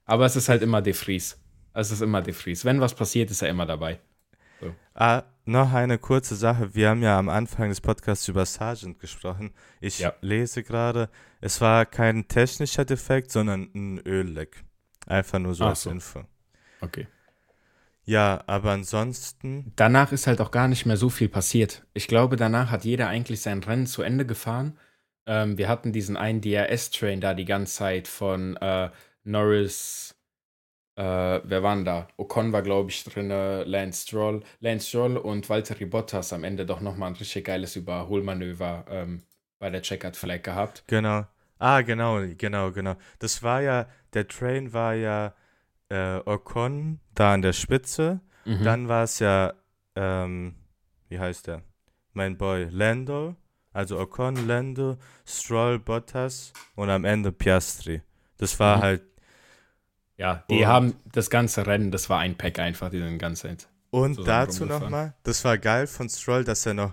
Aber 0.09 0.27
es 0.27 0.35
ist 0.37 0.49
halt 0.49 0.63
immer 0.63 0.83
De 0.83 0.93
Vries. 0.95 1.39
Es 1.75 1.93
ist 1.93 2.01
immer 2.01 2.23
De 2.23 2.35
Vries. 2.35 2.65
Wenn 2.65 2.81
was 2.81 2.95
passiert, 2.95 3.31
ist 3.31 3.43
er 3.43 3.49
immer 3.49 3.67
dabei. 3.67 4.01
Ah, 4.95 5.23
noch 5.45 5.73
eine 5.73 5.99
kurze 5.99 6.35
Sache. 6.35 6.75
Wir 6.75 6.89
haben 6.89 7.03
ja 7.03 7.17
am 7.17 7.29
Anfang 7.29 7.69
des 7.69 7.81
Podcasts 7.81 8.27
über 8.27 8.45
Sargent 8.45 8.99
gesprochen. 8.99 9.53
Ich 9.81 10.01
Ja. 10.01 10.13
lese 10.21 10.65
gerade, 10.65 11.09
es 11.41 11.61
war 11.61 11.87
kein 11.87 12.27
technischer 12.27 12.85
Defekt, 12.85 13.31
sondern 13.31 13.71
ein 13.75 14.01
Ölleck. 14.05 14.65
Einfach 15.07 15.39
nur 15.39 15.55
so 15.55 15.65
Ach 15.65 15.69
als 15.69 15.83
so. 15.83 15.91
Info. 15.91 16.25
Okay. 16.81 17.07
Ja, 18.05 18.43
aber 18.47 18.73
ansonsten, 18.73 19.73
Danach 19.77 20.11
ist 20.13 20.27
halt 20.27 20.41
auch 20.41 20.51
gar 20.51 20.67
nicht 20.67 20.87
mehr 20.87 20.97
so 20.97 21.11
viel 21.11 21.29
passiert. 21.29 21.85
Ich 21.95 22.09
glaube, 22.09 22.37
danach 22.37 22.71
hat 22.71 22.85
jeder 22.85 23.07
eigentlich 23.09 23.41
sein 23.43 23.63
Rennen 23.63 23.87
zu 23.87 24.03
Ende 24.03 24.27
gefahren. 24.27 24.79
Ähm, 25.27 25.59
wir 25.59 25.69
hatten 25.69 25.93
diesen 25.93 26.17
einen 26.17 26.41
DRS-Train 26.41 27.21
da 27.21 27.35
die 27.35 27.45
ganze 27.45 27.75
Zeit 27.75 28.09
von 28.09 28.57
äh, 28.57 28.91
Norris. 29.29 30.15
Äh, 30.97 31.41
wer 31.45 31.63
waren 31.63 31.85
da? 31.85 32.09
Ocon 32.17 32.53
war, 32.53 32.63
glaube 32.63 32.91
ich, 32.91 33.05
drin, 33.05 33.29
Lance 33.29 34.03
Stroll. 34.07 34.43
Lance 34.61 34.89
Stroll 34.89 35.17
und 35.17 35.49
Valtteri 35.49 35.85
Bottas 35.85 36.33
am 36.33 36.43
Ende 36.45 36.67
doch 36.67 36.81
nochmal 36.81 37.11
ein 37.11 37.17
richtig 37.17 37.45
geiles 37.45 37.77
Überholmanöver 37.77 38.85
ähm, 38.91 39.23
bei 39.61 39.71
der 39.71 39.83
Checkered 39.83 40.17
Flag 40.17 40.43
gehabt. 40.43 40.85
genau. 40.87 41.27
Ah, 41.61 41.81
genau, 41.83 42.21
genau, 42.37 42.71
genau. 42.71 42.95
Das 43.19 43.43
war 43.43 43.61
ja, 43.63 43.89
der 44.15 44.29
Train 44.29 44.73
war 44.73 44.95
ja 44.95 45.35
äh, 45.89 46.19
Ocon 46.25 47.01
da 47.17 47.35
an 47.35 47.43
der 47.43 47.53
Spitze. 47.53 48.21
Mhm. 48.45 48.63
Dann 48.63 48.89
war 48.89 49.03
es 49.03 49.19
ja, 49.19 49.55
ähm, 49.97 50.55
wie 51.09 51.19
heißt 51.19 51.49
der? 51.49 51.63
Mein 52.13 52.37
Boy 52.39 52.69
Lando. 52.71 53.35
Also 53.73 53.99
Ocon, 53.99 54.47
Lando, 54.47 54.99
Stroll, 55.27 55.81
Bottas 55.81 56.53
und 56.77 56.91
am 56.91 57.05
Ende 57.05 57.33
Piastri. 57.33 58.03
Das 58.37 58.59
war 58.61 58.77
Mhm. 58.79 58.83
halt. 58.83 59.03
Ja, 60.19 60.45
die 60.51 60.61
und- 60.61 60.67
haben 60.67 60.95
das 61.13 61.31
ganze 61.31 61.67
Rennen, 61.67 61.91
das 61.91 62.11
war 62.11 62.19
ein 62.19 62.37
Pack 62.37 62.59
einfach, 62.59 62.91
die 62.91 62.99
sind 62.99 63.19
ganze 63.19 63.49
Zeit. 63.49 63.69
Und 63.91 64.27
dazu 64.29 64.67
nochmal, 64.67 65.15
das 65.23 65.43
war 65.45 65.57
geil 65.57 65.87
von 65.87 66.11
Stroll, 66.11 66.45
dass 66.45 66.67
er 66.67 66.75
noch 66.75 66.93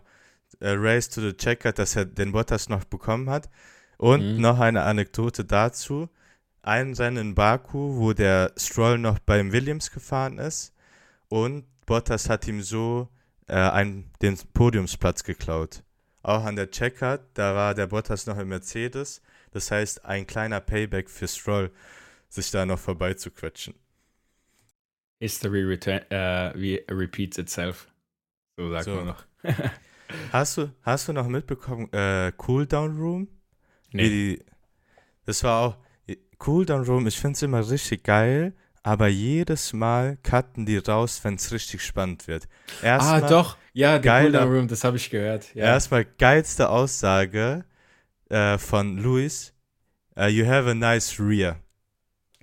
äh, 0.61 0.69
Race 0.69 1.09
to 1.09 1.19
the 1.19 1.33
Checker, 1.33 1.73
dass 1.73 1.97
er 1.97 2.05
den 2.05 2.31
Bottas 2.31 2.69
noch 2.69 2.85
bekommen 2.85 3.29
hat. 3.29 3.49
Und 3.97 4.35
Mhm. 4.35 4.41
noch 4.41 4.59
eine 4.61 4.83
Anekdote 4.83 5.43
dazu. 5.43 6.07
Ein 6.61 6.93
Rennen 6.93 7.17
in 7.17 7.35
Baku, 7.35 7.97
wo 7.97 8.13
der 8.13 8.53
Stroll 8.57 8.97
noch 8.97 9.19
beim 9.19 9.51
Williams 9.51 9.91
gefahren 9.91 10.37
ist 10.37 10.73
und 11.27 11.65
Bottas 11.85 12.29
hat 12.29 12.47
ihm 12.47 12.61
so 12.61 13.09
äh, 13.47 13.53
einen, 13.55 14.09
den 14.21 14.37
Podiumsplatz 14.53 15.23
geklaut. 15.23 15.83
Auch 16.23 16.43
an 16.45 16.55
der 16.55 16.71
Checker, 16.71 17.19
da 17.35 17.53
war 17.53 17.75
der 17.75 17.87
Bottas 17.87 18.25
noch 18.25 18.37
im 18.39 18.47
Mercedes. 18.49 19.21
Das 19.51 19.69
heißt, 19.71 20.03
ein 20.05 20.25
kleiner 20.25 20.61
Payback 20.61 21.09
für 21.09 21.27
Stroll, 21.27 21.69
sich 22.29 22.51
da 22.51 22.65
noch 22.65 22.79
vorbeizuquetschen. 22.79 23.75
History 25.19 25.63
return, 25.63 26.01
wie 26.55 26.83
repeats 26.89 27.37
itself. 27.37 27.87
So 28.57 28.69
sagt 28.71 28.85
So. 28.85 28.95
man 28.95 29.05
noch. 29.07 29.23
Hast 30.31 30.57
du, 30.57 30.71
hast 30.83 31.07
du 31.07 31.13
noch 31.13 31.27
mitbekommen, 31.27 31.91
äh, 31.91 32.31
Cooldown 32.37 32.95
Room? 32.97 33.27
Nee. 33.91 34.09
die, 34.09 34.45
das 35.25 35.43
war 35.43 35.61
auch, 35.61 35.77
Cooldown 36.37 36.83
Room, 36.83 37.07
ich 37.07 37.19
finde 37.19 37.33
es 37.35 37.41
immer 37.41 37.67
richtig 37.67 38.03
geil, 38.03 38.53
aber 38.83 39.07
jedes 39.07 39.73
Mal 39.73 40.17
cutten 40.21 40.67
die 40.67 40.77
raus, 40.77 41.21
wenn 41.23 41.35
es 41.35 41.51
richtig 41.51 41.81
spannend 41.81 42.27
wird. 42.27 42.47
Ah, 42.81 42.85
Erstmal, 42.85 43.29
doch. 43.29 43.57
Ja, 43.73 43.97
der 43.97 44.21
Cooldown 44.21 44.53
Room, 44.53 44.67
das 44.67 44.83
habe 44.83 44.97
ich 44.97 45.09
gehört. 45.09 45.53
Ja. 45.55 45.65
Erstmal 45.65 46.05
geilste 46.05 46.69
Aussage 46.69 47.65
äh, 48.29 48.59
von 48.59 48.97
Luis, 48.97 49.53
äh, 50.15 50.27
you 50.27 50.45
have 50.45 50.69
a 50.69 50.75
nice 50.75 51.19
rear. 51.19 51.59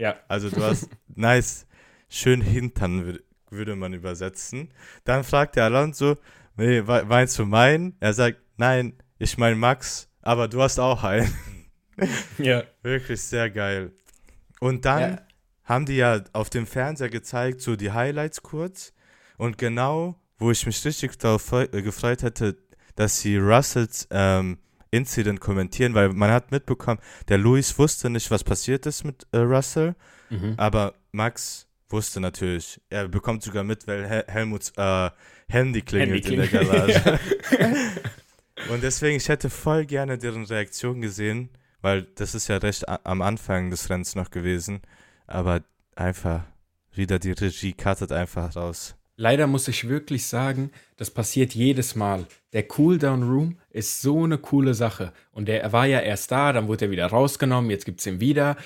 Ja. 0.02 0.16
Also 0.28 0.50
du 0.50 0.60
hast 0.62 0.88
nice, 1.14 1.66
schön 2.08 2.40
Hintern, 2.40 3.04
wür- 3.06 3.22
würde 3.50 3.76
man 3.76 3.92
übersetzen. 3.94 4.68
Dann 5.04 5.24
fragt 5.24 5.56
der 5.56 5.64
Alonso, 5.64 6.16
nee, 6.56 6.82
meinst 6.82 7.38
du 7.38 7.44
meinen? 7.46 7.96
Er 8.00 8.12
sagt, 8.14 8.38
nein, 8.56 8.94
ich 9.18 9.38
meine 9.38 9.56
Max, 9.56 10.08
aber 10.22 10.48
du 10.48 10.60
hast 10.62 10.78
auch 10.78 11.04
einen. 11.04 11.32
ja. 12.38 12.64
Wirklich 12.82 13.20
sehr 13.22 13.50
geil. 13.50 13.92
Und 14.60 14.84
dann 14.84 15.00
Ja. 15.12 15.22
haben 15.64 15.86
die 15.86 15.96
ja 15.96 16.20
auf 16.32 16.50
dem 16.50 16.66
Fernseher 16.66 17.08
gezeigt, 17.10 17.60
so 17.60 17.76
die 17.76 17.92
Highlights 17.92 18.42
kurz. 18.42 18.92
Und 19.36 19.58
genau, 19.58 20.16
wo 20.38 20.50
ich 20.50 20.66
mich 20.66 20.84
richtig 20.84 21.18
darauf 21.18 21.52
äh, 21.52 21.66
gefreut 21.82 22.22
hätte, 22.22 22.56
dass 22.96 23.20
sie 23.20 23.36
Russells 23.36 24.06
ähm, 24.10 24.58
Incident 24.92 25.40
kommentieren, 25.40 25.94
weil 25.94 26.10
man 26.10 26.30
hat 26.30 26.52
mitbekommen, 26.52 27.00
der 27.28 27.38
Luis 27.38 27.76
wusste 27.78 28.08
nicht, 28.10 28.30
was 28.30 28.44
passiert 28.44 28.86
ist 28.86 29.02
mit 29.04 29.26
äh, 29.32 29.38
Russell, 29.38 29.96
Mhm. 30.30 30.54
aber 30.56 30.94
Max 31.10 31.66
wusste 31.90 32.20
natürlich. 32.20 32.80
Er 32.88 33.08
bekommt 33.08 33.42
sogar 33.42 33.64
mit, 33.64 33.86
weil 33.86 34.06
Hel 34.08 34.24
Helmuts 34.28 34.72
äh, 34.76 35.10
Handy 35.48 35.82
klingelt 35.82 36.26
in 36.28 36.36
der. 36.38 36.48
Garage. 36.48 37.18
Und 38.70 38.82
deswegen, 38.82 39.16
ich 39.16 39.28
hätte 39.28 39.50
voll 39.50 39.84
gerne 39.86 40.18
deren 40.18 40.44
Reaktion 40.44 41.00
gesehen, 41.00 41.50
weil 41.80 42.02
das 42.14 42.34
ist 42.34 42.48
ja 42.48 42.58
recht 42.58 42.88
am 42.88 43.20
Anfang 43.22 43.70
des 43.70 43.90
Rennens 43.90 44.14
noch 44.14 44.30
gewesen. 44.30 44.80
Aber 45.26 45.62
einfach 45.96 46.44
wieder 46.92 47.18
die 47.18 47.32
Regie 47.32 47.72
cuttet 47.72 48.12
einfach 48.12 48.54
raus. 48.56 48.94
Leider 49.16 49.46
muss 49.46 49.68
ich 49.68 49.88
wirklich 49.88 50.26
sagen, 50.26 50.70
das 50.96 51.10
passiert 51.10 51.54
jedes 51.54 51.94
Mal. 51.94 52.26
Der 52.52 52.66
Cooldown 52.66 53.22
Room 53.22 53.58
ist 53.70 54.00
so 54.00 54.24
eine 54.24 54.38
coole 54.38 54.74
Sache. 54.74 55.12
Und 55.30 55.48
der 55.48 55.62
er 55.62 55.72
war 55.72 55.86
ja 55.86 56.00
erst 56.00 56.30
da, 56.30 56.52
dann 56.52 56.66
wurde 56.68 56.86
er 56.86 56.90
wieder 56.90 57.06
rausgenommen, 57.06 57.70
jetzt 57.70 57.84
gibt 57.84 58.00
es 58.00 58.06
ihn 58.06 58.20
wieder. 58.20 58.56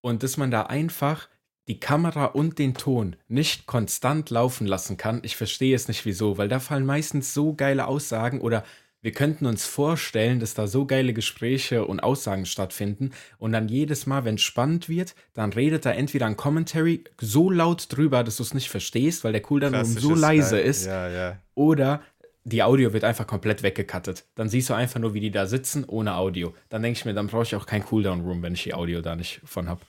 Und 0.00 0.22
dass 0.22 0.36
man 0.36 0.50
da 0.50 0.62
einfach 0.62 1.28
die 1.66 1.80
Kamera 1.80 2.26
und 2.26 2.58
den 2.58 2.74
Ton 2.74 3.16
nicht 3.28 3.66
konstant 3.66 4.28
laufen 4.28 4.66
lassen 4.66 4.98
kann, 4.98 5.20
ich 5.24 5.36
verstehe 5.36 5.74
es 5.74 5.88
nicht 5.88 6.04
wieso, 6.04 6.36
weil 6.36 6.48
da 6.48 6.60
fallen 6.60 6.84
meistens 6.84 7.32
so 7.32 7.54
geile 7.54 7.86
Aussagen 7.86 8.42
oder 8.42 8.64
wir 9.04 9.12
könnten 9.12 9.44
uns 9.44 9.66
vorstellen, 9.66 10.40
dass 10.40 10.54
da 10.54 10.66
so 10.66 10.86
geile 10.86 11.12
Gespräche 11.12 11.84
und 11.84 12.00
Aussagen 12.00 12.46
stattfinden 12.46 13.10
und 13.36 13.52
dann 13.52 13.68
jedes 13.68 14.06
Mal, 14.06 14.24
wenn 14.24 14.36
es 14.36 14.42
spannend 14.42 14.88
wird, 14.88 15.14
dann 15.34 15.52
redet 15.52 15.84
da 15.84 15.90
entweder 15.90 16.24
ein 16.24 16.38
Commentary 16.38 17.04
so 17.20 17.50
laut 17.50 17.86
drüber, 17.94 18.24
dass 18.24 18.38
du 18.38 18.44
es 18.44 18.54
nicht 18.54 18.70
verstehst, 18.70 19.22
weil 19.22 19.32
der 19.32 19.42
Cooldown 19.42 19.74
Room 19.74 19.84
so 19.84 20.14
leise 20.14 20.56
Style. 20.56 20.62
ist, 20.62 20.86
Ja, 20.86 21.08
ja. 21.10 21.36
oder 21.54 22.00
die 22.44 22.62
Audio 22.62 22.94
wird 22.94 23.04
einfach 23.04 23.26
komplett 23.26 23.62
weggekattet. 23.62 24.24
Dann 24.36 24.48
siehst 24.48 24.70
du 24.70 24.74
einfach 24.74 25.00
nur, 25.00 25.12
wie 25.12 25.20
die 25.20 25.30
da 25.30 25.44
sitzen, 25.46 25.84
ohne 25.84 26.14
Audio. 26.14 26.54
Dann 26.70 26.80
denke 26.80 26.98
ich 26.98 27.04
mir, 27.04 27.12
dann 27.12 27.26
brauche 27.26 27.42
ich 27.42 27.54
auch 27.56 27.66
kein 27.66 27.84
Cooldown-Room, 27.84 28.40
wenn 28.40 28.54
ich 28.54 28.62
die 28.62 28.72
Audio 28.72 29.02
da 29.02 29.16
nicht 29.16 29.42
von 29.44 29.68
habe. 29.68 29.82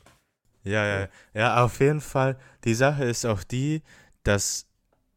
Ja, 0.66 0.86
ja, 0.86 1.08
ja, 1.34 1.64
auf 1.64 1.80
jeden 1.80 2.02
Fall. 2.02 2.38
Die 2.66 2.74
Sache 2.74 3.06
ist 3.06 3.26
auch 3.26 3.44
die, 3.44 3.82
dass 4.24 4.68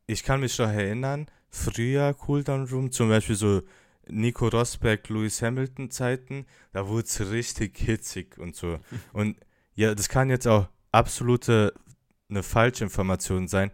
ich 0.06 0.22
kann 0.22 0.38
mich 0.38 0.56
noch 0.56 0.68
erinnern, 0.68 1.26
früher 1.50 2.14
Cooldown 2.14 2.68
Room, 2.68 2.92
zum 2.92 3.08
Beispiel 3.08 3.34
so 3.34 3.62
Nico 4.10 4.48
Rosberg, 4.48 5.08
Lewis 5.08 5.42
Hamilton 5.42 5.90
Zeiten, 5.90 6.46
da 6.72 6.88
wurde 6.88 7.06
es 7.06 7.30
richtig 7.30 7.78
hitzig 7.78 8.38
und 8.38 8.56
so. 8.56 8.78
Und 9.12 9.36
ja, 9.74 9.94
das 9.94 10.08
kann 10.08 10.30
jetzt 10.30 10.46
auch 10.46 10.68
absolute 10.92 11.72
eine 12.28 12.42
falsche 12.42 12.84
Information 12.84 13.48
sein. 13.48 13.70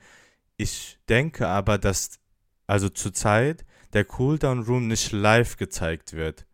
Ich 0.57 0.99
denke 1.09 1.49
aber, 1.49 1.79
dass 1.79 2.21
also 2.67 2.89
zurzeit 2.89 3.65
der 3.93 4.05
Cooldown 4.05 4.65
Room 4.65 4.89
nicht 4.89 5.13
live 5.13 5.57
gezeigt 5.57 6.13
wird, 6.13 6.47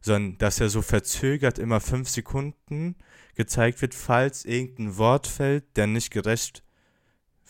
sondern 0.00 0.38
dass 0.38 0.60
er 0.60 0.68
so 0.68 0.82
verzögert 0.82 1.58
immer 1.58 1.80
fünf 1.80 2.08
Sekunden 2.08 2.96
gezeigt 3.34 3.80
wird, 3.82 3.94
falls 3.94 4.44
irgendein 4.44 4.96
Wort 4.98 5.26
fällt, 5.26 5.76
der 5.76 5.86
nicht 5.86 6.10
gerecht, 6.10 6.62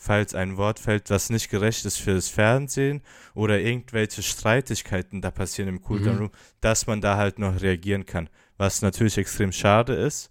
falls 0.03 0.35
ein 0.35 0.57
Wort 0.57 0.79
fällt, 0.79 1.09
was 1.09 1.29
nicht 1.29 1.49
gerecht 1.49 1.85
ist 1.85 1.97
für 1.97 2.13
das 2.13 2.27
Fernsehen 2.27 3.01
oder 3.35 3.61
irgendwelche 3.61 4.21
Streitigkeiten 4.21 5.21
da 5.21 5.31
passieren 5.31 5.69
im 5.69 5.81
Cooldown 5.81 6.17
Room, 6.17 6.27
mhm. 6.27 6.57
dass 6.59 6.87
man 6.87 6.99
da 6.99 7.15
halt 7.15 7.39
noch 7.39 7.61
reagieren 7.61 8.05
kann, 8.05 8.29
was 8.57 8.81
natürlich 8.81 9.17
extrem 9.17 9.53
schade 9.53 9.93
ist. 9.93 10.29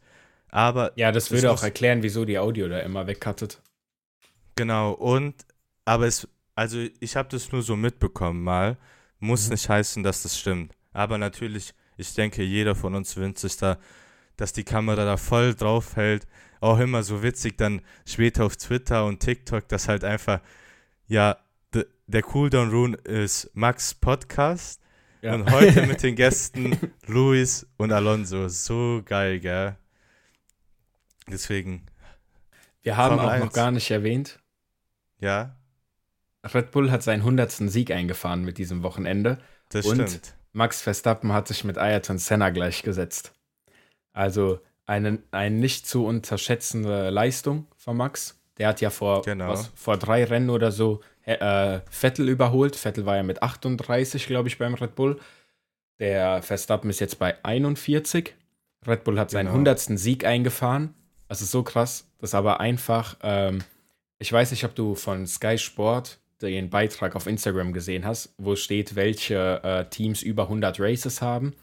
Aber 0.49 0.93
ja, 0.97 1.11
das 1.11 1.31
würde 1.31 1.51
auch 1.51 1.63
erklären, 1.63 2.03
wieso 2.03 2.27
die 2.27 2.39
Audio 2.39 2.69
da 2.69 2.81
immer 2.81 3.07
wegkattet. 3.07 3.63
Genau, 4.57 4.93
und 4.93 5.35
aber 5.87 6.07
es, 6.07 6.29
also 6.55 6.85
ich 7.01 7.17
habe 7.17 7.31
das 7.31 7.51
nur 7.51 7.63
so 7.63 7.75
mitbekommen 7.75 8.45
mal. 8.45 8.77
Muss 9.21 9.47
mhm. 9.47 9.53
nicht 9.53 9.71
heißen, 9.71 10.03
dass 10.03 10.23
das 10.23 10.39
stimmt. 10.39 10.75
Aber 10.93 11.17
natürlich, 11.17 11.73
ich 11.97 12.13
denke, 12.13 12.43
jeder 12.43 12.75
von 12.75 12.95
uns 12.95 13.17
wünscht 13.17 13.39
sich 13.39 13.57
da, 13.57 13.79
dass 14.37 14.53
die 14.53 14.65
Kamera 14.65 15.07
da 15.07 15.17
voll 15.17 15.55
drauf 15.55 15.97
hält. 15.97 16.27
Auch 16.63 16.79
immer 16.79 17.03
so 17.03 17.25
witzig 17.25 17.59
dann 17.59 17.83
später 18.07 18.45
auf 18.45 18.57
Twitter 18.57 19.05
und 19.05 19.19
TikTok, 19.19 19.67
dass 19.67 19.89
halt 19.89 20.05
einfach, 20.05 20.41
ja, 21.09 21.37
der 22.07 22.23
Cooldown 22.23 22.71
Rune 22.71 22.97
ist 22.99 23.51
Max 23.55 23.95
Podcast. 23.95 24.81
Ja. 25.23 25.35
Und 25.35 25.51
heute 25.51 25.85
mit 25.89 26.05
den 26.05 26.15
Gästen 26.15 26.79
Luis 27.09 27.67
und 27.79 27.91
Alonso. 27.91 28.47
So 28.47 29.03
geil, 29.05 29.41
gell? 29.41 29.77
Deswegen. 31.27 31.85
Wir 32.83 32.97
haben 32.97 33.19
auch 33.19 33.39
noch 33.39 33.53
gar 33.53 33.73
nicht 33.73 33.91
erwähnt. 33.91 34.39
Ja. 35.19 35.57
Red 36.45 36.71
Bull 36.71 36.93
hat 36.93 37.03
seinen 37.03 37.23
100. 37.23 37.51
Sieg 37.51 37.91
eingefahren 37.91 38.45
mit 38.45 38.59
diesem 38.59 38.85
Wochenende. 38.85 39.39
Das 39.69 39.85
und 39.87 40.09
stimmt. 40.09 40.37
Max 40.53 40.81
Verstappen 40.81 41.33
hat 41.33 41.49
sich 41.49 41.65
mit 41.65 41.77
Ayrton 41.77 42.19
Senna 42.19 42.51
gleichgesetzt. 42.51 43.33
Also 44.13 44.61
eine, 44.93 45.19
eine 45.31 45.57
nicht 45.57 45.87
zu 45.87 46.05
unterschätzende 46.05 47.09
Leistung 47.09 47.67
von 47.77 47.97
Max. 47.97 48.39
Der 48.59 48.69
hat 48.69 48.81
ja 48.83 48.91
vor, 48.91 49.23
genau. 49.23 49.49
was, 49.49 49.71
vor 49.75 49.97
drei 49.97 50.25
Rennen 50.25 50.51
oder 50.51 50.71
so 50.71 51.01
äh, 51.25 51.81
Vettel 51.91 52.29
überholt. 52.29 52.77
Vettel 52.77 53.07
war 53.07 53.17
ja 53.17 53.23
mit 53.23 53.43
38, 53.43 54.27
glaube 54.27 54.49
ich, 54.49 54.59
beim 54.59 54.75
Red 54.75 54.95
Bull. 54.95 55.19
Der 55.99 56.43
Verstappen 56.43 56.91
ist 56.91 57.01
jetzt 57.01 57.19
bei 57.19 57.43
41. 57.43 58.35
Red 58.87 59.05
Bull 59.05 59.19
hat 59.19 59.31
seinen 59.31 59.47
genau. 59.47 59.71
100. 59.71 59.99
Sieg 59.99 60.27
eingefahren. 60.27 60.95
Das 61.29 61.41
ist 61.41 61.53
so 61.53 61.63
krass. 61.63 62.07
Das 62.19 62.31
ist 62.31 62.35
aber 62.35 62.61
einfach, 62.61 63.17
ähm, 63.23 63.63
ich 64.19 64.31
weiß 64.31 64.51
nicht, 64.51 64.65
ob 64.65 64.75
du 64.75 64.95
von 64.95 65.27
Sky 65.27 65.57
Sport 65.57 66.19
den 66.43 66.69
Beitrag 66.69 67.17
auf 67.17 67.27
Instagram 67.27 67.73
gesehen 67.73 68.05
hast, 68.05 68.35
wo 68.37 68.57
steht, 68.57 68.95
welche 68.97 69.63
äh, 69.63 69.89
Teams 69.89 70.23
über 70.23 70.45
100 70.45 70.79
Races 70.81 71.23
haben. 71.23 71.55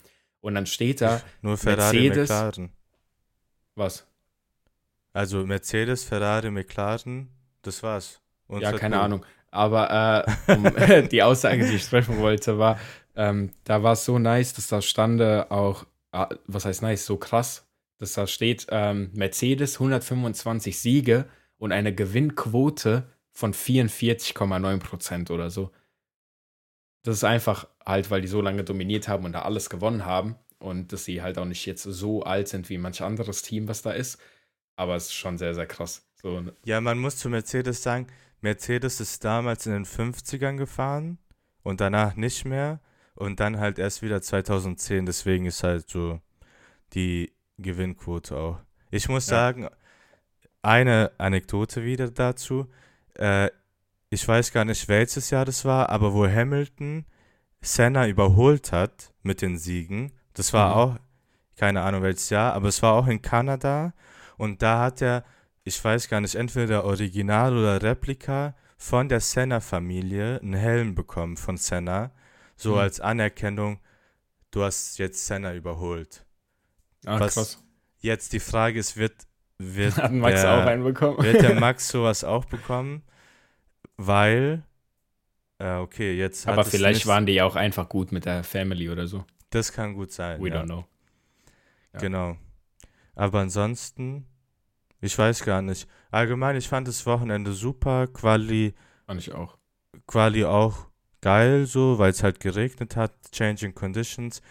Und 0.41 0.55
dann 0.55 0.65
steht 0.65 1.01
da 1.01 1.21
Nur 1.41 1.57
Ferrari, 1.57 2.09
Mercedes. 2.09 2.29
McLaren. 2.29 2.71
Was? 3.79 4.05
Also 5.13 5.45
Mercedes, 5.45 6.03
Ferrari, 6.03 6.51
McLaren, 6.51 7.29
das 7.61 7.81
war's. 7.81 8.21
Und 8.47 8.61
ja, 8.61 8.73
keine 8.73 8.99
Ahnung. 8.99 9.25
Aber 9.51 10.25
äh, 10.47 10.51
um, 10.53 11.07
die 11.09 11.23
Aussage, 11.23 11.65
die 11.65 11.77
ich 11.77 11.87
treffen 11.87 12.17
wollte, 12.17 12.59
war, 12.59 12.77
ähm, 13.15 13.53
da 13.63 13.81
war 13.81 13.93
es 13.93 14.03
so 14.03 14.19
nice, 14.19 14.53
dass 14.53 14.67
da 14.67 14.81
stande 14.81 15.49
auch, 15.49 15.85
äh, 16.11 16.25
was 16.45 16.65
heißt 16.65 16.81
nice, 16.81 17.05
so 17.05 17.15
krass, 17.15 17.65
dass 17.99 18.13
da 18.13 18.27
steht, 18.27 18.67
ähm, 18.69 19.11
Mercedes 19.13 19.75
125 19.75 20.77
Siege 20.77 21.25
und 21.57 21.71
eine 21.71 21.95
Gewinnquote 21.95 23.07
von 23.31 23.53
44,9 23.53 24.79
Prozent 24.79 25.31
oder 25.31 25.49
so. 25.49 25.71
Das 27.03 27.15
ist 27.15 27.23
einfach 27.23 27.65
halt, 27.85 28.11
weil 28.11 28.19
die 28.19 28.27
so 28.27 28.41
lange 28.41 28.65
dominiert 28.65 29.07
haben 29.07 29.23
und 29.23 29.31
da 29.31 29.43
alles 29.43 29.69
gewonnen 29.69 30.05
haben 30.05 30.35
und 30.59 30.93
dass 30.93 31.05
sie 31.05 31.21
halt 31.21 31.37
auch 31.37 31.45
nicht 31.45 31.65
jetzt 31.65 31.83
so 31.83 32.23
alt 32.23 32.47
sind 32.47 32.69
wie 32.69 32.77
manch 32.77 33.01
anderes 33.01 33.41
Team, 33.41 33.67
was 33.67 33.81
da 33.81 33.91
ist. 33.91 34.19
Aber 34.75 34.95
es 34.95 35.05
ist 35.05 35.13
schon 35.13 35.37
sehr, 35.37 35.55
sehr 35.55 35.65
krass. 35.65 36.07
So. 36.21 36.41
Ne? 36.41 36.53
Ja, 36.65 36.79
man 36.81 36.99
muss 36.99 37.17
zu 37.17 37.29
Mercedes 37.29 37.81
sagen, 37.81 38.07
Mercedes 38.41 38.99
ist 38.99 39.23
damals 39.23 39.65
in 39.65 39.73
den 39.73 39.85
50ern 39.85 40.57
gefahren 40.57 41.17
und 41.63 41.81
danach 41.81 42.15
nicht 42.15 42.45
mehr 42.45 42.79
und 43.15 43.39
dann 43.39 43.59
halt 43.59 43.79
erst 43.79 44.01
wieder 44.01 44.21
2010. 44.21 45.05
Deswegen 45.05 45.45
ist 45.45 45.63
halt 45.63 45.89
so 45.89 46.21
die 46.93 47.33
Gewinnquote 47.57 48.37
auch. 48.37 48.59
Ich 48.91 49.09
muss 49.09 49.27
ja. 49.27 49.35
sagen, 49.35 49.69
eine 50.61 51.11
Anekdote 51.17 51.83
wieder 51.83 52.09
dazu. 52.09 52.67
Äh, 53.15 53.49
ich 54.09 54.27
weiß 54.27 54.51
gar 54.51 54.65
nicht, 54.65 54.87
welches 54.87 55.29
Jahr 55.29 55.45
das 55.45 55.65
war, 55.65 55.89
aber 55.89 56.13
wo 56.13 56.27
Hamilton 56.27 57.05
Senna 57.61 58.07
überholt 58.07 58.71
hat 58.71 59.13
mit 59.21 59.41
den 59.41 59.57
Siegen, 59.57 60.13
das 60.39 60.53
war 60.53 60.69
mhm. 60.69 60.73
auch, 60.73 60.99
keine 61.57 61.81
Ahnung 61.81 62.01
welches 62.01 62.29
Jahr, 62.29 62.53
aber 62.53 62.69
es 62.69 62.81
war 62.81 62.93
auch 62.93 63.07
in 63.07 63.21
Kanada 63.21 63.93
und 64.37 64.61
da 64.61 64.79
hat 64.79 65.01
er, 65.01 65.25
ich 65.65 65.83
weiß 65.83 66.07
gar 66.07 66.21
nicht, 66.21 66.35
entweder 66.35 66.85
Original 66.85 67.55
oder 67.57 67.83
Replika 67.83 68.55
von 68.77 69.09
der 69.09 69.19
Senna-Familie 69.19 70.39
einen 70.41 70.53
Helm 70.53 70.95
bekommen 70.95 71.35
von 71.35 71.57
Senna, 71.57 72.11
so 72.55 72.75
mhm. 72.75 72.79
als 72.79 73.01
Anerkennung, 73.01 73.79
du 74.51 74.63
hast 74.63 74.97
jetzt 74.97 75.27
Senna 75.27 75.53
überholt. 75.53 76.25
Ah, 77.05 77.19
Was 77.19 77.33
krass. 77.33 77.63
Jetzt 77.99 78.31
die 78.31 78.39
Frage 78.39 78.79
ist, 78.79 78.95
wird, 78.95 79.27
wird, 79.57 79.97
Hat 79.97 80.13
Max 80.13 80.41
der, 80.41 80.53
auch 80.53 80.65
einen 80.65 80.85
bekommen? 80.85 81.21
wird 81.21 81.41
der 81.41 81.55
Max 81.59 81.89
sowas 81.89 82.23
auch 82.23 82.45
bekommen? 82.45 83.03
Weil, 83.97 84.63
äh, 85.57 85.75
okay, 85.75 86.13
jetzt 86.13 86.47
Aber 86.47 86.63
vielleicht 86.63 87.07
waren 87.07 87.25
die 87.25 87.33
ja 87.33 87.43
auch 87.43 87.57
einfach 87.57 87.89
gut 87.89 88.13
mit 88.13 88.23
der 88.23 88.45
Family 88.45 88.89
oder 88.89 89.05
so. 89.05 89.25
Das 89.49 89.71
kann 89.71 89.93
gut 89.93 90.11
sein. 90.11 90.41
We 90.41 90.49
ja. 90.49 90.61
don't 90.61 90.65
know. 90.65 90.85
Ja. 91.93 91.99
Genau. 91.99 92.37
Aber 93.15 93.39
ansonsten, 93.39 94.25
ich 95.01 95.17
weiß 95.17 95.43
gar 95.43 95.61
nicht. 95.61 95.87
Allgemein, 96.11 96.55
ich 96.55 96.67
fand 96.67 96.87
das 96.87 97.05
Wochenende 97.05 97.53
super. 97.53 98.07
Quali. 98.07 98.73
Fand 99.05 99.19
ich 99.19 99.33
auch. 99.33 99.57
Quali 100.07 100.45
auch 100.45 100.87
geil, 101.21 101.65
so, 101.65 101.99
weil 101.99 102.11
es 102.11 102.23
halt 102.23 102.39
geregnet 102.39 102.95
hat. 102.95 103.13
Changing 103.31 103.75
Conditions. 103.75 104.41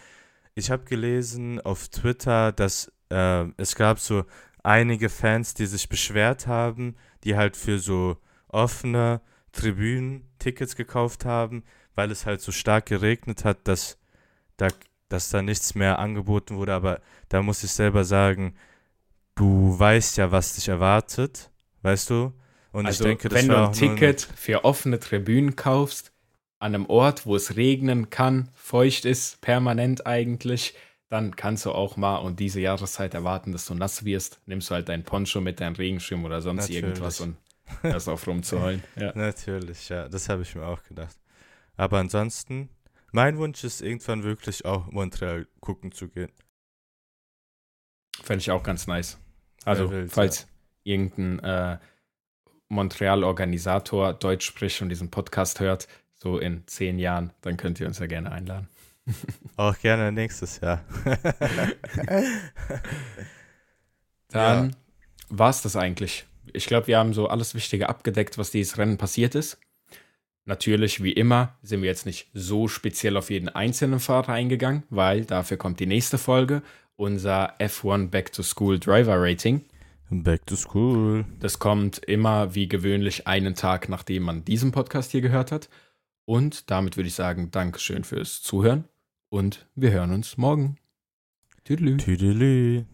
Ich 0.55 0.71
habe 0.71 0.83
gelesen 0.83 1.61
auf 1.61 1.87
Twitter, 1.87 2.51
dass 2.51 2.91
äh, 3.09 3.45
es 3.57 3.75
gab 3.75 3.99
so 3.99 4.25
einige 4.63 5.09
Fans, 5.09 5.53
die 5.53 5.65
sich 5.65 5.89
beschwert 5.89 6.47
haben, 6.47 6.95
die 7.23 7.35
halt 7.35 7.55
für 7.55 7.79
so 7.79 8.17
offene 8.47 9.21
Tribünen 9.51 10.27
Tickets 10.37 10.75
gekauft 10.75 11.25
haben, 11.25 11.63
weil 11.95 12.11
es 12.11 12.25
halt 12.25 12.41
so 12.41 12.51
stark 12.51 12.85
geregnet 12.85 13.45
hat, 13.45 13.67
dass 13.67 13.97
da, 14.57 14.67
dass 15.09 15.29
da 15.29 15.41
nichts 15.41 15.75
mehr 15.75 15.99
angeboten 15.99 16.55
wurde. 16.57 16.73
Aber 16.73 17.01
da 17.27 17.41
muss 17.41 17.63
ich 17.63 17.71
selber 17.71 18.05
sagen, 18.05 18.55
du 19.35 19.77
weißt 19.77 20.17
ja, 20.17 20.31
was 20.31 20.55
dich 20.55 20.67
erwartet, 20.67 21.49
weißt 21.81 22.09
du? 22.09 22.33
Und 22.71 22.85
also, 22.85 23.03
ich 23.03 23.09
denke, 23.09 23.29
das 23.29 23.39
wenn 23.39 23.49
du 23.49 23.57
ein 23.57 23.73
Ticket 23.73 24.21
für 24.21 24.63
offene 24.63 24.99
Tribünen 24.99 25.55
kaufst, 25.55 26.11
an 26.59 26.75
einem 26.75 26.85
Ort, 26.87 27.25
wo 27.25 27.35
es 27.35 27.55
regnen 27.55 28.09
kann, 28.09 28.49
feucht 28.53 29.05
ist, 29.05 29.41
permanent 29.41 30.05
eigentlich, 30.05 30.75
dann 31.09 31.35
kannst 31.35 31.65
du 31.65 31.71
auch 31.71 31.97
mal 31.97 32.17
und 32.17 32.39
diese 32.39 32.59
Jahreszeit 32.59 33.13
erwarten, 33.13 33.51
dass 33.51 33.65
du 33.65 33.73
nass 33.73 34.05
wirst. 34.05 34.41
Nimmst 34.45 34.69
du 34.69 34.75
halt 34.75 34.89
dein 34.89 35.03
Poncho 35.03 35.41
mit 35.41 35.59
deinem 35.59 35.75
Regenschirm 35.75 36.23
oder 36.25 36.41
sonst 36.41 36.63
Natürlich. 36.63 36.83
irgendwas 36.83 37.21
und 37.21 37.37
das 37.81 38.07
auf 38.07 38.27
rumzuheulen. 38.27 38.83
Ja. 38.95 39.13
Natürlich, 39.15 39.89
ja, 39.89 40.07
das 40.09 40.29
habe 40.29 40.43
ich 40.43 40.53
mir 40.53 40.65
auch 40.65 40.83
gedacht. 40.83 41.15
Aber 41.77 41.97
ansonsten, 41.97 42.69
mein 43.11 43.37
Wunsch 43.37 43.63
ist 43.63 43.81
irgendwann 43.81 44.23
wirklich 44.23 44.65
auch 44.65 44.87
Montreal 44.91 45.47
gucken 45.59 45.91
zu 45.91 46.07
gehen. 46.09 46.31
Fände 48.23 48.41
ich 48.41 48.51
auch 48.51 48.63
ganz 48.63 48.87
nice. 48.87 49.17
Also, 49.65 49.91
wild, 49.91 50.11
falls 50.11 50.41
ja. 50.41 50.47
irgendein 50.95 51.39
äh, 51.39 51.79
Montreal-Organisator 52.69 54.13
Deutsch 54.13 54.45
spricht 54.45 54.81
und 54.81 54.89
diesen 54.89 55.09
Podcast 55.11 55.59
hört, 55.59 55.87
so 56.15 56.37
in 56.37 56.67
zehn 56.67 56.99
Jahren, 56.99 57.33
dann 57.41 57.57
könnt 57.57 57.79
ihr 57.79 57.87
uns 57.87 57.99
ja 57.99 58.07
gerne 58.07 58.31
einladen. 58.31 58.67
Auch 59.57 59.77
gerne 59.79 60.11
nächstes 60.11 60.59
Jahr. 60.59 60.83
Dann 64.29 64.69
ja. 64.69 64.75
war 65.29 65.49
es 65.49 65.63
das 65.63 65.75
eigentlich. 65.75 66.27
Ich 66.53 66.67
glaube, 66.67 66.87
wir 66.87 66.97
haben 66.99 67.13
so 67.13 67.27
alles 67.27 67.55
Wichtige 67.55 67.89
abgedeckt, 67.89 68.37
was 68.37 68.51
dieses 68.51 68.77
Rennen 68.77 68.97
passiert 68.97 69.33
ist. 69.35 69.59
Natürlich, 70.45 71.03
wie 71.03 71.11
immer, 71.11 71.57
sind 71.61 71.81
wir 71.81 71.89
jetzt 71.89 72.05
nicht 72.05 72.29
so 72.33 72.67
speziell 72.67 73.17
auf 73.17 73.29
jeden 73.29 73.49
einzelnen 73.49 73.99
Fahrer 73.99 74.33
eingegangen, 74.33 74.83
weil 74.89 75.25
dafür 75.25 75.57
kommt 75.57 75.79
die 75.79 75.85
nächste 75.85 76.17
Folge, 76.17 76.63
unser 76.95 77.59
F1 77.59 78.09
Back 78.09 78.33
to 78.33 78.43
School 78.43 78.79
Driver 78.79 79.15
Rating. 79.17 79.63
Back 80.09 80.47
to 80.47 80.55
School. 80.55 81.25
Das 81.39 81.59
kommt 81.59 81.99
immer 81.99 82.55
wie 82.55 82.67
gewöhnlich 82.67 83.27
einen 83.27 83.53
Tag, 83.53 83.89
nachdem 83.89 84.23
man 84.23 84.43
diesen 84.43 84.71
Podcast 84.71 85.11
hier 85.11 85.21
gehört 85.21 85.51
hat. 85.51 85.69
Und 86.25 86.69
damit 86.71 86.97
würde 86.97 87.07
ich 87.07 87.15
sagen, 87.15 87.51
Dankeschön 87.51 88.03
fürs 88.03 88.41
Zuhören 88.41 88.85
und 89.29 89.67
wir 89.75 89.91
hören 89.91 90.11
uns 90.11 90.37
morgen. 90.37 90.77
Tüdelü. 91.63 91.97
Tüdelü. 91.97 92.85